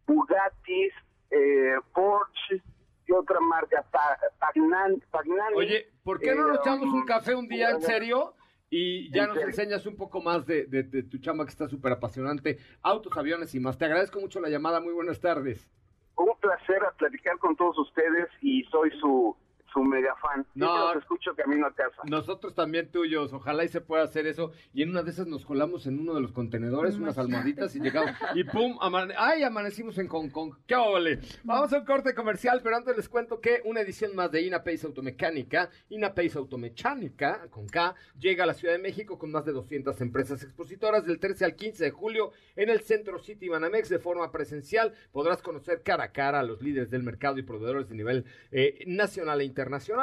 Bugattis, 0.06 0.92
eh, 1.30 1.74
Porsche, 1.94 2.62
y 3.06 3.12
otra 3.12 3.40
marca, 3.40 3.84
Pa- 3.90 4.18
Pagnan, 4.38 5.02
Pagnani. 5.10 5.56
Oye, 5.56 5.88
¿por 6.04 6.20
qué 6.20 6.34
no 6.34 6.46
nos 6.46 6.58
Eh, 6.58 6.60
echamos 6.60 6.92
un 6.92 7.04
café 7.06 7.34
un 7.34 7.48
día 7.48 7.70
en 7.70 7.80
serio? 7.80 8.34
Y 8.72 9.10
ya 9.12 9.26
nos 9.26 9.36
enseñas 9.38 9.84
un 9.86 9.96
poco 9.96 10.20
más 10.20 10.46
de, 10.46 10.66
de- 10.66 10.84
de 10.84 11.02
tu 11.02 11.18
chamba 11.18 11.44
que 11.44 11.50
está 11.50 11.66
súper 11.68 11.90
apasionante. 11.92 12.58
Autos, 12.82 13.16
aviones 13.16 13.52
y 13.56 13.60
más. 13.60 13.76
Te 13.76 13.84
agradezco 13.86 14.20
mucho 14.20 14.38
la 14.40 14.48
llamada. 14.48 14.80
Muy 14.80 14.92
buenas 14.92 15.18
tardes. 15.20 15.68
Un 16.16 16.36
placer 16.38 16.84
a 16.84 16.92
platicar 16.92 17.36
con 17.38 17.56
todos 17.56 17.76
ustedes 17.78 18.28
y 18.42 18.62
soy 18.64 18.90
su, 19.00 19.36
su 19.72 19.82
mega 19.82 20.14
fan. 20.16 20.46
No. 20.54 20.66
Siempre 20.66 20.94
los 20.94 21.02
escucho 21.02 21.34
camino 21.34 21.66
a 21.66 21.74
casa. 21.74 22.02
Nosotros 22.08 22.54
también 22.54 22.90
tuyos, 22.90 23.32
ojalá 23.32 23.64
y 23.64 23.68
se 23.68 23.80
pueda 23.80 24.02
hacer 24.04 24.26
eso. 24.26 24.52
Y 24.72 24.82
en 24.82 24.90
una 24.90 25.02
de 25.02 25.10
esas 25.10 25.26
nos 25.26 25.44
colamos 25.44 25.86
en 25.86 25.98
uno 25.98 26.14
de 26.14 26.20
los 26.20 26.32
contenedores, 26.32 26.96
unas 26.96 27.18
almohaditas 27.18 27.74
y 27.76 27.80
llegamos. 27.80 28.12
Y 28.34 28.44
pum, 28.44 28.76
amane- 28.80 29.14
ay, 29.16 29.42
amanecimos 29.42 29.96
en 29.98 30.08
Hong 30.08 30.28
Kong. 30.30 30.54
¡Qué 30.66 30.74
óvole! 30.74 31.20
Vamos 31.44 31.72
a 31.72 31.78
un 31.78 31.84
corte 31.84 32.14
comercial, 32.14 32.60
pero 32.62 32.76
antes 32.76 32.96
les 32.96 33.08
cuento 33.08 33.40
que 33.40 33.60
una 33.64 33.80
edición 33.80 34.14
más 34.14 34.30
de 34.30 34.42
INAPACE 34.42 34.86
Automecánica, 34.86 35.70
INAPACE 35.88 36.38
Automecánica, 36.38 37.48
con 37.50 37.66
K, 37.68 37.94
llega 38.18 38.44
a 38.44 38.46
la 38.46 38.54
Ciudad 38.54 38.74
de 38.74 38.80
México 38.80 39.18
con 39.18 39.30
más 39.30 39.44
de 39.44 39.52
200 39.52 40.00
empresas 40.00 40.42
expositoras 40.42 41.04
del 41.06 41.18
13 41.18 41.44
al 41.44 41.54
15 41.54 41.84
de 41.84 41.90
julio 41.90 42.32
en 42.56 42.68
el 42.70 42.80
Centro 42.80 43.18
City 43.18 43.48
Banamex 43.48 43.88
de 43.88 43.98
forma 43.98 44.30
presencial. 44.32 44.92
Podrás 45.12 45.42
conocer 45.42 45.82
cara 45.82 46.04
a 46.04 46.12
cara 46.12 46.40
a 46.40 46.42
los 46.42 46.62
líderes 46.62 46.90
del 46.90 47.02
mercado 47.02 47.38
y 47.38 47.42
proveedores 47.42 47.88
de 47.88 47.94
nivel 47.94 48.24
eh, 48.50 48.84
nacional 48.86 49.40
e 49.40 49.44
internacional. 49.44 49.59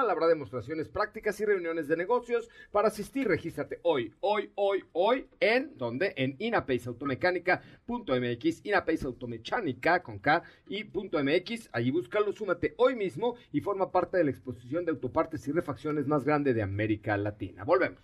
Habrá 0.10 0.28
demostraciones 0.28 0.90
prácticas 0.90 1.40
y 1.40 1.46
reuniones 1.46 1.88
de 1.88 1.96
negocios. 1.98 2.50
Para 2.72 2.90
asistir, 2.90 3.28
regístrate 3.28 3.80
hoy, 3.84 4.14
hoy, 4.20 4.52
hoy, 4.56 4.84
hoy, 4.94 5.28
en 5.40 5.78
donde? 5.78 6.14
En 6.16 6.36
inapaceautomecánica.mx, 6.40 8.66
Inapace 8.66 9.06
Automecánica 9.06 10.04
con 10.04 10.20
K 10.20 10.44
y 10.68 10.84
punto 10.86 11.24
.mx. 11.24 11.70
Allí 11.72 11.92
búscalo, 11.92 12.34
súmate 12.34 12.74
hoy 12.78 12.96
mismo 12.96 13.36
y 13.52 13.62
forma 13.62 13.92
parte 13.92 14.18
de 14.18 14.26
la 14.26 14.32
exposición 14.32 14.86
de 14.86 14.92
autopartes 14.92 15.48
y 15.48 15.52
refacciones 15.52 16.08
más 16.08 16.24
grande 16.24 16.54
de 16.54 16.62
América 16.62 17.18
Latina. 17.18 17.64
Volvemos. 17.64 18.02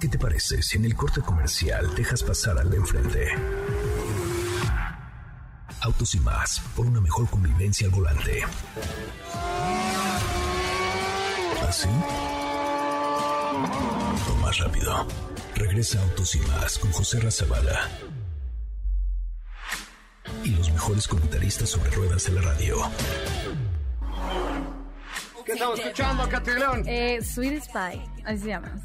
¿Qué 0.00 0.08
te 0.08 0.18
parece 0.18 0.60
si 0.62 0.76
en 0.76 0.84
el 0.84 0.94
corte 0.94 1.22
comercial 1.22 1.94
dejas 1.94 2.22
pasar 2.22 2.58
al 2.58 2.68
de 2.68 2.76
enfrente? 2.76 3.28
Autos 5.82 6.14
y 6.14 6.20
más, 6.20 6.60
por 6.74 6.86
una 6.86 7.00
mejor 7.00 7.28
convivencia 7.28 7.86
al 7.86 7.92
volante. 7.92 8.42
¿Así? 11.74 11.88
O 14.30 14.34
más 14.36 14.56
rápido. 14.58 15.08
Regresa 15.56 16.00
Autos 16.02 16.36
y 16.36 16.38
más 16.42 16.78
con 16.78 16.92
José 16.92 17.18
Razabala. 17.18 17.88
Y 20.44 20.50
los 20.50 20.70
mejores 20.70 21.08
comentaristas 21.08 21.70
sobre 21.70 21.90
ruedas 21.90 22.26
de 22.26 22.32
la 22.32 22.42
radio. 22.42 22.76
¿Qué 25.44 25.52
estamos 25.52 25.80
escuchando, 25.80 26.28
Catrileón? 26.28 26.84
Eh, 26.86 27.20
Sweet 27.20 27.64
Spy, 27.64 28.00
así 28.24 28.38
se 28.38 28.48
llama. 28.48 28.80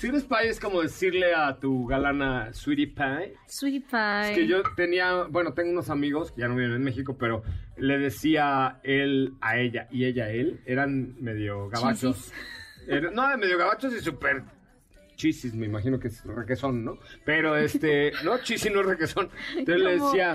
Sweetie 0.00 0.22
Pie 0.26 0.48
es 0.48 0.58
como 0.58 0.80
decirle 0.80 1.34
a 1.34 1.58
tu 1.60 1.86
galana 1.86 2.54
Sweetie 2.54 2.86
Pie. 2.86 3.34
Sweetie 3.46 3.80
Pie. 3.82 4.30
Es 4.30 4.34
que 4.34 4.46
yo 4.46 4.62
tenía, 4.74 5.24
bueno, 5.28 5.52
tengo 5.52 5.72
unos 5.72 5.90
amigos 5.90 6.32
que 6.32 6.40
ya 6.40 6.48
no 6.48 6.56
viven 6.56 6.72
en 6.72 6.82
México, 6.82 7.18
pero 7.18 7.42
le 7.76 7.98
decía 7.98 8.80
él 8.82 9.34
a 9.42 9.58
ella 9.58 9.88
y 9.90 10.06
ella 10.06 10.24
a 10.24 10.30
él. 10.30 10.60
Eran 10.64 11.16
medio 11.22 11.68
gabachos. 11.68 12.32
Era- 12.88 13.10
no, 13.10 13.36
medio 13.36 13.58
gabachos 13.58 13.92
y 13.94 14.00
súper 14.00 14.42
chisis, 15.20 15.54
me 15.54 15.66
imagino 15.66 16.00
que 16.00 16.08
es 16.08 16.24
requesón, 16.24 16.82
¿no? 16.82 16.98
Pero 17.26 17.54
este, 17.56 18.10
no, 18.24 18.38
chisi 18.38 18.70
no 18.70 18.80
es 18.80 18.86
requesón. 18.86 19.28
Entonces 19.54 19.84
le 19.84 19.92
decía, 19.98 20.34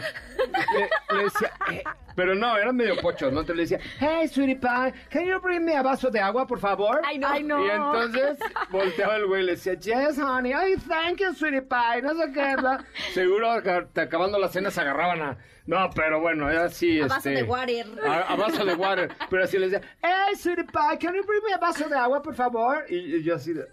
le, 1.10 1.18
le 1.18 1.24
decía, 1.24 1.52
eh, 1.72 1.84
pero 2.16 2.36
no, 2.36 2.56
eran 2.56 2.76
medio 2.76 2.96
pochos, 3.02 3.34
¿no? 3.34 3.40
Entonces 3.42 3.56
le 3.56 3.78
decía, 3.78 3.80
hey, 4.00 4.28
sweetie 4.28 4.56
pie, 4.58 4.94
can 5.10 5.26
you 5.26 5.40
bring 5.42 5.66
me 5.66 5.76
a 5.76 5.82
vaso 5.82 6.12
de 6.12 6.20
agua, 6.20 6.46
por 6.46 6.60
favor? 6.60 7.02
Ay, 7.04 7.18
no. 7.18 7.28
Ay, 7.30 7.44
no. 7.44 7.66
Y 7.66 7.70
entonces 7.72 8.38
volteaba 8.70 9.16
el 9.16 9.26
güey 9.26 9.42
y 9.42 9.46
le 9.48 9.52
decía, 9.54 9.74
yes, 9.74 10.20
honey, 10.20 10.54
ay, 10.54 10.76
thank 10.88 11.18
you, 11.18 11.34
sweetie 11.34 11.64
pie, 11.64 12.02
no 12.04 12.14
sé 12.14 12.32
qué, 12.32 12.56
bla. 12.56 12.86
Seguro 13.14 13.62
que 13.64 13.88
te- 13.92 14.02
acabando 14.02 14.38
la 14.38 14.50
cena 14.50 14.70
se 14.70 14.82
agarraban 14.82 15.22
a... 15.22 15.38
No, 15.66 15.90
pero 15.96 16.20
bueno, 16.22 16.48
era 16.48 16.66
así, 16.66 17.00
A 17.02 17.08
este... 17.08 17.10
vaso 17.16 17.30
de 17.32 17.42
water. 17.44 17.86
A, 18.06 18.20
a 18.34 18.36
vaso 18.36 18.64
de 18.64 18.76
water. 18.76 19.10
Pero 19.32 19.44
así 19.46 19.58
le 19.58 19.68
decía, 19.68 19.82
hey, 20.04 20.36
sweetie 20.38 20.64
pie, 20.66 21.00
can 21.02 21.16
you 21.16 21.26
bring 21.26 21.42
me 21.44 21.54
a 21.54 21.58
vaso 21.58 21.90
de 21.90 21.96
agua, 21.98 22.22
por 22.22 22.36
favor? 22.36 22.86
Y, 22.88 23.16
y 23.16 23.24
yo 23.24 23.34
así 23.36 23.52
de... 23.52 23.66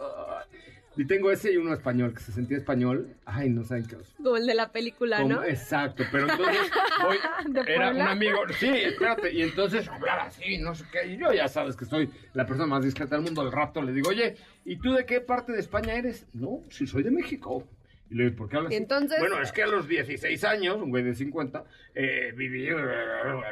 Y 0.97 1.07
tengo 1.07 1.31
ese 1.31 1.53
y 1.53 1.57
uno 1.57 1.73
español, 1.73 2.13
que 2.15 2.21
se 2.21 2.33
sentía 2.33 2.59
español. 2.59 3.15
Ay, 3.25 3.49
no 3.49 3.65
saben 3.65 3.87
qué. 3.87 3.97
Como 4.23 4.37
el 4.37 4.47
de 4.47 4.55
la 4.55 4.71
película, 4.71 5.19
Como- 5.19 5.37
¿no? 5.37 5.45
Exacto, 5.45 6.05
pero 6.13 6.27
entonces 6.31 6.71
hoy 7.07 7.17
¿De 7.53 7.61
era 7.75 7.91
un 7.93 8.01
amigo, 8.03 8.41
sí, 8.59 8.69
espérate, 8.69 9.33
y 9.33 9.43
entonces 9.43 9.89
hablar 9.89 10.21
así, 10.21 10.59
no 10.59 10.75
sé 10.75 10.85
qué, 10.93 11.07
y 11.07 11.17
yo 11.17 11.33
ya 11.33 11.49
sabes 11.49 11.77
que 11.77 11.87
soy 11.87 12.11
la 12.35 12.47
persona 12.47 12.67
más 12.67 12.85
discreta 12.85 13.17
del 13.17 13.25
mundo, 13.25 13.41
al 13.41 13.53
rato 13.53 13.81
le 13.83 13.93
digo, 13.93 14.11
oye, 14.11 14.37
¿y 14.65 14.77
tú 14.77 14.93
de 14.93 15.07
qué 15.07 15.21
parte 15.21 15.53
de 15.53 15.61
España 15.61 15.95
eres? 15.95 16.27
No, 16.35 16.61
si 16.71 16.87
soy 16.87 17.03
de 17.03 17.11
México. 17.11 17.67
Y 18.13 18.15
le 18.15 18.25
digo, 18.25 18.37
¿por 18.37 18.49
qué 18.51 18.57
hablas 18.59 18.73
entonces- 18.75 19.19
Bueno, 19.21 19.41
es 19.41 19.53
que 19.53 19.63
a 19.63 19.67
los 19.67 19.89
16 19.89 20.45
años, 20.45 20.77
un 20.77 20.91
güey 20.91 21.03
de 21.03 21.15
50, 21.15 21.65
eh, 21.95 22.33
viví, 22.37 22.69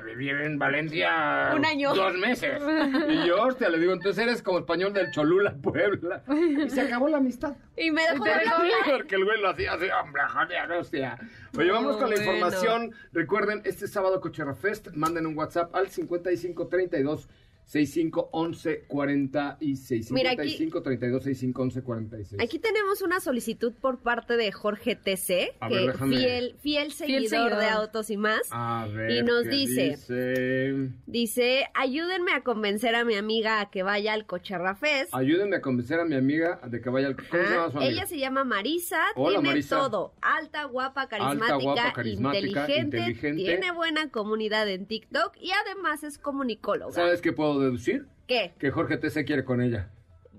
viví 0.05 0.29
en 0.29 0.59
Valencia 0.59 1.53
Un 1.57 1.65
año. 1.65 1.95
dos 1.95 2.15
meses. 2.19 2.61
Y 3.09 3.27
yo, 3.27 3.43
hostia, 3.43 3.71
le 3.71 3.79
digo, 3.79 3.95
entonces 3.95 4.23
eres 4.23 4.43
como 4.43 4.59
español 4.59 4.93
del 4.93 5.11
Cholula, 5.13 5.55
Puebla. 5.63 6.23
Y 6.29 6.69
se 6.69 6.83
acabó 6.83 7.09
la 7.09 7.17
amistad. 7.17 7.57
Y 7.75 7.91
me 7.91 8.03
dejó 8.03 8.23
de 8.25 8.33
porque 8.99 9.15
el 9.15 9.25
güey 9.25 9.41
lo 9.41 9.49
hacía 9.49 9.73
así, 9.73 9.87
hombre, 10.03 10.23
joder, 10.29 10.73
hostia. 10.73 11.19
Oye, 11.57 11.71
vamos 11.71 11.97
con 11.97 12.11
la 12.11 12.17
bueno. 12.17 12.33
información. 12.33 12.93
Recuerden, 13.13 13.63
este 13.65 13.89
sábado 13.89 14.21
Cocherra 14.21 14.55
Fest, 14.55 14.89
manden 14.95 15.27
un 15.27 15.37
WhatsApp 15.39 15.75
al 15.75 15.89
5532 15.89 17.29
65 17.75 18.31
11 18.33 18.85
46. 18.89 20.11
Mira, 20.11 20.33
aquí- 20.33 20.43
55 20.51 20.83
32 20.83 21.23
65 21.23 21.63
11 21.63 21.83
46. 21.83 22.43
Aquí 22.43 22.59
tenemos 22.59 23.01
una 23.01 23.21
solicitud 23.21 23.73
por 23.81 24.01
parte 24.01 24.37
de 24.37 24.51
Jorge 24.51 24.97
TC, 24.97 25.53
A 25.61 25.69
que 25.69 25.75
ver, 25.77 25.93
déjame- 25.93 26.17
fiel, 26.19 26.57
fiel 26.61 26.91
seguidor 26.91 27.29
seguidor. 27.29 27.59
de 27.61 27.67
Autos 27.69 28.11
y 28.11 28.17
más. 28.17 28.41
A 28.51 28.89
ver, 28.93 29.11
y 29.13 29.23
nos 29.23 29.45
¿qué 29.45 29.49
dice- 29.51 29.91
dice? 29.91 30.91
Dice, 31.07 31.67
ayúdenme 31.75 32.33
a 32.33 32.43
convencer 32.43 32.97
a 32.97 33.05
mi 33.05 33.15
amiga 33.15 33.61
a 33.61 33.71
que 33.71 33.85
vaya 33.85 34.15
al 34.15 34.27
Cocherra 34.27 34.75
Fest. 34.75 35.15
Ayúdenme 35.15 35.55
a 35.57 35.61
convencer 35.61 36.01
a 36.01 36.05
mi 36.05 36.17
amiga 36.17 36.61
de 36.67 36.81
que 36.81 36.91
vaya 36.91 37.07
al... 37.07 37.17
¿Cómo 37.17 37.71
se 37.71 37.79
Ah, 37.79 37.87
ella 37.89 38.07
se 38.07 38.19
llama 38.19 38.43
Marisa, 38.43 38.99
Hola, 39.15 39.37
tiene 39.39 39.49
Marisa. 39.51 39.79
todo, 39.79 40.13
alta, 40.21 40.65
guapa, 40.65 41.07
carismática, 41.07 41.55
guapa, 41.57 41.93
carismática, 41.93 42.41
inteligente, 42.63 42.97
inteligente. 42.99 43.45
tiene 43.45 43.71
buena 43.71 44.11
comunidad 44.11 44.69
en 44.69 44.87
TikTok 44.87 45.37
y 45.41 45.53
además 45.53 46.03
es 46.03 46.19
comunicóloga. 46.19 46.91
¿Sabes 46.93 47.21
qué 47.21 47.33
puedo 47.33 47.60
deducir? 47.61 48.07
¿Qué? 48.27 48.55
Que 48.59 48.71
Jorge 48.71 48.97
T. 48.97 49.11
se 49.11 49.25
quiere 49.25 49.45
con 49.45 49.61
ella. 49.61 49.91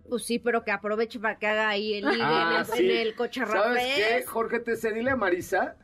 Pues 0.10 0.24
sí, 0.26 0.40
pero 0.40 0.64
que 0.64 0.72
aproveche 0.72 1.20
para 1.20 1.38
que 1.40 1.48
haga 1.48 1.70
ahí 1.70 1.94
el 1.94 2.06
ligue 2.06 2.22
en, 2.24 2.58
el, 2.60 2.66
sí. 2.66 2.90
en 2.92 2.98
el 3.08 3.16
Cocherra 3.16 3.52
¿Sabes 3.64 3.84
qué. 3.96 4.24
Jorge 4.26 4.60
T. 4.60 4.94
dile 4.94 5.12
a 5.12 5.16
Marisa 5.16 5.78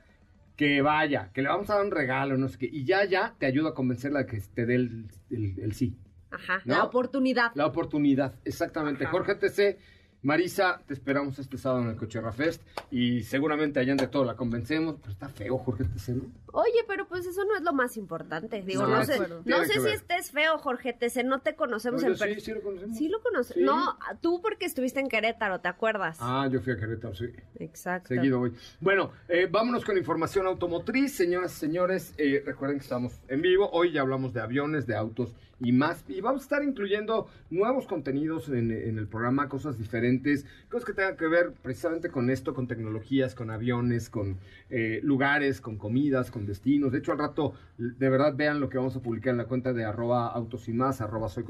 que 0.58 0.82
vaya, 0.82 1.30
que 1.34 1.42
le 1.42 1.50
vamos 1.50 1.70
a 1.70 1.76
dar 1.76 1.86
un 1.86 1.92
regalo, 1.92 2.36
no 2.38 2.48
sé 2.50 2.58
qué. 2.58 2.66
Y 2.72 2.84
ya, 2.84 3.06
ya 3.06 3.36
te 3.38 3.46
ayudo 3.46 3.70
a 3.70 3.74
convencerla 3.76 4.20
de 4.20 4.26
que 4.26 4.42
te 4.54 4.66
dé 4.66 4.76
el, 4.76 5.06
el- 5.30 5.60
el 5.60 5.74
sí. 5.74 5.96
Ajá, 6.32 6.62
¿No? 6.66 6.76
la 6.76 6.84
oportunidad. 6.84 7.52
La 7.56 7.66
oportunidad, 7.68 8.34
exactamente. 8.44 9.06
Ajá. 9.06 9.12
Jorge 9.12 9.36
TC, 9.36 9.78
Marisa, 10.24 10.82
te 10.88 10.94
esperamos 10.94 11.38
este 11.40 11.58
sábado 11.58 11.84
en 11.84 11.90
el 11.90 11.96
Cocherra 11.96 12.32
Fest 12.32 12.62
y 12.92 13.24
seguramente 13.24 13.80
allá 13.80 13.96
de 13.96 14.08
todo 14.08 14.26
la 14.26 14.36
convencemos, 14.36 14.96
pero 15.00 15.12
está 15.12 15.30
feo 15.30 15.58
Jorge 15.60 15.84
TC, 15.86 16.10
¿no? 16.10 16.24
Oye, 16.54 16.84
pero 16.88 17.08
pues 17.08 17.26
eso 17.28 17.46
no 17.46 17.56
es 17.56 17.62
lo 17.62 17.72
más 17.72 17.98
importante. 17.98 18.62
Digo, 18.64 18.82
No, 18.84 18.98
no, 18.98 19.06
sé, 19.06 19.20
no 19.46 19.64
si 19.66 19.90
estés 19.90 20.32
feo, 20.32 20.58
Jorge 20.58 20.94
Tese, 20.94 21.24
no 21.24 21.40
te 21.42 21.56
conocemos 21.56 22.02
Oye, 22.02 22.14
en 22.14 22.18
persona. 22.18 22.34
sí, 22.36 22.42
sí 22.42 22.52
lo 22.52 22.62
conocemos. 22.62 22.98
Sí 22.98 23.10
lo 23.10 23.22
conoces. 23.22 23.54
Sí. 23.56 23.62
No, 23.62 23.98
tú 24.20 24.42
porque 24.42 24.66
estuviste 24.66 25.00
en 25.00 25.08
Querétaro, 25.08 25.60
¿te 25.62 25.68
acuerdas? 25.68 26.18
Ah, 26.20 26.50
yo 26.52 26.62
fui 26.62 26.74
a 26.74 26.78
Querétaro, 26.78 27.14
sí. 27.16 27.28
Exacto. 27.60 28.08
Seguido 28.10 28.42
hoy. 28.42 28.54
Bueno, 28.80 29.12
eh, 29.28 29.48
vámonos 29.50 29.86
con 29.86 29.98
información 29.98 30.48
automotriz, 30.48 31.16
señoras 31.16 31.56
y 31.56 31.60
señores. 31.60 32.14
Eh, 32.18 32.42
recuerden 32.46 32.80
que 32.80 32.84
estamos 32.84 33.14
en 33.28 33.42
vivo. 33.42 33.70
Hoy 33.72 33.92
ya 33.92 34.02
hablamos 34.02 34.34
de 34.34 34.42
aviones, 34.42 34.88
de 34.88 34.96
autos 34.96 35.34
y 35.60 35.72
más. 35.72 36.04
Y 36.08 36.22
vamos 36.22 36.42
a 36.42 36.44
estar 36.44 36.64
incluyendo 36.64 37.28
nuevos 37.50 37.88
contenidos 37.88 38.50
en, 38.50 38.72
el 38.72 39.08
programa, 39.08 39.50
cosas 39.50 39.78
diferentes, 39.78 40.46
cosas 40.70 40.86
que 40.86 40.94
tengan 40.94 41.18
que 41.18 41.28
ver 41.28 41.54
precisamente 41.62 42.10
con 42.10 42.30
esto, 42.30 42.54
con 42.54 42.68
tecnologías, 42.68 43.36
con 43.36 43.50
aviones, 43.50 44.10
con 44.10 44.38
eh, 44.70 45.00
lugares, 45.04 45.62
con 45.62 45.78
comidas, 45.78 46.32
con 46.32 46.46
destinos. 46.46 46.92
De 46.92 47.00
hecho, 47.00 47.12
al 47.12 47.20
rato, 47.20 47.54
de 47.78 48.10
verdad, 48.10 48.36
vean 48.36 48.60
lo 48.60 48.70
que 48.70 48.78
vamos 48.78 48.96
a 48.96 49.02
publicar 49.02 49.32
en 49.32 49.38
la 49.38 49.46
cuenta 49.46 49.74
de 49.74 49.86
arroba 49.86 50.28
autos 50.28 50.68
y 50.68 50.74
más, 50.74 51.02
arroba 51.02 51.30
soy 51.30 51.46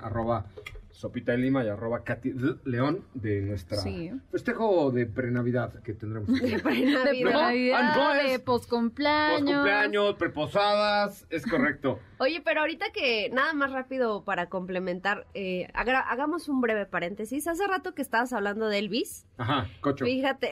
arroba 0.00 0.46
Sopita 0.96 1.32
de 1.32 1.38
Lima 1.38 1.62
y 1.62 1.68
arroba 1.68 2.02
Katy 2.04 2.32
León 2.64 3.04
de 3.12 3.42
nuestra 3.42 3.76
Sí. 3.76 4.10
festejo 4.30 4.90
de 4.90 5.04
prenavidad 5.04 5.82
que 5.82 5.92
tendremos. 5.92 6.28
De 6.40 6.48
De 6.48 6.62
Navidad. 6.62 7.32
Navidad, 7.32 7.88
Entonces, 7.90 8.30
de 8.32 8.38
poscumpleaños. 8.38 9.40
Post 9.42 9.52
cumpleaños, 9.54 10.14
preposadas, 10.14 11.26
es 11.28 11.46
correcto. 11.46 12.00
Oye, 12.18 12.40
pero 12.42 12.60
ahorita 12.60 12.86
que 12.94 13.28
nada 13.30 13.52
más 13.52 13.72
rápido 13.72 14.24
para 14.24 14.48
complementar, 14.48 15.26
eh, 15.34 15.68
haga- 15.74 16.00
hagamos 16.00 16.48
un 16.48 16.62
breve 16.62 16.86
paréntesis. 16.86 17.46
Hace 17.46 17.66
rato 17.66 17.94
que 17.94 18.00
estabas 18.00 18.32
hablando 18.32 18.68
de 18.70 18.78
Elvis, 18.78 19.26
Ajá, 19.36 19.68
cocho. 19.82 20.06
Fíjate, 20.06 20.50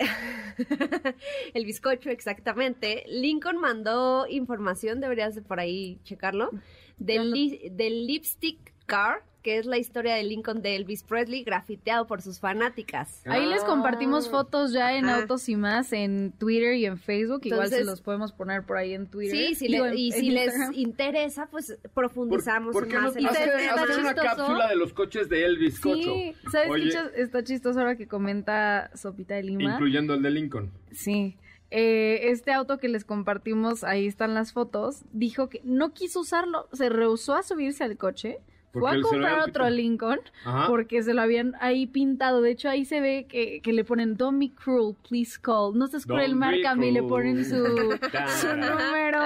el 1.54 1.64
bizcocho 1.64 2.10
exactamente. 2.10 3.04
Lincoln 3.08 3.56
mandó 3.58 4.26
información, 4.28 5.00
deberías 5.00 5.34
de 5.34 5.40
por 5.42 5.58
ahí 5.60 5.98
checarlo, 6.04 6.50
del, 6.98 7.30
li- 7.30 7.70
del 7.72 8.06
lipstick 8.06 8.74
car, 8.86 9.22
que 9.44 9.58
es 9.58 9.66
la 9.66 9.76
historia 9.78 10.14
de 10.14 10.24
Lincoln 10.24 10.62
de 10.62 10.74
Elvis 10.74 11.04
Presley, 11.04 11.44
grafiteado 11.44 12.06
por 12.06 12.22
sus 12.22 12.40
fanáticas. 12.40 13.20
Ahí 13.26 13.44
les 13.46 13.62
compartimos 13.62 14.26
Ah. 14.26 14.30
fotos 14.30 14.72
ya 14.72 14.96
en 14.96 15.04
Ajá. 15.04 15.20
Autos 15.20 15.48
y 15.50 15.54
más 15.54 15.92
en 15.92 16.32
Twitter 16.32 16.74
y 16.76 16.86
en 16.86 16.96
Facebook. 16.98 17.42
Igual 17.44 17.68
se 17.68 17.74
Entonces- 17.76 17.86
los 17.86 18.00
podemos 18.00 18.32
poner 18.32 18.62
por 18.64 18.78
ahí 18.78 18.94
en 18.94 19.06
Twitter. 19.06 19.36
Sí, 19.36 19.54
si 19.54 19.68
le- 19.68 19.76
en- 19.76 19.98
y 19.98 20.12
en 20.12 20.18
si 20.18 20.30
les 20.30 20.46
Instagram. 20.46 20.72
interesa, 20.74 21.46
pues 21.50 21.78
¿Por, 21.82 21.90
profundizamos 21.92 22.72
por 22.72 22.88
no 22.88 23.00
más 23.02 23.14
ese 23.16 23.26
hacer, 23.28 23.50
hacer 23.50 23.98
una 24.00 24.14
chistoso? 24.14 24.36
cápsula 24.36 24.68
de 24.68 24.76
los 24.76 24.92
coches 24.94 25.28
de 25.28 25.44
Elvis 25.44 25.78
Cocho? 25.78 25.94
Sí, 26.14 26.34
¿sabes 26.50 26.70
Oye, 26.70 26.90
qué 27.14 27.20
está 27.22 27.44
chistoso 27.44 27.78
ahora 27.80 27.96
que 27.96 28.08
comenta 28.08 28.90
Sopita 28.94 29.34
de 29.34 29.42
Lima? 29.42 29.74
Incluyendo 29.74 30.14
el 30.14 30.22
de 30.22 30.30
Lincoln. 30.30 30.70
Sí. 30.90 31.36
Eh, 31.70 32.30
este 32.30 32.52
auto 32.52 32.78
que 32.78 32.88
les 32.88 33.04
compartimos, 33.04 33.84
ahí 33.84 34.06
están 34.06 34.32
las 34.32 34.54
fotos, 34.54 35.02
dijo 35.12 35.50
que 35.50 35.60
no 35.64 35.92
quiso 35.92 36.20
usarlo, 36.20 36.66
se 36.72 36.88
rehusó 36.88 37.34
a 37.34 37.42
subirse 37.42 37.84
al 37.84 37.98
coche, 37.98 38.38
fue 38.80 38.98
a 38.98 39.00
comprar 39.00 39.40
otro. 39.48 39.68
Lincoln 39.70 40.20
Ajá. 40.44 40.66
porque 40.68 41.02
se 41.02 41.14
lo 41.14 41.22
habían 41.22 41.54
ahí 41.60 41.86
pintado. 41.86 42.42
De 42.42 42.50
hecho, 42.50 42.68
ahí 42.68 42.84
se 42.84 43.00
ve 43.00 43.26
que, 43.28 43.60
que 43.60 43.72
le 43.72 43.84
ponen 43.84 44.16
Don't 44.16 44.38
be 44.38 44.50
cruel, 44.54 44.94
please 45.08 45.38
call. 45.40 45.76
No 45.76 45.86
seas 45.86 46.06
cruel, 46.06 46.34
márcame 46.36 46.88
y 46.88 46.92
le 46.92 47.02
ponen 47.02 47.44
su, 47.44 47.54
su 48.40 48.48
número. 48.56 49.20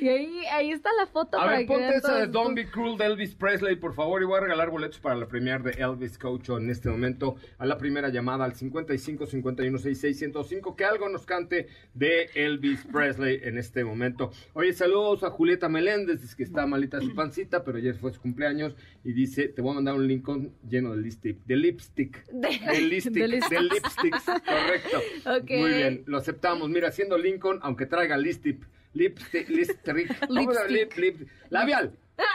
Y 0.00 0.08
ahí, 0.08 0.42
ahí 0.52 0.70
está 0.70 0.90
la 0.98 1.06
foto 1.06 1.38
A 1.38 1.44
para 1.44 1.58
ver, 1.58 1.66
que 1.66 1.72
ponte 1.72 1.96
esa 1.96 2.14
de 2.16 2.26
Don't 2.26 2.54
Be 2.54 2.70
Cruel 2.70 2.96
de 2.96 3.06
Elvis 3.06 3.34
Presley, 3.34 3.76
por 3.76 3.94
favor, 3.94 4.22
y 4.22 4.24
voy 4.24 4.38
a 4.38 4.40
regalar 4.40 4.70
boletos 4.70 4.98
para 4.98 5.14
la 5.14 5.26
premier 5.26 5.62
de 5.62 5.72
Elvis 5.72 6.18
Cocho 6.18 6.58
en 6.58 6.70
este 6.70 6.88
momento 6.88 7.36
a 7.58 7.66
la 7.66 7.78
primera 7.78 8.08
llamada 8.08 8.44
al 8.44 8.54
55 8.54 9.26
51 9.26 9.78
66 9.78 10.18
105 10.18 10.76
que 10.76 10.84
algo 10.84 11.08
nos 11.08 11.26
cante 11.26 11.68
de 11.94 12.30
Elvis 12.34 12.84
Presley 12.92 13.40
en 13.42 13.58
este 13.58 13.84
momento. 13.84 14.30
Oye, 14.52 14.72
saludos 14.72 15.22
a 15.24 15.30
Julieta 15.30 15.68
Meléndez, 15.68 16.20
dice 16.22 16.36
que 16.36 16.42
está 16.42 16.66
malita 16.66 17.00
su 17.00 17.14
pancita, 17.14 17.64
pero 17.64 17.78
ayer 17.78 17.94
fue 17.96 18.12
su 18.12 18.20
cumpleaños 18.20 18.74
y 19.04 19.12
dice, 19.12 19.48
te 19.48 19.60
voy 19.62 19.72
a 19.72 19.74
mandar 19.74 19.94
un 19.94 20.06
Lincoln 20.06 20.52
lleno 20.68 20.94
de 20.94 21.02
lipstick, 21.02 21.38
de 21.44 21.56
lipstick, 21.56 22.24
De- 22.32 22.48
de 22.72 22.80
lipstick, 22.80 23.12
De 23.14 23.20
de 23.20 23.28
lipstick. 23.28 23.60
lipsticks, 23.60 24.24
correcto. 24.24 24.98
Ok. 25.26 25.50
Muy 25.50 25.70
bien, 25.74 26.02
lo 26.06 26.18
aceptamos. 26.18 26.68
Mira, 26.70 26.90
siendo 26.92 27.18
Lincoln, 27.18 27.58
aunque 27.62 27.86
traiga 27.86 28.16
lipstick, 28.16 28.66
lipstick, 28.94 29.48
lipstick, 29.48 30.18
¿cómo 30.28 30.52
se 30.52 30.58
llama? 30.58 30.68
Lip- 30.70 30.92
lip- 30.96 31.28
labial. 31.50 31.92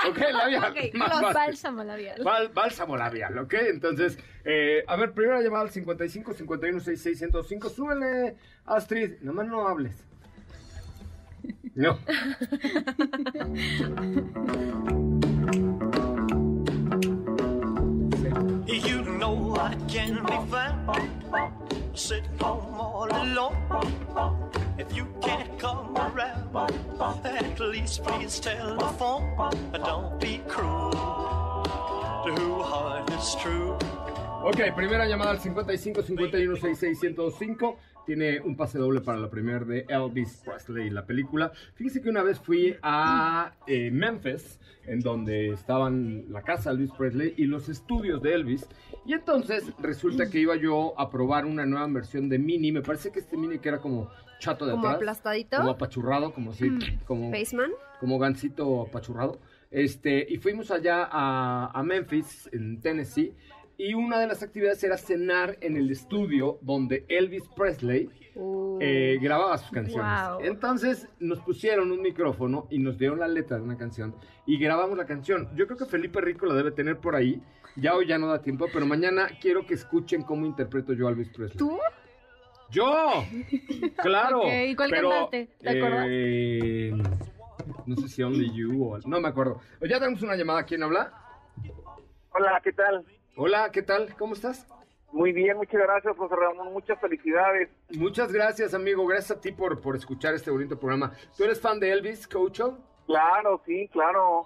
Ok, 0.10 0.18
labial. 0.34 0.72
Ok, 0.72 0.94
Más 0.96 1.10
Los 1.10 1.22
fácil. 1.22 1.34
bálsamo 1.36 1.84
labial. 1.86 2.22
Bál- 2.24 2.52
bálsamo 2.54 2.98
labial, 2.98 3.38
¿ok? 3.38 3.54
Entonces, 3.72 4.18
eh, 4.44 4.84
a 4.88 4.96
ver, 4.98 5.14
primera 5.14 5.42
llamada 5.42 5.64
al 5.64 5.70
55 5.72 6.34
51 6.34 6.80
66 6.82 7.18
105. 7.18 7.70
Súbele, 7.70 8.36
Astrid. 8.66 9.14
Nomás 9.22 9.48
no 9.48 9.68
hables. 9.68 10.04
No. 11.76 11.98
You 18.72 19.02
know 19.02 19.56
I 19.56 19.74
can 19.88 20.24
be 20.26 20.52
found 20.52 21.12
sitting 21.96 22.38
home 22.40 22.80
all 22.80 23.10
alone. 23.10 23.58
If 24.78 24.96
you 24.96 25.08
can't 25.24 25.58
come 25.58 25.98
around, 25.98 26.56
at 27.26 27.60
least 27.60 28.04
please 28.04 28.40
telephone. 28.40 29.52
Don't 29.74 30.20
be 30.20 30.42
cruel 30.48 30.92
to 30.92 32.36
who 32.38 32.62
heart 32.62 33.10
is 33.12 33.36
true. 33.42 33.69
Ok, 34.42 34.58
primera 34.76 35.06
llamada 35.08 35.32
al 35.32 35.40
55 35.40 36.02
51 36.02 36.56
66 36.56 37.02
1025. 37.02 37.78
Tiene 38.06 38.40
un 38.40 38.56
pase 38.56 38.80
doble 38.80 39.02
para 39.02 39.20
la 39.20 39.30
premier 39.30 39.66
de 39.66 39.86
Elvis 39.88 40.42
Presley, 40.44 40.90
la 40.90 41.06
película. 41.06 41.52
Fíjese 41.76 42.02
que 42.02 42.10
una 42.10 42.24
vez 42.24 42.40
fui 42.40 42.76
a 42.82 43.54
eh, 43.68 43.92
Memphis, 43.92 44.60
en 44.86 45.02
donde 45.02 45.50
estaban 45.50 46.26
la 46.32 46.42
casa 46.42 46.70
de 46.72 46.78
Elvis 46.78 46.92
Presley 46.98 47.34
y 47.38 47.46
los 47.46 47.70
estudios 47.70 48.22
de 48.22 48.34
Elvis. 48.34 48.66
Y 49.06 49.14
entonces 49.14 49.66
resulta 49.80 50.30
que 50.30 50.40
iba 50.40 50.56
yo 50.56 51.00
a 51.00 51.10
probar 51.10 51.46
una 51.46 51.66
nueva 51.66 51.86
versión 51.88 52.30
de 52.30 52.40
Mini. 52.40 52.72
Me 52.72 52.82
parece 52.82 53.12
que 53.12 53.20
este 53.20 53.38
Mini 53.38 53.60
que 53.60 53.70
era 53.70 53.80
como 53.80 54.10
chato 54.40 54.66
de 54.66 54.72
Como 54.72 54.86
atrás. 54.88 54.96
aplastadito. 55.02 55.58
Como 55.58 55.70
apachurrado, 55.72 56.34
como 56.34 56.52
así, 56.52 56.70
como 57.06 57.30
Baseman. 57.30 57.72
como 58.00 58.18
gancito 58.18 58.82
apachurrado. 58.84 59.40
Este, 59.70 60.26
y 60.28 60.38
fuimos 60.38 60.72
allá 60.72 61.08
a, 61.12 61.70
a 61.78 61.84
Memphis, 61.84 62.50
en 62.52 62.82
Tennessee, 62.82 63.36
y 63.80 63.96
una 63.96 64.20
de 64.20 64.28
las 64.28 64.44
actividades 64.44 64.84
era 64.84 64.98
cenar 64.98 65.58
en 65.62 65.78
el 65.78 65.90
estudio 65.90 66.60
donde 66.62 67.06
Elvis 67.10 67.48
Presley 67.56 68.10
Uh, 68.36 68.78
eh, 68.80 69.18
grababa 69.22 69.58
sus 69.58 69.70
canciones. 69.70 70.30
Wow. 70.30 70.40
Entonces 70.46 71.10
nos 71.20 71.40
pusieron 71.42 71.92
un 71.92 72.02
micrófono 72.02 72.68
y 72.70 72.80
nos 72.80 72.98
dieron 72.98 73.20
la 73.20 73.28
letra 73.28 73.58
de 73.58 73.64
una 73.64 73.78
canción 73.78 74.16
y 74.46 74.58
grabamos 74.58 74.98
la 74.98 75.06
canción. 75.06 75.50
Yo 75.56 75.66
creo 75.66 75.78
que 75.78 75.86
Felipe 75.86 76.22
Rico 76.22 76.46
la 76.46 76.54
debe 76.54 76.72
tener 76.72 77.00
por 77.00 77.16
ahí. 77.16 77.42
Ya 77.76 77.96
hoy 77.96 78.08
ya 78.08 78.18
no 78.18 78.28
da 78.28 78.42
tiempo, 78.42 78.68
pero 78.72 78.86
mañana 78.86 79.28
quiero 79.42 79.66
que 79.66 79.74
escuchen 79.74 80.24
cómo 80.24 80.46
interpreto 80.46 80.94
yo 80.94 81.08
a 81.08 81.12
Elvis 81.12 81.30
Presley. 81.30 81.58
¿Tú? 81.58 81.80
¡Yo! 82.70 83.26
¡Claro! 83.98 84.42
Ok, 84.44 84.54
¿y 84.68 84.76
cuál 84.76 84.90
pero, 84.90 85.10
cantaste? 85.10 85.50
¿Te 85.60 85.70
acuerdas? 85.70 86.08
eh, 86.10 86.94
no 87.86 87.96
sé 87.98 88.08
si 88.08 88.24
Only 88.24 88.54
You 88.54 88.86
o... 88.86 89.00
No 89.00 89.20
me 89.20 89.28
acuerdo. 89.28 89.60
Ya 89.82 90.00
tenemos 90.00 90.22
una 90.22 90.36
llamada. 90.36 90.64
¿Quién 90.64 90.84
habla? 90.84 91.12
Hola, 92.32 92.62
¿qué 92.64 92.72
tal? 92.72 93.04
Hola, 93.42 93.72
¿qué 93.72 93.82
tal? 93.82 94.14
¿Cómo 94.18 94.34
estás? 94.34 94.68
Muy 95.14 95.32
bien, 95.32 95.56
muchas 95.56 95.80
gracias, 95.82 96.18
José 96.18 96.36
Ramón. 96.36 96.74
Muchas 96.74 97.00
felicidades. 97.00 97.70
Muchas 97.92 98.34
gracias, 98.34 98.74
amigo. 98.74 99.08
Gracias 99.08 99.38
a 99.38 99.40
ti 99.40 99.54
por, 99.54 99.80
por 99.80 99.96
escuchar 99.96 100.34
este 100.34 100.52
bonito 100.52 100.78
programa. 100.78 101.14
¿Tú 101.38 101.46
eres 101.46 101.62
fan 101.62 101.80
de 101.80 101.90
Elvis, 101.90 102.28
Cocho? 102.28 102.78
Claro, 103.06 103.62
sí, 103.66 103.88
claro. 103.94 104.44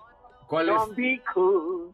¿Cuál 0.48 0.70
es? 0.70 0.76
Mejor, 0.76 1.92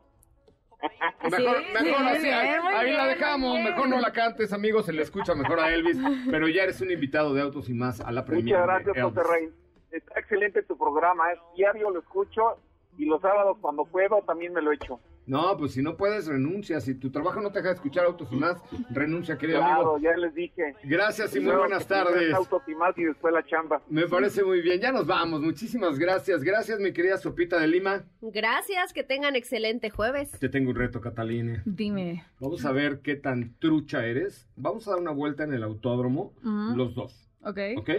Sí, 0.81 1.73
mejor 1.73 2.01
muy 2.01 2.11
así, 2.11 2.21
bien, 2.23 2.33
ahí, 2.33 2.59
muy 2.61 2.73
ahí 2.73 2.91
la 2.91 3.07
dejamos. 3.07 3.53
bien. 3.53 3.63
Mejor 3.69 3.87
no 3.87 3.99
la 4.01 4.11
cantes, 4.11 4.51
amigo. 4.51 4.83
Se 4.83 4.91
le 4.91 5.01
escucha 5.03 5.35
mejor 5.35 5.61
a 5.61 5.73
Elvis. 5.73 5.97
Pero 6.29 6.49
ya 6.49 6.63
eres 6.63 6.81
un 6.81 6.91
invitado 6.91 7.33
de 7.33 7.41
Autos 7.41 7.69
y 7.69 7.73
Más 7.73 8.01
a 8.01 8.11
la 8.11 8.25
premiere 8.25 8.59
Muchas 8.59 8.83
gracias. 8.83 9.05
José 9.05 9.21
Rey. 9.23 9.49
Está 9.91 10.19
excelente 10.19 10.63
tu 10.63 10.77
programa. 10.77 11.31
Es 11.31 11.39
diario 11.55 11.91
lo 11.91 11.99
escucho 12.01 12.59
y 12.97 13.05
los 13.05 13.21
sábados 13.21 13.57
cuando 13.61 13.85
puedo 13.85 14.21
también 14.23 14.51
me 14.51 14.61
lo 14.61 14.73
echo. 14.73 14.99
No, 15.29 15.55
pues 15.57 15.73
si 15.73 15.83
no 15.83 15.95
puedes, 15.95 16.25
renuncia. 16.25 16.81
Si 16.81 16.95
tu 16.95 17.11
trabajo 17.11 17.39
no 17.39 17.51
te 17.51 17.59
deja 17.59 17.73
escuchar 17.73 18.05
Autos 18.05 18.27
y 18.31 18.35
Más, 18.35 18.57
renuncia, 18.89 19.37
querido 19.37 19.59
Claro, 19.59 19.95
amigo. 19.95 19.99
ya 19.99 20.17
les 20.17 20.33
dije. 20.33 20.73
Gracias 20.83 21.35
y 21.35 21.39
muy 21.39 21.45
Luego 21.49 21.59
buenas 21.61 21.85
tardes. 21.87 22.33
Autos 22.33 22.63
y 22.67 22.73
más 22.73 22.97
y 22.97 23.03
después 23.03 23.31
la 23.31 23.45
chamba. 23.45 23.79
Me 23.89 24.07
parece 24.07 24.43
muy 24.43 24.61
bien. 24.61 24.81
Ya 24.81 24.91
nos 24.91 25.05
vamos. 25.05 25.41
Muchísimas 25.41 25.99
gracias. 25.99 26.43
Gracias, 26.43 26.79
mi 26.79 26.93
querida 26.93 27.17
Sopita 27.19 27.59
de 27.59 27.67
Lima. 27.67 28.05
Gracias, 28.21 28.91
que 28.91 29.03
tengan 29.03 29.35
excelente 29.35 29.91
jueves. 29.91 30.31
Te 30.31 30.49
tengo 30.49 30.71
un 30.71 30.75
reto, 30.75 30.99
Catalina. 30.99 31.61
Dime. 31.63 32.25
Vamos 32.39 32.65
a 32.65 32.71
ver 32.71 33.01
qué 33.01 33.15
tan 33.15 33.53
trucha 33.59 34.07
eres. 34.07 34.47
Vamos 34.55 34.87
a 34.87 34.91
dar 34.91 34.99
una 34.99 35.11
vuelta 35.11 35.43
en 35.43 35.53
el 35.53 35.61
autódromo, 35.61 36.33
los 36.75 36.95
dos. 36.95 37.29
Ok. 37.43 37.59
¿Ok? 37.77 37.89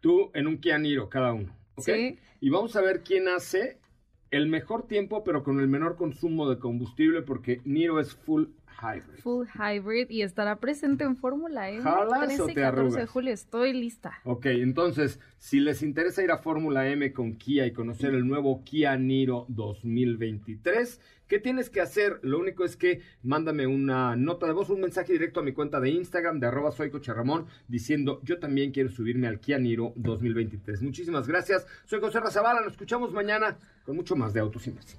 Tú 0.00 0.30
en 0.32 0.46
un 0.46 0.56
Kia 0.58 0.78
Niro, 0.78 1.10
cada 1.10 1.34
uno. 1.34 1.54
¿Ok? 1.74 1.84
Sí. 1.84 2.18
Y 2.40 2.48
vamos 2.50 2.74
a 2.76 2.80
ver 2.80 3.02
quién 3.02 3.28
hace 3.28 3.77
el 4.30 4.46
mejor 4.46 4.86
tiempo, 4.86 5.24
pero 5.24 5.42
con 5.42 5.60
el 5.60 5.68
menor 5.68 5.96
consumo 5.96 6.48
de 6.48 6.58
combustible, 6.58 7.22
porque 7.22 7.60
Niro 7.64 8.00
es 8.00 8.14
full 8.14 8.44
hybrid. 8.80 9.20
Full 9.22 9.46
hybrid 9.54 10.10
y 10.10 10.22
estará 10.22 10.56
presente 10.56 11.04
en 11.04 11.16
Fórmula 11.16 11.70
E. 11.70 11.80
¿Jalas 11.80 12.26
13 12.26 12.42
o 12.42 12.46
te 12.46 12.54
14 12.54 12.54
de 12.54 12.64
arrugas? 12.64 13.10
julio. 13.10 13.32
Estoy 13.32 13.72
lista. 13.72 14.18
Ok, 14.24 14.46
entonces, 14.46 15.20
si 15.38 15.60
les 15.60 15.82
interesa 15.82 16.22
ir 16.22 16.30
a 16.30 16.38
Fórmula 16.38 16.88
M 16.88 17.12
con 17.12 17.36
Kia 17.36 17.66
y 17.66 17.72
conocer 17.72 18.14
el 18.14 18.26
nuevo 18.26 18.62
Kia 18.64 18.96
Niro 18.96 19.46
2023, 19.48 21.00
¿qué 21.26 21.38
tienes 21.38 21.70
que 21.70 21.80
hacer? 21.80 22.20
Lo 22.22 22.38
único 22.38 22.64
es 22.64 22.76
que 22.76 23.02
mándame 23.22 23.66
una 23.66 24.16
nota 24.16 24.46
de 24.46 24.52
voz, 24.52 24.70
un 24.70 24.80
mensaje 24.80 25.12
directo 25.12 25.40
a 25.40 25.42
mi 25.42 25.52
cuenta 25.52 25.80
de 25.80 25.90
Instagram 25.90 26.40
de 26.40 26.46
arroba 26.46 26.72
soy 26.72 26.90
Coche 26.90 27.12
Ramón, 27.12 27.46
diciendo 27.68 28.20
yo 28.22 28.38
también 28.38 28.72
quiero 28.72 28.90
subirme 28.90 29.26
al 29.26 29.40
Kia 29.40 29.58
Niro 29.58 29.92
2023. 29.96 30.82
Muchísimas 30.82 31.26
gracias. 31.26 31.66
Soy 31.84 32.00
José 32.00 32.20
Razabala, 32.20 32.60
nos 32.60 32.72
escuchamos 32.72 33.12
mañana 33.12 33.58
con 33.84 33.96
mucho 33.96 34.16
más 34.16 34.32
de 34.32 34.40
Autos 34.40 34.66
y 34.66 34.70
Más. 34.72 34.98